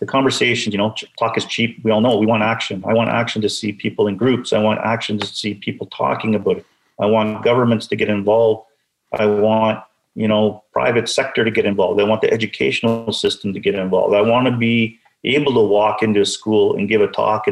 the 0.00 0.06
conversation, 0.06 0.72
you 0.72 0.78
know, 0.78 0.96
talk 1.16 1.38
is 1.38 1.44
cheap. 1.44 1.78
We 1.84 1.92
all 1.92 2.00
know 2.00 2.16
we 2.16 2.26
want 2.26 2.42
action. 2.42 2.82
I 2.84 2.92
want 2.92 3.10
action 3.10 3.40
to 3.42 3.48
see 3.48 3.72
people 3.72 4.08
in 4.08 4.16
groups. 4.16 4.52
I 4.52 4.58
want 4.58 4.80
action 4.80 5.16
to 5.18 5.26
see 5.26 5.54
people 5.54 5.86
talking 5.86 6.34
about 6.34 6.56
it. 6.56 6.66
I 7.02 7.06
want 7.06 7.42
governments 7.42 7.86
to 7.88 7.96
get 7.96 8.08
involved. 8.08 8.66
I 9.12 9.26
want, 9.26 9.82
you 10.14 10.28
know, 10.28 10.62
private 10.72 11.08
sector 11.08 11.44
to 11.44 11.50
get 11.50 11.66
involved. 11.66 12.00
I 12.00 12.04
want 12.04 12.20
the 12.20 12.32
educational 12.32 13.12
system 13.12 13.52
to 13.52 13.60
get 13.60 13.74
involved. 13.74 14.14
I 14.14 14.20
want 14.20 14.46
to 14.46 14.56
be 14.56 14.98
able 15.24 15.52
to 15.54 15.60
walk 15.60 16.02
into 16.02 16.20
a 16.20 16.26
school 16.26 16.76
and 16.76 16.88
give 16.88 17.00
a 17.00 17.08
talk 17.08 17.46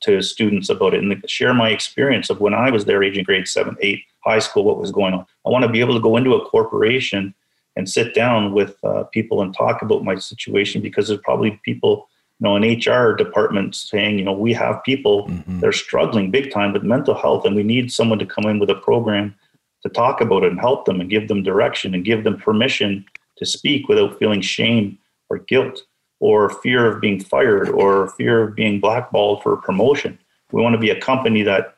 to 0.00 0.22
students 0.22 0.68
about 0.68 0.94
it 0.94 1.02
and 1.02 1.30
share 1.30 1.54
my 1.54 1.68
experience 1.70 2.28
of 2.30 2.40
when 2.40 2.54
I 2.54 2.70
was 2.70 2.84
there, 2.86 3.02
age 3.02 3.18
in 3.18 3.24
grade 3.24 3.46
seven, 3.46 3.76
eight, 3.80 4.02
high 4.24 4.38
school, 4.40 4.64
what 4.64 4.78
was 4.78 4.90
going 4.90 5.14
on. 5.14 5.26
I 5.46 5.50
want 5.50 5.62
to 5.64 5.70
be 5.70 5.80
able 5.80 5.94
to 5.94 6.00
go 6.00 6.16
into 6.16 6.34
a 6.34 6.44
corporation 6.48 7.34
and 7.76 7.88
sit 7.88 8.14
down 8.14 8.52
with 8.52 8.76
uh, 8.84 9.04
people 9.04 9.42
and 9.42 9.54
talk 9.54 9.82
about 9.82 10.02
my 10.02 10.16
situation 10.16 10.80
because 10.80 11.08
there's 11.08 11.20
probably 11.22 11.60
people 11.62 12.08
you 12.40 12.44
know 12.44 12.56
an 12.56 12.62
hr 12.64 13.14
department 13.14 13.74
saying 13.74 14.18
you 14.18 14.24
know 14.24 14.32
we 14.32 14.52
have 14.52 14.82
people 14.84 15.26
Mhm. 15.28 15.60
they're 15.60 15.72
struggling 15.72 16.30
big 16.30 16.50
time 16.52 16.72
with 16.72 16.82
mental 16.82 17.14
health 17.14 17.44
and 17.46 17.56
we 17.56 17.62
need 17.62 17.90
someone 17.92 18.18
to 18.18 18.26
come 18.26 18.44
in 18.46 18.58
with 18.58 18.70
a 18.70 18.74
program 18.74 19.34
to 19.82 19.88
talk 19.88 20.20
about 20.20 20.44
it 20.44 20.50
and 20.52 20.60
help 20.60 20.84
them 20.84 21.00
and 21.00 21.10
give 21.10 21.28
them 21.28 21.42
direction 21.42 21.94
and 21.94 22.04
give 22.04 22.24
them 22.24 22.36
permission 22.36 23.04
to 23.38 23.46
speak 23.46 23.88
without 23.88 24.18
feeling 24.18 24.40
shame 24.40 24.98
or 25.30 25.38
guilt 25.38 25.82
or 26.20 26.50
fear 26.62 26.86
of 26.86 27.00
being 27.00 27.20
fired 27.20 27.68
or 27.68 28.08
fear 28.18 28.42
of 28.42 28.54
being 28.54 28.80
blackballed 28.80 29.42
for 29.42 29.52
a 29.52 29.58
promotion. 29.60 30.18
We 30.50 30.62
want 30.62 30.72
to 30.72 30.78
be 30.78 30.88
a 30.90 30.98
company 31.00 31.42
that 31.42 31.74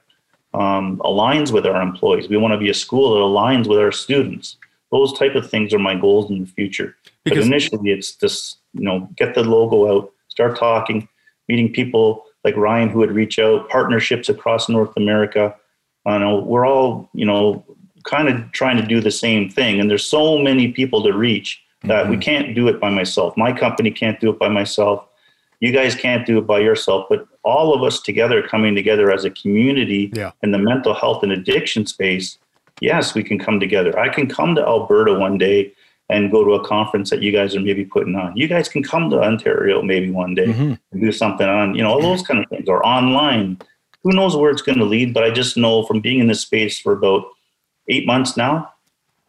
um, 0.55 0.99
aligns 0.99 1.51
with 1.53 1.67
our 1.67 1.83
employees. 1.83 2.29
We 2.29 2.37
want 2.37 2.53
to 2.53 2.59
be 2.59 2.71
a 2.71 2.75
school 2.75 3.15
that 3.15 3.21
aligns 3.21 3.67
with 3.69 3.79
our 3.81 3.91
students. 3.93 4.57
Those 4.93 5.13
type 5.19 5.35
of 5.35 5.51
things 5.51 5.75
are 5.75 5.79
my 5.81 5.97
goals 5.97 6.31
in 6.31 6.41
the 6.41 6.47
future. 6.47 6.95
Because- 7.25 7.45
but 7.45 7.47
initially 7.53 7.91
it's 7.91 8.15
just 8.15 8.59
you 8.75 8.85
know 8.85 9.09
get 9.17 9.35
the 9.35 9.43
logo 9.43 9.79
out 9.93 10.13
start 10.39 10.57
talking 10.57 11.09
meeting 11.49 11.73
people 11.73 12.25
like 12.45 12.57
ryan 12.57 12.89
who 12.89 13.01
would 13.01 13.11
reach 13.11 13.41
out 13.41 13.69
partnerships 13.69 14.29
across 14.29 14.69
north 14.69 14.97
america. 14.97 15.53
I 16.07 16.17
know 16.19 16.39
we're 16.39 16.65
all 16.65 17.11
you 17.13 17.27
know 17.27 17.65
kind 18.05 18.29
of 18.29 18.53
trying 18.53 18.77
to 18.77 18.87
do 18.87 19.01
the 19.01 19.11
same 19.11 19.51
thing 19.51 19.81
and 19.81 19.91
there's 19.91 20.07
so 20.07 20.39
many 20.39 20.71
people 20.71 21.03
to 21.03 21.13
reach 21.13 21.61
that 21.83 22.09
we 22.09 22.15
mm-hmm. 22.15 22.29
can't 22.29 22.55
do 22.55 22.69
it 22.69 22.81
by 22.81 22.91
myself. 22.91 23.37
My 23.37 23.53
company 23.53 23.91
can't 23.91 24.19
do 24.21 24.31
it 24.31 24.39
by 24.39 24.49
myself. 24.49 25.05
You 25.61 25.73
guys 25.73 25.95
can't 25.95 26.25
do 26.25 26.39
it 26.39 26.47
by 26.47 26.61
yourself 26.61 27.07
but 27.11 27.27
all 27.43 27.75
of 27.75 27.83
us 27.83 28.01
together 28.01 28.41
coming 28.55 28.77
together 28.77 29.11
as 29.11 29.25
a 29.25 29.31
community 29.31 30.13
Yeah. 30.15 30.31
in 30.45 30.53
the 30.53 30.63
mental 30.71 30.95
health 30.95 31.25
and 31.25 31.33
addiction 31.33 31.85
space 31.85 32.39
yes 32.81 33.13
we 33.17 33.25
can 33.25 33.41
come 33.41 33.59
together. 33.59 33.93
I 33.99 34.09
can 34.09 34.29
come 34.29 34.55
to 34.55 34.63
alberta 34.63 35.15
one 35.15 35.37
day 35.37 35.73
and 36.11 36.31
go 36.31 36.43
to 36.45 36.53
a 36.55 36.67
conference 36.67 37.11
that 37.11 37.23
you 37.23 37.31
guys 37.33 37.55
are 37.55 37.61
maybe 37.61 37.85
putting 37.85 38.15
on. 38.15 38.37
You 38.37 38.49
guys 38.49 38.69
can 38.69 38.83
come 38.83 39.11
to 39.11 39.21
ontario 39.23 39.83
maybe 39.83 40.11
one 40.11 40.35
day 40.35 40.47
Mhm. 40.47 40.79
and 40.93 41.01
do 41.01 41.13
something 41.13 41.47
on 41.49 41.75
you 41.75 41.83
know 41.83 41.91
all 41.91 42.01
those 42.01 42.23
kind 42.23 42.41
of 42.43 42.49
things 42.49 42.69
or 42.69 42.85
online. 42.87 43.59
Who 44.05 44.13
knows 44.13 44.37
where 44.37 44.51
it's 44.51 44.63
going 44.63 44.79
to 44.79 44.85
lead 44.85 45.13
but 45.13 45.25
i 45.25 45.31
just 45.31 45.57
know 45.57 45.83
from 45.85 46.01
being 46.01 46.21
in 46.21 46.29
this 46.29 46.41
space 46.41 46.79
for 46.79 46.93
about 46.93 47.25
eight 47.89 48.07
months 48.07 48.37
now 48.37 48.73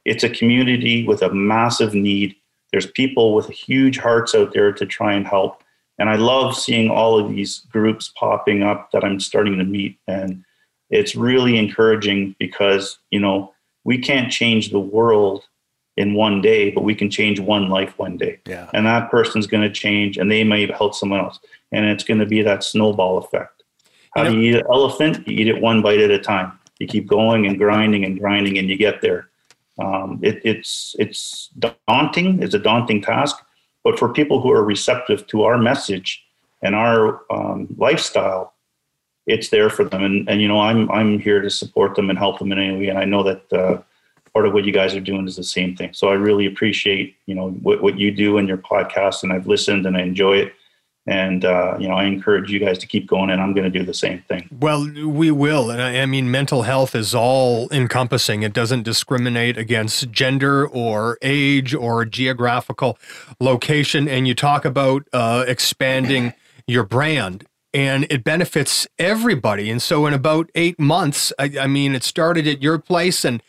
it's 0.05 0.23
a 0.23 0.29
community 0.29 1.05
with 1.05 1.21
a 1.21 1.31
massive 1.33 1.93
need. 1.93 2.33
There's 2.71 2.87
people 2.87 3.33
with 3.35 3.49
huge 3.49 3.97
hearts 3.97 4.33
out 4.33 4.53
there 4.53 4.71
to 4.71 4.85
try 4.85 5.13
and 5.13 5.27
help. 5.27 5.61
And 5.99 6.09
i 6.09 6.15
love 6.15 6.55
seeing 6.55 6.89
all 6.89 7.19
of 7.19 7.29
these 7.29 7.59
groups 7.71 8.11
popping 8.15 8.63
up 8.63 8.91
that 8.91 9.03
i'm 9.03 9.19
starting 9.19 9.57
to 9.57 9.65
meet. 9.65 9.97
And 10.07 10.43
it's 10.89 11.15
really 11.15 11.57
encouraging 11.57 12.35
because 12.39 12.99
you 13.11 13.19
know 13.19 13.53
we 13.83 13.97
can't 13.97 14.31
change 14.31 14.69
the 14.69 14.79
world 14.79 15.43
in 15.99 16.13
one 16.13 16.41
day 16.41 16.71
but 16.71 16.83
we 16.83 16.95
can 16.95 17.09
change 17.09 17.39
one 17.39 17.69
life 17.69 17.93
one 17.99 18.15
day. 18.17 18.39
Yeah. 18.45 18.69
and 18.73 18.85
that 18.85 19.11
person's 19.11 19.47
going 19.47 19.63
to 19.63 19.73
change 19.85 20.17
and 20.17 20.31
they 20.31 20.43
may 20.43 20.65
help 20.71 20.95
someone 20.95 21.19
else. 21.19 21.39
And 21.71 21.85
it's 21.85 22.05
going 22.05 22.19
to 22.19 22.25
be 22.25 22.41
that 22.41 22.63
snowball 22.63 23.17
effect. 23.17 23.63
How 24.15 24.23
do 24.23 24.33
you 24.33 24.41
eat 24.49 24.55
an 24.55 24.65
elephant? 24.71 25.27
You 25.27 25.37
eat 25.37 25.47
it 25.47 25.61
one 25.61 25.81
bite 25.81 25.99
at 25.99 26.09
a 26.09 26.17
time. 26.17 26.57
You 26.79 26.87
keep 26.87 27.05
going 27.05 27.45
and 27.45 27.57
grinding 27.57 28.05
and 28.05 28.17
grinding 28.19 28.57
and 28.57 28.69
you 28.69 28.77
get 28.77 29.01
there. 29.01 29.29
Um, 29.77 30.19
it, 30.23 30.41
it's 30.43 30.95
it's 30.97 31.49
daunting. 31.87 32.41
It's 32.41 32.55
a 32.55 32.59
daunting 32.59 33.01
task. 33.01 33.35
But 33.83 33.99
for 33.99 34.11
people 34.11 34.41
who 34.41 34.51
are 34.51 34.63
receptive 34.63 35.27
to 35.27 35.43
our 35.43 35.57
message 35.57 36.25
and 36.63 36.75
our 36.75 37.21
um, 37.29 37.67
lifestyle 37.77 38.53
it's 39.27 39.49
there 39.49 39.69
for 39.69 39.85
them. 39.85 40.03
And, 40.03 40.27
and 40.27 40.41
you 40.41 40.47
know 40.47 40.59
i'm 40.59 40.89
i'm 40.91 41.19
here 41.19 41.39
to 41.39 41.51
support 41.51 41.95
them 41.95 42.09
and 42.09 42.17
help 42.17 42.39
them 42.39 42.51
in 42.51 42.57
any 42.57 42.77
way. 42.79 42.87
And 42.87 42.97
i 42.97 43.05
know 43.05 43.21
that 43.23 43.53
uh, 43.53 43.81
part 44.33 44.45
of 44.45 44.53
what 44.53 44.65
you 44.65 44.71
guys 44.71 44.95
are 44.95 44.99
doing 44.99 45.27
is 45.27 45.35
the 45.35 45.43
same 45.43 45.75
thing 45.75 45.93
so 45.93 46.09
i 46.09 46.13
really 46.13 46.45
appreciate 46.45 47.15
you 47.25 47.35
know 47.35 47.49
what, 47.61 47.81
what 47.81 47.97
you 47.97 48.11
do 48.11 48.37
in 48.37 48.47
your 48.47 48.57
podcast 48.57 49.23
and 49.23 49.33
i've 49.33 49.47
listened 49.47 49.85
and 49.85 49.97
i 49.97 50.01
enjoy 50.01 50.35
it 50.37 50.53
and 51.07 51.45
uh, 51.45 51.75
you 51.79 51.87
know 51.87 51.95
i 51.95 52.03
encourage 52.03 52.51
you 52.51 52.59
guys 52.59 52.77
to 52.77 52.85
keep 52.85 53.07
going 53.07 53.29
and 53.29 53.41
i'm 53.41 53.53
going 53.53 53.69
to 53.69 53.79
do 53.79 53.85
the 53.85 53.93
same 53.93 54.21
thing 54.27 54.47
Well, 54.59 54.85
we 55.07 55.31
will. 55.31 55.71
And 55.71 55.81
I, 55.81 56.01
I 56.01 56.05
mean, 56.05 56.29
mental 56.29 56.63
health 56.63 56.93
is 56.93 57.15
all 57.15 57.67
encompassing. 57.71 58.43
It 58.43 58.53
doesn't 58.53 58.83
discriminate 58.83 59.57
against 59.57 60.11
gender 60.11 60.67
or 60.67 61.17
age 61.21 61.73
or 61.73 62.05
geographical 62.05 62.97
location. 63.39 64.07
And 64.07 64.27
you 64.27 64.35
talk 64.35 64.65
about 64.65 65.07
uh, 65.13 65.45
expanding 65.47 66.33
your 66.67 66.83
brand. 66.83 67.45
And 67.73 68.07
it 68.09 68.23
benefits 68.23 68.87
everybody. 68.97 69.69
And 69.69 69.81
so, 69.81 70.07
in 70.07 70.13
about 70.13 70.49
eight 70.55 70.79
months, 70.79 71.31
I, 71.37 71.51
I 71.61 71.67
mean, 71.67 71.93
it 71.93 72.03
started 72.03 72.47
at 72.47 72.63
your 72.63 72.79
place. 72.79 73.23
And 73.23 73.43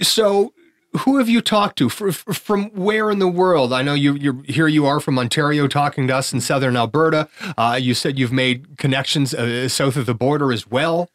so, 0.00 0.52
who 1.00 1.18
have 1.18 1.28
you 1.28 1.40
talked 1.40 1.78
to 1.78 1.88
Fr- 1.88 2.10
fr- 2.10 2.32
from 2.32 2.70
where 2.70 3.10
in 3.10 3.18
the 3.20 3.28
world? 3.28 3.72
I 3.72 3.82
know 3.82 3.94
you 3.94 4.14
you 4.14 4.42
here 4.46 4.66
you 4.68 4.86
are 4.86 5.00
from 5.00 5.18
Ontario 5.18 5.66
talking 5.68 6.06
to 6.08 6.16
us 6.16 6.32
in 6.32 6.40
southern 6.40 6.76
Alberta. 6.76 7.28
Uh, 7.56 7.78
you 7.80 7.94
said 7.94 8.18
you've 8.18 8.32
made 8.32 8.76
connections 8.78 9.32
uh, 9.34 9.68
south 9.68 9.96
of 9.96 10.06
the 10.06 10.14
border 10.14 10.52
as 10.52 10.66
well. 10.68 11.08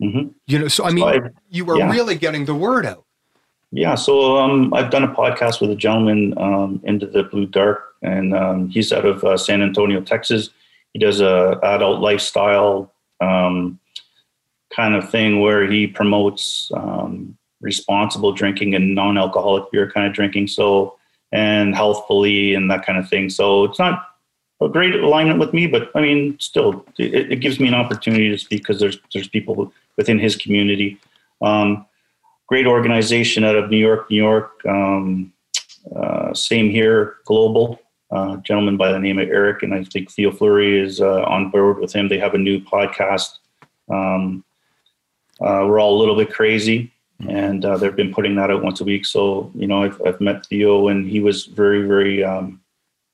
hmm 0.00 0.28
You 0.46 0.58
know, 0.60 0.68
so 0.68 0.84
I 0.84 0.90
mean, 0.92 1.04
I've- 1.06 1.28
you 1.50 1.68
are 1.70 1.78
yeah. 1.78 1.90
really 1.90 2.16
getting 2.16 2.46
the 2.46 2.54
word 2.54 2.86
out. 2.86 3.04
Yeah, 3.76 3.96
so 3.96 4.36
um, 4.38 4.72
I've 4.72 4.90
done 4.90 5.02
a 5.02 5.12
podcast 5.12 5.60
with 5.60 5.68
a 5.72 5.74
gentleman 5.74 6.32
um, 6.38 6.80
into 6.84 7.06
the 7.06 7.24
blue 7.24 7.46
dark, 7.46 7.96
and 8.02 8.32
um, 8.32 8.68
he's 8.68 8.92
out 8.92 9.04
of 9.04 9.24
uh, 9.24 9.36
San 9.36 9.62
Antonio, 9.62 10.00
Texas. 10.00 10.50
He 10.92 11.00
does 11.00 11.20
a 11.20 11.58
adult 11.60 12.00
lifestyle 12.00 12.92
um, 13.20 13.80
kind 14.70 14.94
of 14.94 15.10
thing 15.10 15.40
where 15.40 15.68
he 15.68 15.88
promotes 15.88 16.70
um, 16.72 17.36
responsible 17.64 18.32
drinking 18.32 18.74
and 18.74 18.94
non-alcoholic 18.94 19.70
beer 19.72 19.90
kind 19.90 20.06
of 20.06 20.12
drinking. 20.12 20.48
So 20.48 20.96
and 21.34 21.74
healthfully 21.74 22.54
and 22.54 22.70
that 22.70 22.86
kind 22.86 22.96
of 22.96 23.08
thing. 23.08 23.28
So 23.28 23.64
it's 23.64 23.78
not 23.78 24.06
a 24.60 24.68
great 24.68 24.94
alignment 24.94 25.40
with 25.40 25.52
me, 25.52 25.66
but 25.66 25.90
I 25.94 26.00
mean, 26.00 26.38
still, 26.38 26.86
it, 26.96 27.32
it 27.32 27.40
gives 27.40 27.58
me 27.58 27.66
an 27.66 27.74
opportunity 27.74 28.30
to 28.30 28.38
speak 28.38 28.62
because 28.62 28.78
there's 28.78 28.98
there's 29.12 29.28
people 29.28 29.72
within 29.96 30.18
his 30.18 30.36
community. 30.36 30.98
Um, 31.42 31.86
great 32.46 32.66
organization 32.66 33.42
out 33.44 33.56
of 33.56 33.68
New 33.68 33.78
York, 33.78 34.08
New 34.10 34.16
York. 34.16 34.64
Um, 34.66 35.32
uh, 35.94 36.32
same 36.32 36.70
here, 36.70 37.16
global. 37.24 37.80
Uh, 38.10 38.36
gentleman 38.36 38.76
by 38.76 38.92
the 38.92 38.98
name 38.98 39.18
of 39.18 39.28
Eric, 39.28 39.64
and 39.64 39.74
I 39.74 39.82
think 39.82 40.08
Theo 40.08 40.30
Fleury 40.30 40.78
is 40.78 41.00
uh, 41.00 41.22
on 41.24 41.50
board 41.50 41.80
with 41.80 41.92
him. 41.92 42.08
They 42.08 42.18
have 42.18 42.34
a 42.34 42.38
new 42.38 42.60
podcast. 42.60 43.38
Um, 43.90 44.44
uh, 45.40 45.66
we're 45.66 45.80
all 45.80 45.96
a 45.96 45.98
little 45.98 46.14
bit 46.14 46.32
crazy, 46.32 46.92
and 47.20 47.64
uh, 47.64 47.76
they've 47.76 47.96
been 47.96 48.12
putting 48.12 48.34
that 48.36 48.50
out 48.50 48.62
once 48.62 48.80
a 48.80 48.84
week. 48.84 49.06
So 49.06 49.50
you 49.54 49.66
know, 49.66 49.82
I've, 49.82 50.00
I've 50.06 50.20
met 50.20 50.46
Theo, 50.46 50.88
and 50.88 51.08
he 51.08 51.20
was 51.20 51.46
very, 51.46 51.86
very 51.86 52.24
um, 52.24 52.60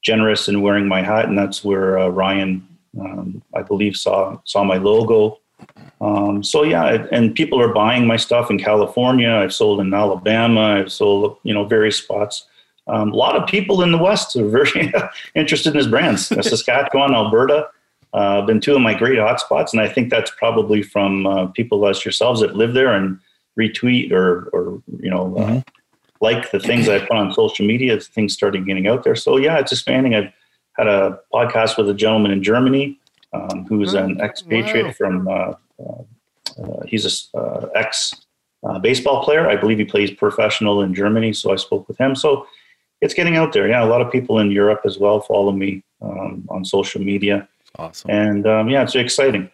generous 0.03 0.49
in 0.49 0.63
wearing 0.63 0.89
my 0.89 1.03
hat, 1.03 1.27
and 1.27 1.39
that's 1.39 1.65
where 1.65 1.99
uh, 1.99 2.09
Ryan, 2.09 2.67
um, 3.01 3.43
I 3.55 3.63
believe, 3.63 3.97
saw 3.97 4.39
saw 4.45 4.65
my 4.65 4.77
logo. 4.77 5.39
Um, 6.01 6.43
so 6.43 6.63
yeah, 6.63 7.07
and 7.13 7.35
people 7.35 7.61
are 7.61 7.73
buying 7.73 8.07
my 8.07 8.17
stuff 8.17 8.51
in 8.51 8.59
California. 8.59 9.31
I've 9.31 9.53
sold 9.53 9.81
in 9.81 9.93
Alabama. 9.93 10.61
I've 10.61 10.93
sold, 10.93 11.37
you 11.43 11.53
know, 11.53 11.65
various 11.65 11.97
spots. 11.97 12.47
Um, 12.87 13.13
a 13.13 13.17
lot 13.17 13.37
of 13.37 13.47
people 13.47 13.83
in 13.83 13.93
the 13.93 13.99
West 13.99 14.35
are 14.37 14.49
very 14.49 14.93
interested 15.35 15.71
in 15.71 15.77
his 15.77 15.87
brands. 15.87 16.27
Saskatchewan, 16.27 17.15
Alberta, 17.15 17.69
uh, 18.15 18.43
been 18.43 18.61
two 18.61 18.75
of 18.75 18.81
my 18.81 18.95
great 18.95 19.19
hotspots, 19.19 19.73
and 19.73 19.81
I 19.81 19.89
think 19.89 20.11
that's 20.11 20.31
probably 20.31 20.83
from 20.83 21.27
uh, 21.27 21.47
people 21.49 21.87
as 21.87 22.05
yourselves 22.05 22.41
that 22.41 22.57
live 22.57 22.73
there 22.73 22.93
and 22.93 23.21
retweet 23.59 24.13
or, 24.13 24.49
or 24.53 24.83
you 25.01 25.11
know, 25.11 25.37
uh, 25.37 25.61
like 26.21 26.51
the 26.51 26.61
things 26.61 26.89
I 26.89 26.99
put 26.99 27.17
on 27.17 27.33
social 27.33 27.67
media. 27.67 27.99
Things 27.99 28.35
started 28.35 28.67
getting 28.67 28.87
out 28.87 29.05
there. 29.05 29.17
So 29.17 29.37
yeah, 29.37 29.59
it's 29.59 29.73
expanding. 29.73 30.15
I've 30.15 30.33
had 30.77 30.87
a 30.87 31.21
podcast 31.33 31.77
with 31.77 31.89
a 31.89 31.95
gentleman 31.95 32.31
in 32.31 32.43
Germany 32.43 32.99
um, 33.33 33.67
who's 33.69 33.95
an 33.95 34.21
expatriate 34.21 34.87
wow. 34.87 34.93
from. 34.93 35.29
Uh, 35.29 35.53
uh, 35.81 36.03
uh, 36.63 36.83
he's 36.87 37.29
a 37.35 37.39
uh, 37.39 37.69
ex 37.75 38.15
uh, 38.69 38.79
baseball 38.79 39.25
player. 39.25 39.49
I 39.49 39.57
believe 39.57 39.79
he 39.79 39.85
plays 39.85 40.11
professional 40.11 40.83
in 40.83 40.95
Germany. 40.95 41.33
So 41.33 41.53
I 41.53 41.57
spoke 41.57 41.89
with 41.89 41.99
him. 41.99 42.15
So 42.15 42.47
it's 43.01 43.15
getting 43.15 43.37
out 43.37 43.53
there. 43.53 43.69
Yeah, 43.69 43.83
a 43.83 43.87
lot 43.87 44.03
of 44.03 44.13
people 44.13 44.39
in 44.39 44.51
Europe 44.51 44.83
as 44.85 44.99
well 44.99 45.21
follow 45.21 45.53
me 45.53 45.83
um, 46.03 46.47
on 46.51 46.65
social 46.65 47.01
media. 47.01 47.49
Awesome. 47.77 48.11
And 48.11 48.47
um, 48.47 48.69
yeah, 48.69 48.83
it's 48.83 48.95
exciting. 48.95 49.51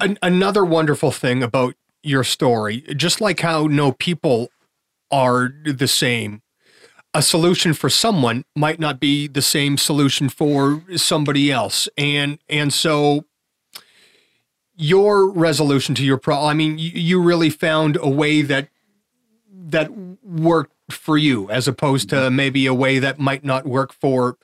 An- 0.00 0.18
another 0.22 0.64
wonderful 0.64 1.10
thing 1.10 1.42
about 1.42 1.74
your 2.04 2.24
story, 2.24 2.82
just 2.96 3.20
like 3.20 3.40
how 3.40 3.66
no 3.66 3.92
people 3.92 4.48
are 5.10 5.52
the 5.64 5.88
same, 5.88 6.42
a 7.14 7.22
solution 7.22 7.72
for 7.72 7.88
someone 7.88 8.44
might 8.56 8.80
not 8.80 8.98
be 8.98 9.28
the 9.28 9.42
same 9.42 9.78
solution 9.78 10.28
for 10.28 10.82
somebody 10.96 11.50
else. 11.50 11.88
And 11.96 12.38
and 12.48 12.72
so 12.72 13.24
your 14.76 15.30
resolution 15.30 15.94
to 15.94 16.04
your 16.04 16.18
problem, 16.18 16.50
I 16.50 16.54
mean, 16.54 16.78
you, 16.78 16.90
you 16.90 17.22
really 17.22 17.50
found 17.50 17.96
a 18.00 18.08
way 18.08 18.42
that 18.42 18.68
that 19.50 19.90
worked 20.22 20.72
for 20.90 21.16
you 21.16 21.48
as 21.50 21.68
opposed 21.68 22.10
to 22.10 22.16
mm-hmm. 22.16 22.36
maybe 22.36 22.66
a 22.66 22.74
way 22.74 22.98
that 22.98 23.18
might 23.18 23.44
not 23.44 23.64
work 23.64 23.92
for 23.92 24.36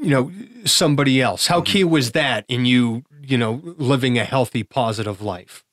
you 0.00 0.10
know 0.10 0.32
somebody 0.64 1.20
else. 1.20 1.46
How 1.46 1.60
mm-hmm. 1.60 1.72
key 1.72 1.84
was 1.84 2.12
that 2.12 2.44
in 2.48 2.64
you, 2.64 3.04
you 3.20 3.36
know, 3.36 3.60
living 3.62 4.18
a 4.18 4.24
healthy 4.24 4.62
positive 4.62 5.20
life? 5.20 5.64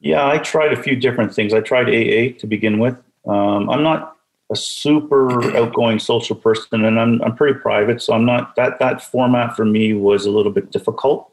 Yeah, 0.00 0.26
I 0.26 0.38
tried 0.38 0.72
a 0.72 0.82
few 0.82 0.96
different 0.96 1.34
things. 1.34 1.52
I 1.52 1.60
tried 1.60 1.88
AA 1.88 2.38
to 2.38 2.46
begin 2.46 2.78
with. 2.78 2.96
Um, 3.26 3.68
I'm 3.68 3.82
not 3.82 4.16
a 4.50 4.56
super 4.56 5.56
outgoing 5.56 5.98
social 5.98 6.36
person, 6.36 6.84
and 6.84 6.98
I'm 6.98 7.20
I'm 7.22 7.36
pretty 7.36 7.58
private, 7.58 8.00
so 8.00 8.12
I'm 8.14 8.24
not 8.24 8.56
that 8.56 8.78
that 8.78 9.02
format 9.02 9.56
for 9.56 9.64
me 9.64 9.92
was 9.92 10.24
a 10.24 10.30
little 10.30 10.52
bit 10.52 10.70
difficult. 10.70 11.30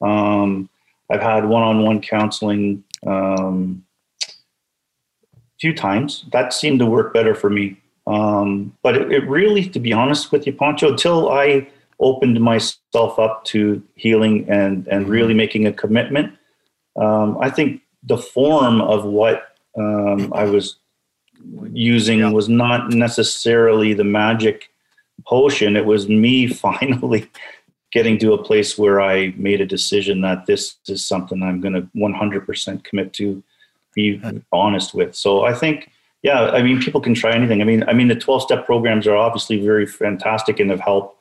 Um, 0.00 0.68
I've 1.10 1.20
had 1.20 1.44
one-on-one 1.44 2.00
counseling 2.00 2.84
um, 3.06 3.84
a 4.26 5.40
few 5.60 5.74
times. 5.74 6.24
That 6.32 6.52
seemed 6.52 6.78
to 6.78 6.86
work 6.86 7.12
better 7.12 7.34
for 7.34 7.50
me. 7.50 7.76
Um, 8.06 8.76
but 8.82 8.96
it, 8.96 9.12
it 9.12 9.28
really, 9.28 9.68
to 9.68 9.78
be 9.78 9.92
honest 9.92 10.32
with 10.32 10.46
you, 10.46 10.52
Poncho, 10.52 10.90
until 10.90 11.30
I 11.30 11.68
opened 11.98 12.40
myself 12.40 13.18
up 13.18 13.44
to 13.44 13.82
healing 13.94 14.48
and 14.48 14.88
and 14.88 15.08
really 15.08 15.34
making 15.34 15.66
a 15.66 15.72
commitment, 15.72 16.32
um, 16.96 17.36
I 17.40 17.50
think 17.50 17.82
the 18.02 18.18
form 18.18 18.80
of 18.80 19.04
what 19.04 19.56
um, 19.76 20.32
I 20.34 20.44
was 20.44 20.76
using 21.72 22.20
Yeah. 22.20 22.30
was 22.30 22.48
not 22.48 22.90
necessarily 22.90 23.94
the 23.94 24.04
magic 24.04 24.70
potion. 25.26 25.76
It 25.76 25.86
was 25.86 26.08
me 26.08 26.46
finally 26.66 27.28
getting 27.92 28.18
to 28.18 28.32
a 28.32 28.42
place 28.42 28.78
where 28.78 29.00
I 29.00 29.34
made 29.36 29.60
a 29.60 29.66
decision 29.66 30.20
that 30.20 30.46
this 30.46 30.76
is 30.86 31.04
something 31.04 31.42
I'm 31.42 31.60
going 31.60 31.74
to 31.74 31.82
100% 31.96 32.84
commit 32.84 33.12
to, 33.14 33.42
be 33.92 34.22
honest 34.52 34.94
with. 34.94 35.16
So 35.16 35.44
I 35.44 35.52
think, 35.52 35.90
yeah, 36.22 36.50
I 36.50 36.62
mean, 36.62 36.80
people 36.80 37.00
can 37.00 37.14
try 37.14 37.32
anything. 37.32 37.60
I 37.60 37.64
mean, 37.64 37.82
I 37.88 37.92
mean, 37.92 38.06
the 38.06 38.14
12 38.14 38.42
step 38.42 38.64
programs 38.64 39.06
are 39.06 39.16
obviously 39.16 39.64
very 39.64 39.84
fantastic 39.84 40.60
and 40.60 40.70
have 40.70 40.78
helped. 40.78 41.18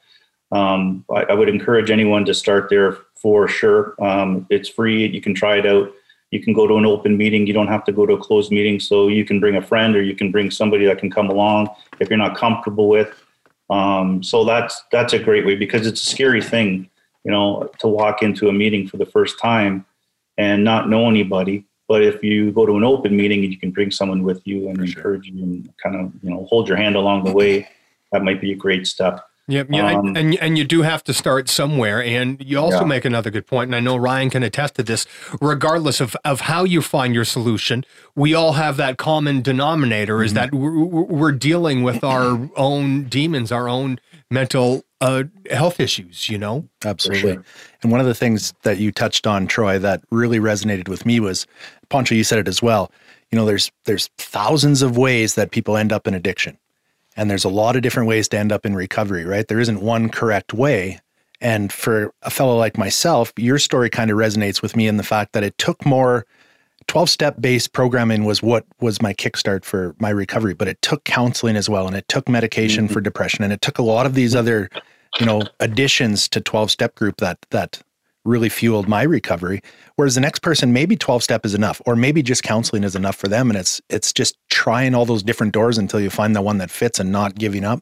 Um, 0.52 1.04
I, 1.12 1.24
I 1.24 1.34
would 1.34 1.50
encourage 1.50 1.90
anyone 1.90 2.26
to 2.26 2.34
start 2.36 2.70
there 2.70 2.98
for 3.16 3.48
sure. 3.48 3.96
Um, 4.00 4.46
it's 4.52 4.70
free. 4.70 5.08
You 5.08 5.20
can 5.20 5.34
try 5.34 5.58
it 5.58 5.66
out. 5.66 5.92
You 6.32 6.42
can 6.42 6.54
go 6.54 6.68
to 6.68 6.76
an 6.76 6.86
open 6.86 7.18
meeting. 7.18 7.48
You 7.48 7.54
don't 7.54 7.68
have 7.68 7.84
to 7.86 7.92
go 7.92 8.06
to 8.06 8.14
a 8.14 8.18
closed 8.18 8.52
meeting. 8.52 8.80
So 8.80 9.08
you 9.08 9.26
can 9.26 9.40
bring 9.40 9.56
a 9.56 9.62
friend 9.62 9.96
or 9.96 10.02
you 10.02 10.16
can 10.16 10.32
bring 10.32 10.52
somebody 10.52 10.86
that 10.86 11.00
can 11.00 11.10
come 11.10 11.30
along 11.30 11.70
if 12.00 12.10
you're 12.10 12.18
not 12.18 12.38
comfortable 12.38 12.88
with. 12.88 13.14
Um, 13.70 14.24
so 14.24 14.46
that's 14.46 14.84
that's 14.92 15.14
a 15.14 15.20
great 15.20 15.46
way 15.46 15.56
because 15.56 15.86
it's 15.86 16.02
a 16.02 16.06
scary 16.06 16.42
thing, 16.42 16.90
you 17.24 17.32
know, 17.32 17.70
to 17.80 17.88
walk 17.88 18.24
into 18.24 18.50
a 18.50 18.54
meeting 18.54 18.88
for 18.88 18.98
the 18.98 19.06
first 19.06 19.40
time 19.40 19.86
and 20.38 20.64
not 20.64 20.90
know 20.90 21.08
anybody. 21.08 21.66
But 21.88 22.04
if 22.04 22.24
you 22.24 22.52
go 22.52 22.66
to 22.66 22.78
an 22.78 22.84
open 22.84 23.16
meeting 23.16 23.44
and 23.44 23.52
you 23.52 23.60
can 23.60 23.72
bring 23.72 23.92
someone 23.92 24.24
with 24.24 24.42
you 24.46 24.70
and 24.70 24.78
For 24.78 24.88
sure. 24.88 24.98
encourage 24.98 25.28
you 25.28 25.44
and 25.44 25.74
kind 25.82 25.96
of 25.96 26.12
you 26.24 26.30
know 26.30 26.46
hold 26.46 26.68
your 26.68 26.78
hand 26.78 26.96
along 26.96 27.26
the 27.26 27.34
way, 27.34 27.68
that 28.12 28.24
might 28.24 28.42
be 28.42 28.52
a 28.52 28.56
great 28.56 28.88
step. 28.88 29.29
Yeah, 29.50 29.64
yeah, 29.70 29.98
Um, 29.98 30.16
and 30.16 30.36
and 30.40 30.58
you 30.60 30.64
do 30.64 30.84
have 30.84 31.04
to 31.06 31.14
start 31.14 31.50
somewhere. 31.50 32.04
And 32.04 32.40
you 32.46 32.60
also 32.60 32.82
Yeah. 32.82 32.86
make 32.86 33.04
another 33.04 33.32
good 33.32 33.48
point, 33.48 33.70
and 33.70 33.76
I 33.76 33.80
know 33.80 33.98
Ryan 33.98 34.30
can 34.30 34.44
attest 34.44 34.76
to 34.76 34.84
this. 34.84 35.06
Regardless 35.42 36.00
of 36.00 36.16
of 36.24 36.42
how 36.42 36.64
you 36.66 36.82
find 36.82 37.16
your 37.16 37.26
solution, 37.26 37.84
we 38.16 38.36
all 38.36 38.54
have 38.54 38.78
that 38.78 38.98
common 38.98 39.42
denominator: 39.42 40.24
is 40.24 40.34
that 40.34 40.54
we're, 40.54 40.86
we're 41.20 41.32
dealing 41.32 41.82
with 41.84 42.04
our 42.04 42.50
own 42.56 43.06
demons, 43.06 43.52
our 43.52 43.68
own 43.68 44.00
mental 44.30 44.84
uh, 45.02 45.24
health 45.50 45.80
issues. 45.80 46.30
You 46.30 46.38
know, 46.38 46.70
Absolutely. 46.86 47.34
sure. 47.34 47.44
And 47.82 47.92
one 47.92 48.00
of 48.02 48.06
the 48.06 48.14
things 48.14 48.54
that 48.62 48.78
you 48.78 48.92
touched 48.92 49.26
on, 49.26 49.48
Troy, 49.48 49.80
that 49.80 50.02
really 50.12 50.40
resonated 50.40 50.88
with 50.88 51.06
me 51.08 51.20
was, 51.20 51.48
Poncho, 51.90 52.14
you 52.14 52.24
said 52.24 52.38
it 52.40 52.48
as 52.48 52.62
well. 52.62 52.92
You 53.32 53.38
know, 53.38 53.46
there's 53.46 53.72
there's 53.86 54.10
thousands 54.20 54.84
of 54.84 54.96
ways 54.96 55.34
that 55.36 55.50
people 55.52 55.76
end 55.76 55.92
up 55.92 56.06
in 56.08 56.14
addiction, 56.14 56.58
and 57.16 57.30
there's 57.30 57.46
a 57.46 57.50
lot 57.50 57.76
of 57.76 57.82
different 57.82 58.08
ways 58.08 58.28
to 58.30 58.38
end 58.38 58.52
up 58.52 58.66
in 58.66 58.76
recovery. 58.76 59.26
Right? 59.26 59.48
There 59.48 59.60
isn't 59.60 59.82
one 59.82 60.10
correct 60.10 60.54
way. 60.54 61.00
And 61.42 61.72
for 61.72 62.14
a 62.24 62.30
fellow 62.30 62.58
like 62.58 62.78
myself, 62.78 63.32
your 63.38 63.60
story 63.60 63.90
kind 63.90 64.12
of 64.12 64.18
resonates 64.18 64.62
with 64.62 64.76
me 64.76 64.88
in 64.88 64.98
the 64.98 65.04
fact 65.04 65.34
that 65.34 65.44
it 65.44 65.58
took 65.58 65.86
more. 65.86 66.26
12 66.88 67.10
step 67.10 67.36
based 67.40 67.72
programming 67.72 68.26
was 68.26 68.42
what 68.42 68.66
was 68.82 69.02
my 69.02 69.14
kickstart 69.14 69.64
for 69.64 69.96
my 70.00 70.10
recovery, 70.10 70.54
but 70.54 70.68
it 70.68 70.82
took 70.82 71.04
counseling 71.04 71.56
as 71.56 71.70
well. 71.70 71.88
And 71.88 71.96
it 71.96 72.08
took 72.08 72.28
medication 72.28 72.86
mm-hmm. 72.86 72.94
for 72.94 73.00
depression. 73.00 73.44
And 73.44 73.54
it 73.54 73.62
took 73.62 73.78
a 73.78 73.84
lot 73.84 74.06
of 74.06 74.16
these 74.16 74.36
other, 74.36 74.70
you 75.20 75.26
know, 75.26 75.44
additions 75.60 76.28
to 76.30 76.42
12 76.42 76.72
step 76.72 76.96
group 76.96 77.18
that, 77.18 77.38
that 77.52 77.82
really 78.26 78.50
fueled 78.50 78.88
my 78.88 79.04
recovery. 79.04 79.62
Whereas 79.96 80.16
the 80.16 80.22
next 80.22 80.40
person, 80.40 80.74
maybe 80.74 80.96
12 80.96 81.24
step 81.24 81.46
is 81.46 81.54
enough, 81.56 81.82
or 81.86 81.96
maybe 81.96 82.22
just 82.22 82.44
counseling 82.44 82.84
is 82.84 82.96
enough 82.96 83.16
for 83.16 83.28
them. 83.28 83.50
And 83.50 83.58
it's, 83.58 83.82
it's 83.90 84.14
just 84.14 84.38
trying 84.50 84.94
all 84.94 85.06
those 85.06 85.24
different 85.24 85.54
doors 85.54 85.78
until 85.78 86.00
you 86.00 86.10
find 86.10 86.36
the 86.36 86.42
one 86.42 86.58
that 86.58 86.72
fits 86.72 87.00
and 87.00 87.12
not 87.12 87.36
giving 87.36 87.64
up. 87.64 87.80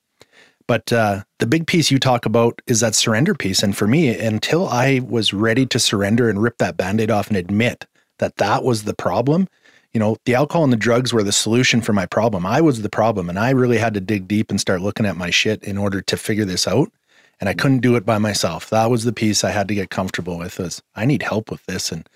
But 0.67 0.91
uh, 0.91 1.23
the 1.39 1.47
big 1.47 1.65
piece 1.65 1.91
you 1.91 1.97
talk 1.97 2.25
about 2.25 2.61
is 2.67 2.81
that 2.81 2.93
surrender 2.93 3.33
piece. 3.33 3.63
And 3.63 3.75
for 3.75 3.87
me, 3.87 4.09
until 4.09 4.67
I 4.67 4.99
was 4.99 5.33
ready 5.33 5.65
to 5.67 5.79
surrender 5.79 6.29
and 6.29 6.41
rip 6.41 6.57
that 6.57 6.75
band 6.75 6.99
aid 6.99 7.09
off 7.09 7.29
and 7.29 7.37
admit 7.37 7.85
that 8.19 8.35
that 8.37 8.63
was 8.63 8.83
the 8.83 8.93
problem, 8.93 9.47
you 9.93 9.99
know, 9.99 10.17
the 10.25 10.35
alcohol 10.35 10.65
and 10.65 10.73
the 10.73 10.77
drugs 10.77 11.13
were 11.13 11.23
the 11.23 11.31
solution 11.31 11.81
for 11.81 11.93
my 11.93 12.05
problem. 12.05 12.45
I 12.45 12.59
was 12.59 12.81
the 12.81 12.89
problem. 12.89 13.29
And 13.29 13.39
I 13.39 13.51
really 13.51 13.77
had 13.77 13.93
to 13.93 14.01
dig 14.01 14.27
deep 14.27 14.51
and 14.51 14.59
start 14.59 14.81
looking 14.81 15.05
at 15.05 15.15
my 15.15 15.29
shit 15.29 15.63
in 15.63 15.77
order 15.77 16.01
to 16.01 16.17
figure 16.17 16.45
this 16.45 16.67
out. 16.67 16.91
And 17.39 17.47
I 17.47 17.53
couldn't 17.53 17.79
do 17.79 17.95
it 17.95 18.05
by 18.05 18.17
myself. 18.17 18.69
That 18.69 18.89
was 18.89 19.03
the 19.03 19.13
piece 19.13 19.43
I 19.43 19.51
had 19.51 19.67
to 19.67 19.75
get 19.75 19.89
comfortable 19.89 20.37
with 20.37 20.57
was 20.57 20.81
I 20.95 21.05
need 21.05 21.21
help 21.21 21.51
with 21.51 21.65
this. 21.65 21.91
And 21.91 22.07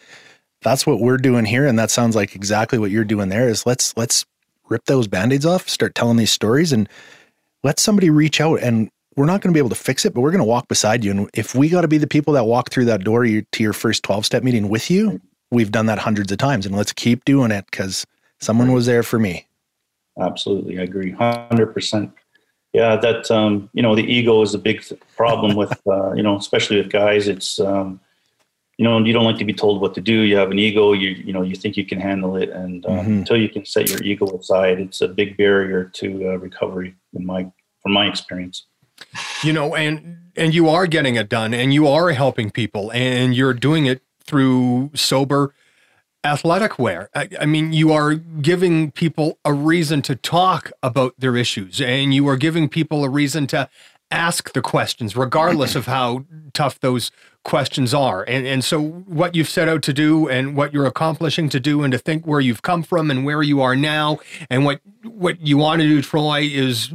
that's 0.61 0.87
what 0.87 0.99
we're 0.99 1.17
doing 1.17 1.45
here. 1.45 1.67
And 1.67 1.77
that 1.77 1.91
sounds 1.91 2.15
like 2.15 2.35
exactly 2.35 2.79
what 2.79 2.91
you're 2.91 3.03
doing 3.03 3.29
there 3.29 3.47
is 3.47 3.65
let's 3.65 3.95
let's 3.95 4.25
rip 4.69 4.85
those 4.85 5.07
band-aids 5.07 5.45
off, 5.45 5.69
start 5.69 5.95
telling 5.95 6.17
these 6.17 6.31
stories 6.31 6.71
and 6.71 6.87
let 7.63 7.79
somebody 7.79 8.09
reach 8.09 8.41
out 8.41 8.61
and 8.61 8.89
we're 9.17 9.25
not 9.25 9.41
going 9.41 9.51
to 9.51 9.53
be 9.53 9.59
able 9.59 9.69
to 9.69 9.75
fix 9.75 10.05
it, 10.05 10.13
but 10.13 10.21
we're 10.21 10.31
going 10.31 10.39
to 10.39 10.45
walk 10.45 10.67
beside 10.69 11.03
you. 11.03 11.11
And 11.11 11.29
if 11.33 11.53
we 11.53 11.67
got 11.67 11.81
to 11.81 11.87
be 11.87 11.97
the 11.97 12.07
people 12.07 12.33
that 12.33 12.45
walk 12.45 12.71
through 12.71 12.85
that 12.85 13.03
door 13.03 13.25
to 13.25 13.45
your 13.59 13.73
first 13.73 14.03
12 14.03 14.25
step 14.25 14.43
meeting 14.43 14.69
with 14.69 14.89
you, 14.89 15.19
we've 15.51 15.71
done 15.71 15.87
that 15.87 15.99
hundreds 15.99 16.31
of 16.31 16.37
times 16.37 16.65
and 16.65 16.75
let's 16.75 16.93
keep 16.93 17.25
doing 17.25 17.51
it 17.51 17.65
because 17.69 18.05
someone 18.39 18.71
was 18.71 18.85
there 18.85 19.03
for 19.03 19.19
me. 19.19 19.45
Absolutely, 20.19 20.79
I 20.79 20.83
agree, 20.83 21.11
hundred 21.11 21.67
percent. 21.67 22.11
Yeah, 22.73 22.95
that 22.97 23.29
um, 23.29 23.69
you 23.73 23.81
know 23.83 23.95
the 23.95 24.03
ego 24.03 24.41
is 24.41 24.53
a 24.53 24.57
big 24.57 24.81
problem 25.17 25.55
with 25.55 25.73
uh, 25.87 26.13
you 26.13 26.23
know 26.23 26.37
especially 26.37 26.77
with 26.77 26.89
guys. 26.89 27.27
It's 27.27 27.59
um, 27.59 27.99
you 28.77 28.85
know 28.85 28.97
you 28.99 29.11
don't 29.11 29.25
like 29.25 29.37
to 29.39 29.45
be 29.45 29.53
told 29.53 29.81
what 29.81 29.93
to 29.95 30.01
do. 30.01 30.21
You 30.21 30.37
have 30.37 30.51
an 30.51 30.59
ego. 30.59 30.93
You 30.93 31.09
you 31.09 31.33
know 31.33 31.41
you 31.41 31.55
think 31.55 31.75
you 31.75 31.85
can 31.85 31.99
handle 31.99 32.37
it, 32.37 32.49
and 32.49 32.85
um, 32.85 32.91
Mhm. 32.97 33.19
until 33.19 33.37
you 33.37 33.49
can 33.49 33.65
set 33.65 33.89
your 33.89 34.01
ego 34.03 34.25
aside, 34.37 34.79
it's 34.79 35.01
a 35.01 35.07
big 35.09 35.35
barrier 35.35 35.85
to 35.95 36.29
uh, 36.29 36.37
recovery. 36.37 36.95
In 37.13 37.25
my 37.25 37.51
from 37.81 37.91
my 37.93 38.07
experience. 38.07 38.65
you 39.43 39.51
know, 39.51 39.75
and 39.75 40.17
and 40.37 40.53
you 40.53 40.69
are 40.69 40.87
getting 40.87 41.15
it 41.15 41.27
done, 41.27 41.53
and 41.53 41.73
you 41.73 41.87
are 41.87 42.11
helping 42.11 42.51
people, 42.51 42.89
and 42.93 43.35
you're 43.35 43.53
doing 43.53 43.85
it 43.85 44.01
through 44.23 44.91
sober 44.93 45.53
athletic 46.23 46.77
wear. 46.77 47.09
I, 47.15 47.29
I 47.39 47.45
mean, 47.45 47.73
you 47.73 47.91
are 47.91 48.15
giving 48.15 48.91
people 48.91 49.39
a 49.43 49.53
reason 49.53 50.01
to 50.03 50.15
talk 50.15 50.71
about 50.83 51.13
their 51.17 51.35
issues, 51.35 51.81
and 51.81 52.13
you 52.13 52.27
are 52.27 52.37
giving 52.37 52.69
people 52.69 53.03
a 53.03 53.09
reason 53.09 53.47
to 53.47 53.69
ask 54.11 54.51
the 54.51 54.61
questions, 54.61 55.15
regardless 55.15 55.75
of 55.75 55.85
how 55.85 56.25
tough 56.53 56.79
those 56.81 57.11
questions 57.43 57.93
are. 57.93 58.23
And 58.23 58.45
and 58.45 58.63
so 58.63 58.81
what 58.81 59.35
you've 59.35 59.49
set 59.49 59.69
out 59.69 59.81
to 59.83 59.93
do 59.93 60.27
and 60.27 60.55
what 60.55 60.73
you're 60.73 60.85
accomplishing 60.85 61.49
to 61.49 61.59
do 61.59 61.83
and 61.83 61.91
to 61.93 61.97
think 61.97 62.27
where 62.27 62.41
you've 62.41 62.61
come 62.61 62.83
from 62.83 63.09
and 63.09 63.25
where 63.25 63.41
you 63.41 63.61
are 63.61 63.75
now 63.75 64.19
and 64.49 64.65
what 64.65 64.81
what 65.03 65.39
you 65.41 65.57
want 65.57 65.81
to 65.81 65.87
do, 65.87 66.01
Troy, 66.01 66.41
is 66.41 66.93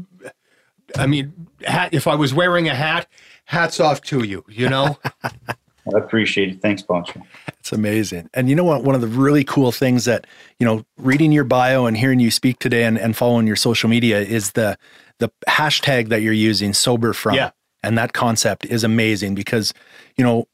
I 0.97 1.07
mean, 1.07 1.49
hat, 1.64 1.93
if 1.93 2.07
I 2.07 2.14
was 2.14 2.33
wearing 2.33 2.68
a 2.68 2.74
hat, 2.74 3.07
hats 3.45 3.81
off 3.81 4.01
to 4.03 4.24
you, 4.24 4.45
you 4.49 4.68
know? 4.68 4.99
I 5.24 5.99
appreciate 5.99 6.51
it. 6.51 6.61
Thanks, 6.62 6.83
Poncho. 6.83 7.22
It's 7.67 7.73
amazing. 7.73 8.31
And 8.33 8.49
you 8.49 8.55
know 8.55 8.62
what? 8.62 8.85
One 8.85 8.95
of 8.95 9.01
the 9.01 9.09
really 9.09 9.43
cool 9.43 9.73
things 9.73 10.05
that, 10.05 10.25
you 10.61 10.64
know, 10.64 10.85
reading 10.99 11.33
your 11.33 11.43
bio 11.43 11.87
and 11.87 11.97
hearing 11.97 12.21
you 12.21 12.31
speak 12.31 12.61
today 12.61 12.85
and, 12.85 12.97
and 12.97 13.17
following 13.17 13.45
your 13.49 13.57
social 13.57 13.91
media 13.91 14.21
is 14.21 14.53
the 14.53 14.79
the 15.19 15.33
hashtag 15.49 16.09
that 16.11 16.23
you're 16.23 16.33
using, 16.33 16.73
sober 16.73 17.12
from. 17.12 17.35
Yeah. 17.35 17.51
And 17.83 17.99
that 17.99 18.12
concept 18.12 18.67
is 18.67 18.85
amazing 18.85 19.35
because, 19.35 19.75
you 20.17 20.23
know, 20.23 20.47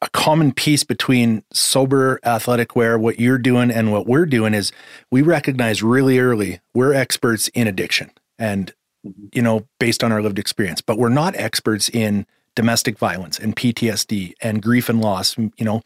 a 0.00 0.10
common 0.10 0.50
piece 0.52 0.82
between 0.82 1.44
sober 1.52 2.18
athletic 2.24 2.74
wear, 2.74 2.98
what 2.98 3.20
you're 3.20 3.38
doing 3.38 3.70
and 3.70 3.92
what 3.92 4.04
we're 4.04 4.26
doing 4.26 4.54
is 4.54 4.72
we 5.12 5.22
recognize 5.22 5.84
really 5.84 6.18
early 6.18 6.58
we're 6.74 6.92
experts 6.94 7.46
in 7.54 7.68
addiction 7.68 8.10
and, 8.40 8.74
mm-hmm. 9.06 9.26
you 9.32 9.42
know, 9.42 9.68
based 9.78 10.02
on 10.02 10.10
our 10.10 10.20
lived 10.20 10.40
experience, 10.40 10.80
but 10.80 10.98
we're 10.98 11.10
not 11.10 11.36
experts 11.36 11.88
in 11.88 12.26
domestic 12.54 12.98
violence 12.98 13.38
and 13.38 13.56
PTSD 13.56 14.34
and 14.40 14.62
grief 14.62 14.88
and 14.88 15.00
loss, 15.00 15.36
you 15.38 15.52
know. 15.60 15.82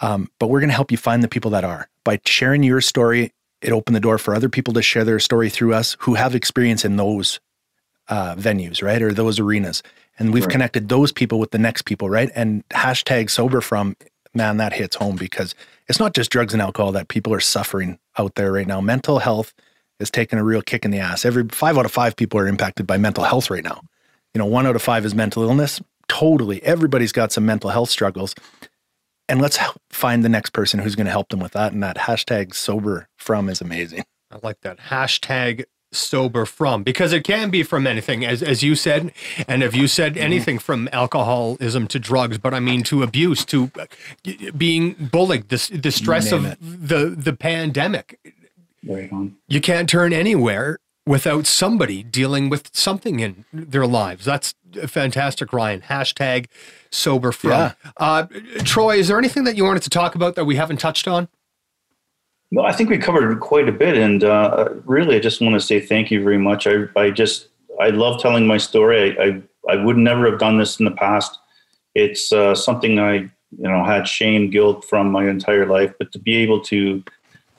Um, 0.00 0.30
but 0.38 0.48
we're 0.48 0.60
going 0.60 0.70
to 0.70 0.74
help 0.74 0.92
you 0.92 0.98
find 0.98 1.22
the 1.22 1.28
people 1.28 1.50
that 1.52 1.64
are. 1.64 1.88
By 2.04 2.20
sharing 2.24 2.62
your 2.62 2.80
story, 2.80 3.32
it 3.60 3.72
opened 3.72 3.96
the 3.96 4.00
door 4.00 4.18
for 4.18 4.34
other 4.34 4.48
people 4.48 4.72
to 4.74 4.82
share 4.82 5.04
their 5.04 5.18
story 5.18 5.50
through 5.50 5.74
us 5.74 5.96
who 6.00 6.14
have 6.14 6.34
experience 6.34 6.84
in 6.84 6.96
those 6.96 7.40
uh, 8.08 8.34
venues, 8.36 8.82
right? 8.82 9.02
Or 9.02 9.12
those 9.12 9.38
arenas. 9.38 9.82
And 10.18 10.32
we've 10.32 10.44
Right. 10.44 10.52
connected 10.52 10.88
those 10.88 11.12
people 11.12 11.38
with 11.38 11.50
the 11.50 11.58
next 11.58 11.82
people, 11.82 12.08
right? 12.08 12.30
And 12.34 12.66
hashtag 12.70 13.30
sober 13.30 13.60
from, 13.60 13.96
man, 14.34 14.56
that 14.58 14.72
hits 14.72 14.96
home 14.96 15.16
because 15.16 15.54
it's 15.88 16.00
not 16.00 16.14
just 16.14 16.30
drugs 16.30 16.52
and 16.52 16.62
alcohol 16.62 16.92
that 16.92 17.08
people 17.08 17.34
are 17.34 17.40
suffering 17.40 17.98
out 18.16 18.34
there 18.36 18.52
right 18.52 18.66
now. 18.66 18.80
Mental 18.80 19.18
health 19.18 19.52
is 20.00 20.10
taking 20.10 20.38
a 20.38 20.44
real 20.44 20.62
kick 20.62 20.84
in 20.84 20.90
the 20.90 20.98
ass. 20.98 21.24
Every 21.24 21.46
five 21.50 21.76
out 21.76 21.84
of 21.84 21.92
five 21.92 22.16
people 22.16 22.38
are 22.40 22.46
impacted 22.46 22.86
by 22.86 22.98
mental 22.98 23.24
health 23.24 23.50
right 23.50 23.64
now. 23.64 23.82
You 24.34 24.38
know, 24.40 24.46
one 24.46 24.66
out 24.66 24.76
of 24.76 24.82
five 24.82 25.04
is 25.04 25.14
mental 25.14 25.42
illness. 25.42 25.80
Totally. 26.08 26.62
Everybody's 26.62 27.12
got 27.12 27.32
some 27.32 27.44
mental 27.46 27.70
health 27.70 27.90
struggles. 27.90 28.34
And 29.28 29.42
let's 29.42 29.58
find 29.90 30.24
the 30.24 30.28
next 30.28 30.50
person 30.50 30.80
who's 30.80 30.94
going 30.96 31.06
to 31.06 31.10
help 31.12 31.28
them 31.28 31.40
with 31.40 31.52
that. 31.52 31.72
And 31.72 31.82
that 31.82 31.96
hashtag 31.96 32.54
sober 32.54 33.08
from 33.16 33.48
is 33.48 33.60
amazing. 33.60 34.04
I 34.30 34.38
like 34.42 34.60
that 34.62 34.78
hashtag 34.78 35.64
sober 35.90 36.44
from 36.44 36.82
because 36.82 37.14
it 37.14 37.24
can 37.24 37.48
be 37.48 37.62
from 37.62 37.86
anything 37.86 38.22
as 38.22 38.42
as 38.42 38.62
you 38.62 38.74
said 38.74 39.10
and 39.48 39.62
if 39.62 39.74
you 39.74 39.88
said 39.88 40.18
anything 40.18 40.58
from 40.58 40.86
alcoholism 40.92 41.86
to 41.86 41.98
drugs 41.98 42.36
but 42.36 42.52
i 42.52 42.60
mean 42.60 42.82
to 42.82 43.02
abuse 43.02 43.42
to 43.42 43.70
uh, 43.78 43.86
being 44.54 44.92
bullied 45.10 45.48
the, 45.48 45.78
the 45.82 45.90
stress 45.90 46.30
of 46.30 46.44
it. 46.44 46.58
the 46.60 47.06
the 47.08 47.32
pandemic 47.32 48.20
Right 48.86 49.10
on. 49.10 49.36
you 49.48 49.62
can't 49.62 49.88
turn 49.88 50.12
anywhere 50.12 50.78
without 51.08 51.46
somebody 51.46 52.02
dealing 52.02 52.48
with 52.50 52.70
something 52.72 53.20
in 53.20 53.44
their 53.52 53.86
lives 53.86 54.24
that's 54.24 54.54
fantastic 54.86 55.52
ryan 55.52 55.80
hashtag 55.80 56.46
sober 56.90 57.32
from 57.32 57.50
Yeah. 57.50 57.72
uh, 57.96 58.26
troy 58.64 58.96
is 58.98 59.08
there 59.08 59.18
anything 59.18 59.44
that 59.44 59.56
you 59.56 59.64
wanted 59.64 59.82
to 59.82 59.90
talk 59.90 60.14
about 60.14 60.34
that 60.36 60.44
we 60.44 60.56
haven't 60.56 60.78
touched 60.80 61.08
on 61.08 61.28
No, 62.50 62.62
I 62.62 62.72
think 62.72 62.88
we 62.90 62.96
covered 62.98 63.40
quite 63.40 63.68
a 63.68 63.72
bit, 63.84 63.94
and 63.98 64.24
uh, 64.24 64.68
really, 64.86 65.16
I 65.16 65.20
just 65.20 65.42
want 65.42 65.54
to 65.54 65.60
say 65.60 65.80
thank 65.80 66.10
you 66.10 66.22
very 66.24 66.38
much. 66.38 66.66
I, 66.66 66.74
I 66.96 67.10
just, 67.10 67.48
I 67.78 67.88
love 67.90 68.22
telling 68.22 68.46
my 68.46 68.56
story. 68.58 68.96
I, 69.02 69.24
I, 69.24 69.28
I 69.74 69.76
would 69.84 69.98
never 69.98 70.24
have 70.30 70.38
done 70.40 70.56
this 70.58 70.78
in 70.80 70.86
the 70.86 70.96
past. 71.06 71.38
It's 71.94 72.32
uh, 72.32 72.54
something 72.54 72.98
I, 72.98 73.14
you 73.62 73.68
know, 73.70 73.84
had 73.84 74.08
shame, 74.08 74.48
guilt 74.48 74.86
from 74.88 75.12
my 75.12 75.28
entire 75.28 75.66
life, 75.66 75.92
but 75.98 76.10
to 76.12 76.18
be 76.18 76.36
able 76.36 76.60
to 76.72 77.04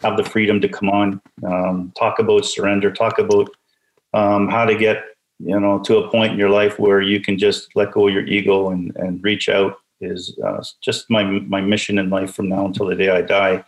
have 0.02 0.18
the 0.18 0.24
freedom 0.24 0.62
to 0.62 0.70
come 0.70 0.90
on, 0.90 1.22
um, 1.46 1.92
talk 1.98 2.20
about 2.20 2.46
surrender, 2.46 2.92
talk 2.92 3.20
about 3.20 3.50
um, 4.14 4.48
how 4.48 4.66
to 4.66 4.76
get, 4.76 5.04
you 5.40 5.60
know, 5.60 5.80
to 5.80 5.98
a 5.98 6.10
point 6.10 6.34
in 6.34 6.40
your 6.40 6.50
life 6.50 6.80
where 6.80 7.02
you 7.02 7.20
can 7.20 7.38
just 7.38 7.70
let 7.76 7.92
go 7.92 8.08
of 8.08 8.14
your 8.14 8.26
ego 8.26 8.70
and, 8.70 8.96
and 8.96 9.24
reach 9.24 9.50
out 9.50 9.78
is 10.02 10.38
uh, 10.46 10.64
just 10.82 11.10
my 11.10 11.24
my 11.24 11.62
mission 11.62 11.98
in 11.98 12.10
life 12.10 12.34
from 12.34 12.48
now 12.50 12.66
until 12.66 12.86
the 12.88 12.96
day 12.96 13.10
I 13.10 13.22
die. 13.22 13.64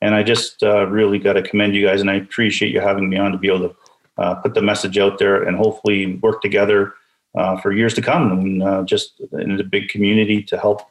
And 0.00 0.14
I 0.14 0.22
just 0.22 0.62
uh, 0.62 0.86
really 0.86 1.18
got 1.18 1.34
to 1.34 1.42
commend 1.42 1.74
you 1.74 1.86
guys, 1.86 2.00
and 2.00 2.10
I 2.10 2.14
appreciate 2.14 2.72
you 2.72 2.80
having 2.80 3.08
me 3.08 3.16
on 3.16 3.32
to 3.32 3.38
be 3.38 3.48
able 3.48 3.68
to 3.68 3.76
uh, 4.18 4.34
put 4.36 4.54
the 4.54 4.62
message 4.62 4.98
out 4.98 5.18
there 5.18 5.44
and 5.44 5.56
hopefully 5.56 6.16
work 6.16 6.42
together 6.42 6.94
uh, 7.34 7.58
for 7.60 7.72
years 7.72 7.94
to 7.94 8.02
come, 8.02 8.32
and 8.32 8.62
uh, 8.62 8.82
just 8.84 9.20
in 9.32 9.58
a 9.60 9.64
big 9.64 9.88
community 9.88 10.42
to 10.42 10.58
help 10.58 10.82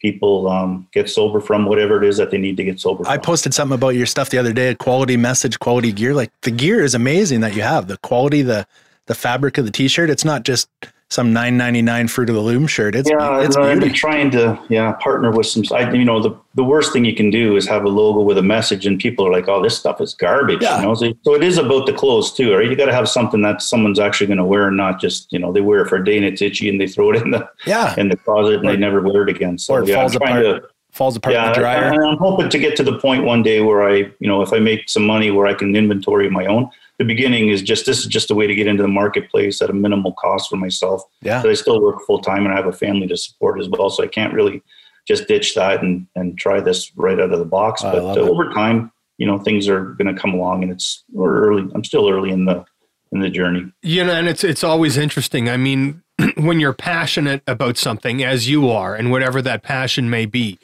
people 0.00 0.48
um, 0.48 0.86
get 0.92 1.08
sober 1.10 1.40
from 1.40 1.66
whatever 1.66 2.02
it 2.02 2.06
is 2.08 2.16
that 2.16 2.30
they 2.30 2.38
need 2.38 2.56
to 2.56 2.64
get 2.64 2.80
sober. 2.80 3.06
I 3.06 3.14
from. 3.14 3.22
posted 3.22 3.54
something 3.54 3.74
about 3.74 3.90
your 3.90 4.06
stuff 4.06 4.30
the 4.30 4.38
other 4.38 4.52
day, 4.52 4.68
a 4.68 4.74
quality 4.74 5.16
message, 5.16 5.58
quality 5.58 5.92
gear. 5.92 6.14
Like 6.14 6.30
the 6.42 6.50
gear 6.50 6.82
is 6.82 6.94
amazing 6.94 7.40
that 7.40 7.54
you 7.54 7.62
have. 7.62 7.88
The 7.88 7.98
quality, 7.98 8.42
the 8.42 8.66
the 9.06 9.14
fabric 9.14 9.58
of 9.58 9.64
the 9.64 9.70
t-shirt. 9.70 10.10
It's 10.10 10.24
not 10.24 10.44
just 10.44 10.68
some 11.10 11.32
nine 11.32 11.56
ninety 11.56 11.80
nine 11.80 12.06
fruit 12.06 12.28
of 12.28 12.34
the 12.34 12.40
loom 12.42 12.66
shirt. 12.66 12.94
It's 12.94 13.08
yeah, 13.08 13.40
it's 13.40 13.56
I'm 13.56 13.78
beautiful. 13.78 13.96
trying 13.96 14.30
to 14.32 14.58
yeah 14.68 14.92
partner 14.94 15.30
with 15.30 15.46
some. 15.46 15.62
I, 15.72 15.90
you 15.92 16.04
know, 16.04 16.20
the 16.22 16.36
the 16.54 16.64
worst 16.64 16.92
thing 16.92 17.04
you 17.06 17.14
can 17.14 17.30
do 17.30 17.56
is 17.56 17.66
have 17.66 17.84
a 17.84 17.88
logo 17.88 18.20
with 18.20 18.36
a 18.36 18.42
message, 18.42 18.84
and 18.86 18.98
people 19.00 19.26
are 19.26 19.32
like, 19.32 19.48
"Oh, 19.48 19.62
this 19.62 19.76
stuff 19.78 20.00
is 20.02 20.12
garbage." 20.12 20.60
Yeah. 20.60 20.76
You 20.76 20.82
know, 20.86 20.94
so, 20.94 21.12
so 21.22 21.34
it 21.34 21.42
is 21.42 21.56
about 21.56 21.86
the 21.86 21.94
clothes 21.94 22.32
too, 22.34 22.54
right? 22.54 22.68
You 22.68 22.76
got 22.76 22.86
to 22.86 22.94
have 22.94 23.08
something 23.08 23.40
that 23.40 23.62
someone's 23.62 23.98
actually 23.98 24.26
going 24.26 24.36
to 24.38 24.44
wear, 24.44 24.68
and 24.68 24.76
not 24.76 25.00
just 25.00 25.32
you 25.32 25.38
know 25.38 25.50
they 25.50 25.62
wear 25.62 25.80
it 25.80 25.88
for 25.88 25.96
a 25.96 26.04
day 26.04 26.16
and 26.18 26.26
it's 26.26 26.42
itchy, 26.42 26.68
and 26.68 26.78
they 26.78 26.86
throw 26.86 27.10
it 27.12 27.22
in 27.22 27.30
the 27.30 27.48
Yeah. 27.66 27.94
in 27.96 28.08
the 28.10 28.16
closet 28.16 28.60
and 28.60 28.68
they 28.68 28.76
never 28.76 29.00
wear 29.00 29.22
it 29.22 29.30
again. 29.30 29.56
So 29.56 29.74
Or 29.74 29.82
it 29.82 29.88
yeah, 29.88 29.94
falls 29.96 30.14
apart. 30.14 30.42
to 30.42 30.62
Falls 30.90 31.16
apart 31.16 31.34
in 31.34 31.40
yeah, 31.40 31.52
the 31.52 31.60
dryer. 31.60 31.84
and 31.92 32.02
I'm 32.04 32.16
hoping 32.16 32.48
to 32.48 32.58
get 32.58 32.74
to 32.76 32.82
the 32.82 32.98
point 32.98 33.22
one 33.22 33.42
day 33.42 33.60
where 33.60 33.86
I, 33.88 33.96
you 34.20 34.26
know, 34.28 34.40
if 34.42 34.52
I 34.54 34.58
make 34.58 34.88
some 34.88 35.06
money 35.06 35.30
where 35.30 35.46
I 35.46 35.52
can 35.54 35.74
inventory 35.76 36.28
my 36.30 36.46
own. 36.46 36.68
The 36.98 37.04
beginning 37.04 37.48
is 37.48 37.62
just 37.62 37.86
this 37.86 38.00
is 38.00 38.06
just 38.06 38.30
a 38.30 38.34
way 38.34 38.46
to 38.46 38.54
get 38.54 38.66
into 38.66 38.82
the 38.82 38.88
marketplace 38.88 39.62
at 39.62 39.70
a 39.70 39.72
minimal 39.72 40.12
cost 40.14 40.50
for 40.50 40.56
myself. 40.56 41.02
Yeah. 41.22 41.40
But 41.42 41.50
I 41.50 41.54
still 41.54 41.80
work 41.80 42.02
full 42.06 42.20
time 42.20 42.44
and 42.44 42.52
I 42.52 42.56
have 42.56 42.66
a 42.66 42.72
family 42.72 43.06
to 43.06 43.16
support 43.16 43.60
as 43.60 43.68
well, 43.68 43.88
so 43.90 44.02
I 44.02 44.08
can't 44.08 44.34
really 44.34 44.62
just 45.06 45.26
ditch 45.26 45.54
that 45.54 45.82
and 45.82 46.06
and 46.14 46.38
try 46.38 46.60
this 46.60 46.92
right 46.96 47.18
out 47.18 47.32
of 47.32 47.38
the 47.38 47.44
box. 47.44 47.82
I 47.82 47.92
but 47.92 48.02
love 48.02 48.18
uh, 48.18 48.24
it. 48.24 48.28
over 48.28 48.52
time, 48.52 48.92
you 49.16 49.26
know, 49.26 49.38
things 49.38 49.68
are 49.68 49.84
going 49.94 50.14
to 50.14 50.20
come 50.20 50.34
along, 50.34 50.62
and 50.62 50.72
it's 50.72 51.04
we're 51.12 51.40
early. 51.40 51.70
I'm 51.74 51.84
still 51.84 52.08
early 52.08 52.30
in 52.30 52.44
the 52.44 52.64
in 53.12 53.20
the 53.20 53.30
journey. 53.30 53.72
You 53.82 54.04
know, 54.04 54.12
and 54.12 54.28
it's 54.28 54.44
it's 54.44 54.64
always 54.64 54.96
interesting. 54.96 55.48
I 55.48 55.56
mean, 55.56 56.02
when 56.36 56.60
you're 56.60 56.74
passionate 56.74 57.42
about 57.46 57.76
something, 57.76 58.22
as 58.22 58.48
you 58.48 58.68
are, 58.68 58.94
and 58.94 59.10
whatever 59.10 59.42
that 59.42 59.62
passion 59.62 60.10
may 60.10 60.26
be, 60.26 60.58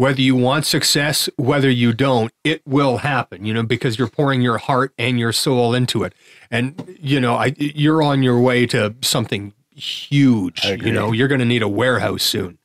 whether 0.00 0.22
you 0.22 0.34
want 0.34 0.64
success, 0.64 1.28
whether 1.36 1.68
you 1.68 1.92
don't, 1.92 2.32
it 2.42 2.62
will 2.66 2.98
happen. 2.98 3.44
You 3.44 3.52
know, 3.52 3.62
because 3.62 3.98
you're 3.98 4.08
pouring 4.08 4.40
your 4.40 4.56
heart 4.56 4.94
and 4.98 5.18
your 5.18 5.30
soul 5.30 5.74
into 5.74 6.02
it, 6.04 6.14
and 6.50 6.96
you 7.00 7.20
know, 7.20 7.34
I 7.34 7.54
you're 7.58 8.02
on 8.02 8.22
your 8.22 8.40
way 8.40 8.66
to 8.68 8.94
something 9.02 9.52
huge. 9.74 10.64
You 10.64 10.92
know, 10.92 11.12
you're 11.12 11.28
going 11.28 11.40
to 11.40 11.44
need 11.44 11.62
a 11.62 11.68
warehouse 11.68 12.22
soon. 12.22 12.58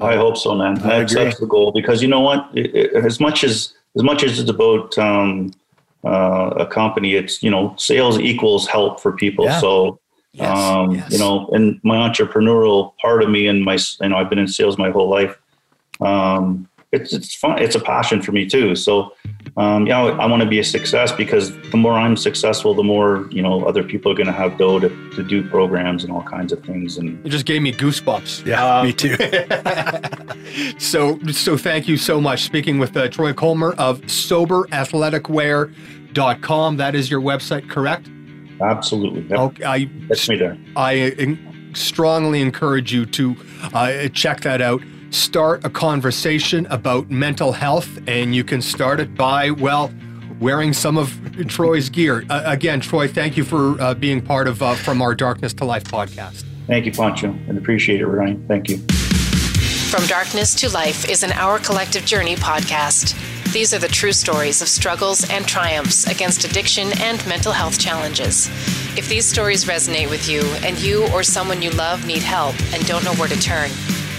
I 0.00 0.16
hope 0.16 0.38
so, 0.38 0.54
man. 0.54 0.76
That's, 0.76 1.14
that's 1.14 1.38
the 1.38 1.46
goal 1.46 1.72
because 1.72 2.00
you 2.00 2.08
know 2.08 2.20
what? 2.20 2.48
It, 2.54 2.74
it, 2.74 3.04
as 3.04 3.20
much 3.20 3.44
as 3.44 3.74
as 3.96 4.02
much 4.02 4.24
as 4.24 4.40
it's 4.40 4.48
about 4.48 4.96
um, 4.96 5.52
uh, 6.02 6.54
a 6.56 6.66
company, 6.66 7.14
it's 7.14 7.42
you 7.42 7.50
know 7.50 7.74
sales 7.76 8.18
equals 8.18 8.66
help 8.66 9.00
for 9.00 9.12
people. 9.12 9.44
Yeah. 9.44 9.60
So 9.60 10.00
Yes, 10.32 10.56
um, 10.56 10.92
yes. 10.92 11.10
you 11.10 11.18
know, 11.18 11.48
and 11.48 11.80
my 11.82 11.96
entrepreneurial 11.96 12.96
part 12.98 13.20
of 13.20 13.28
me 13.30 13.48
and 13.48 13.64
my 13.64 13.76
you 14.00 14.08
know 14.08 14.16
I've 14.16 14.30
been 14.30 14.38
in 14.38 14.46
sales 14.46 14.78
my 14.78 14.90
whole 14.90 15.08
life. 15.08 15.36
Um, 16.00 16.68
it's 16.92 17.12
it's 17.12 17.34
fun. 17.34 17.62
It's 17.62 17.76
a 17.76 17.80
passion 17.80 18.20
for 18.20 18.32
me 18.32 18.46
too. 18.46 18.74
So 18.74 19.14
um, 19.56 19.86
yeah, 19.86 20.02
I 20.02 20.26
want 20.26 20.42
to 20.42 20.48
be 20.48 20.58
a 20.58 20.64
success 20.64 21.12
because 21.12 21.52
the 21.70 21.76
more 21.76 21.92
I'm 21.92 22.16
successful, 22.16 22.74
the 22.74 22.82
more 22.82 23.28
you 23.30 23.42
know 23.42 23.64
other 23.64 23.82
people 23.82 24.10
are 24.10 24.14
going 24.14 24.26
to 24.26 24.32
have 24.32 24.58
dough 24.58 24.80
to, 24.80 24.88
to 25.12 25.22
do 25.22 25.46
programs 25.48 26.04
and 26.04 26.12
all 26.12 26.22
kinds 26.22 26.52
of 26.52 26.62
things 26.64 26.98
and. 26.98 27.24
It 27.24 27.30
just 27.30 27.46
gave 27.46 27.62
me 27.62 27.72
goosebumps. 27.72 28.44
yeah, 28.46 28.82
me 28.82 28.92
too. 28.92 29.16
So, 30.78 31.18
so 31.30 31.56
thank 31.56 31.88
you 31.88 31.96
so 31.96 32.20
much. 32.20 32.42
Speaking 32.42 32.78
with 32.78 32.96
uh, 32.96 33.08
Troy 33.08 33.32
Colmer 33.32 33.72
of 33.78 34.00
SoberAthleticwear.com. 34.02 36.76
That 36.76 36.94
is 36.94 37.10
your 37.10 37.20
website, 37.20 37.68
correct? 37.68 38.08
Absolutely. 38.60 39.22
Yep. 39.22 39.38
Okay, 39.38 39.64
I 39.64 39.90
That's 40.08 40.28
me 40.28 40.36
there. 40.36 40.56
I 40.76 40.96
en- 40.96 41.70
strongly 41.74 42.40
encourage 42.40 42.92
you 42.92 43.06
to 43.06 43.36
uh, 43.72 44.08
check 44.08 44.40
that 44.40 44.60
out. 44.60 44.82
Start 45.10 45.64
a 45.64 45.70
conversation 45.70 46.66
about 46.66 47.10
mental 47.10 47.50
health, 47.50 47.98
and 48.06 48.32
you 48.32 48.44
can 48.44 48.62
start 48.62 49.00
it 49.00 49.16
by, 49.16 49.50
well, 49.50 49.92
wearing 50.38 50.72
some 50.72 50.96
of 50.96 51.18
Troy's 51.48 51.88
gear. 51.88 52.24
Uh, 52.30 52.42
again, 52.46 52.80
Troy, 52.80 53.08
thank 53.08 53.36
you 53.36 53.42
for 53.42 53.80
uh, 53.80 53.92
being 53.94 54.20
part 54.20 54.46
of 54.46 54.62
uh, 54.62 54.74
From 54.74 55.02
Our 55.02 55.16
Darkness 55.16 55.52
to 55.54 55.64
Life 55.64 55.82
podcast. 55.82 56.44
Thank 56.68 56.86
you, 56.86 56.92
Pancho, 56.92 57.30
and 57.48 57.58
appreciate 57.58 58.00
it, 58.00 58.06
Ryan. 58.06 58.46
Thank 58.46 58.68
you. 58.68 58.78
From 59.90 60.06
Darkness 60.06 60.54
to 60.54 60.70
Life 60.70 61.08
is 61.08 61.24
an 61.24 61.32
Our 61.32 61.58
Collective 61.58 62.04
Journey 62.04 62.36
podcast. 62.36 63.16
These 63.52 63.74
are 63.74 63.80
the 63.80 63.88
true 63.88 64.12
stories 64.12 64.62
of 64.62 64.68
struggles 64.68 65.28
and 65.28 65.44
triumphs 65.44 66.06
against 66.06 66.44
addiction 66.44 66.92
and 67.00 67.26
mental 67.26 67.50
health 67.50 67.80
challenges. 67.80 68.46
If 68.96 69.08
these 69.08 69.26
stories 69.26 69.64
resonate 69.64 70.08
with 70.08 70.28
you 70.28 70.42
and 70.64 70.78
you 70.78 71.08
or 71.08 71.24
someone 71.24 71.60
you 71.60 71.70
love 71.70 72.06
need 72.06 72.22
help 72.22 72.54
and 72.72 72.86
don't 72.86 73.02
know 73.04 73.14
where 73.14 73.28
to 73.28 73.40
turn, 73.40 73.70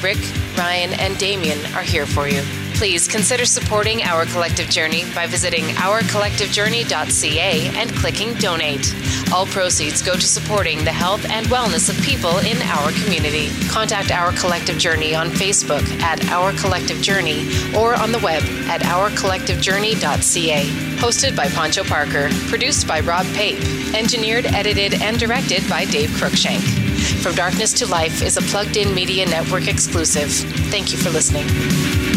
Rick, 0.02 0.20
Ryan, 0.58 0.94
and 1.00 1.18
Damien 1.18 1.60
are 1.76 1.84
here 1.84 2.06
for 2.06 2.28
you. 2.28 2.42
Please 2.74 3.08
consider 3.08 3.46
supporting 3.46 4.02
Our 4.02 4.26
Collective 4.26 4.68
Journey 4.68 5.06
by 5.14 5.28
visiting 5.28 5.66
ourcollectivejourney.ca 5.76 7.68
and 7.80 7.92
clicking 7.92 8.34
donate. 8.36 8.96
All 9.32 9.46
proceeds 9.46 10.02
go 10.02 10.14
to 10.14 10.22
supporting 10.22 10.84
the 10.84 10.92
health 10.92 11.24
and 11.30 11.46
wellness 11.48 11.90
of 11.90 12.04
people 12.04 12.40
in 12.40 12.60
our 12.64 12.92
community. 13.04 13.50
Contact 13.70 14.10
Our 14.12 14.32
Collective 14.32 14.80
Journey 14.80 15.14
on 15.14 15.30
Facebook 15.30 15.88
at 16.02 16.26
Our 16.30 16.54
Collective 16.54 17.00
Journey 17.02 17.48
or 17.78 17.94
on 17.94 18.12
the 18.12 18.20
web 18.20 18.42
at 18.68 18.82
ourcollectivejourney.ca. 18.82 20.64
Hosted 20.98 21.36
by 21.36 21.48
Poncho 21.50 21.84
Parker, 21.84 22.30
produced 22.48 22.88
by 22.88 23.00
Rob 23.02 23.28
Pape, 23.36 23.64
engineered, 23.94 24.48
edited, 24.48 25.00
and 25.02 25.20
directed 25.20 25.70
by 25.70 25.86
Dave 25.86 26.10
Crookshank. 26.18 26.91
From 27.20 27.36
Darkness 27.36 27.74
to 27.74 27.88
Life 27.88 28.22
is 28.22 28.38
a 28.38 28.42
plugged 28.42 28.78
in 28.78 28.94
media 28.96 29.26
network 29.26 29.68
exclusive. 29.68 30.32
Thank 30.72 30.92
you 30.92 30.98
for 30.98 31.10
listening. 31.10 32.11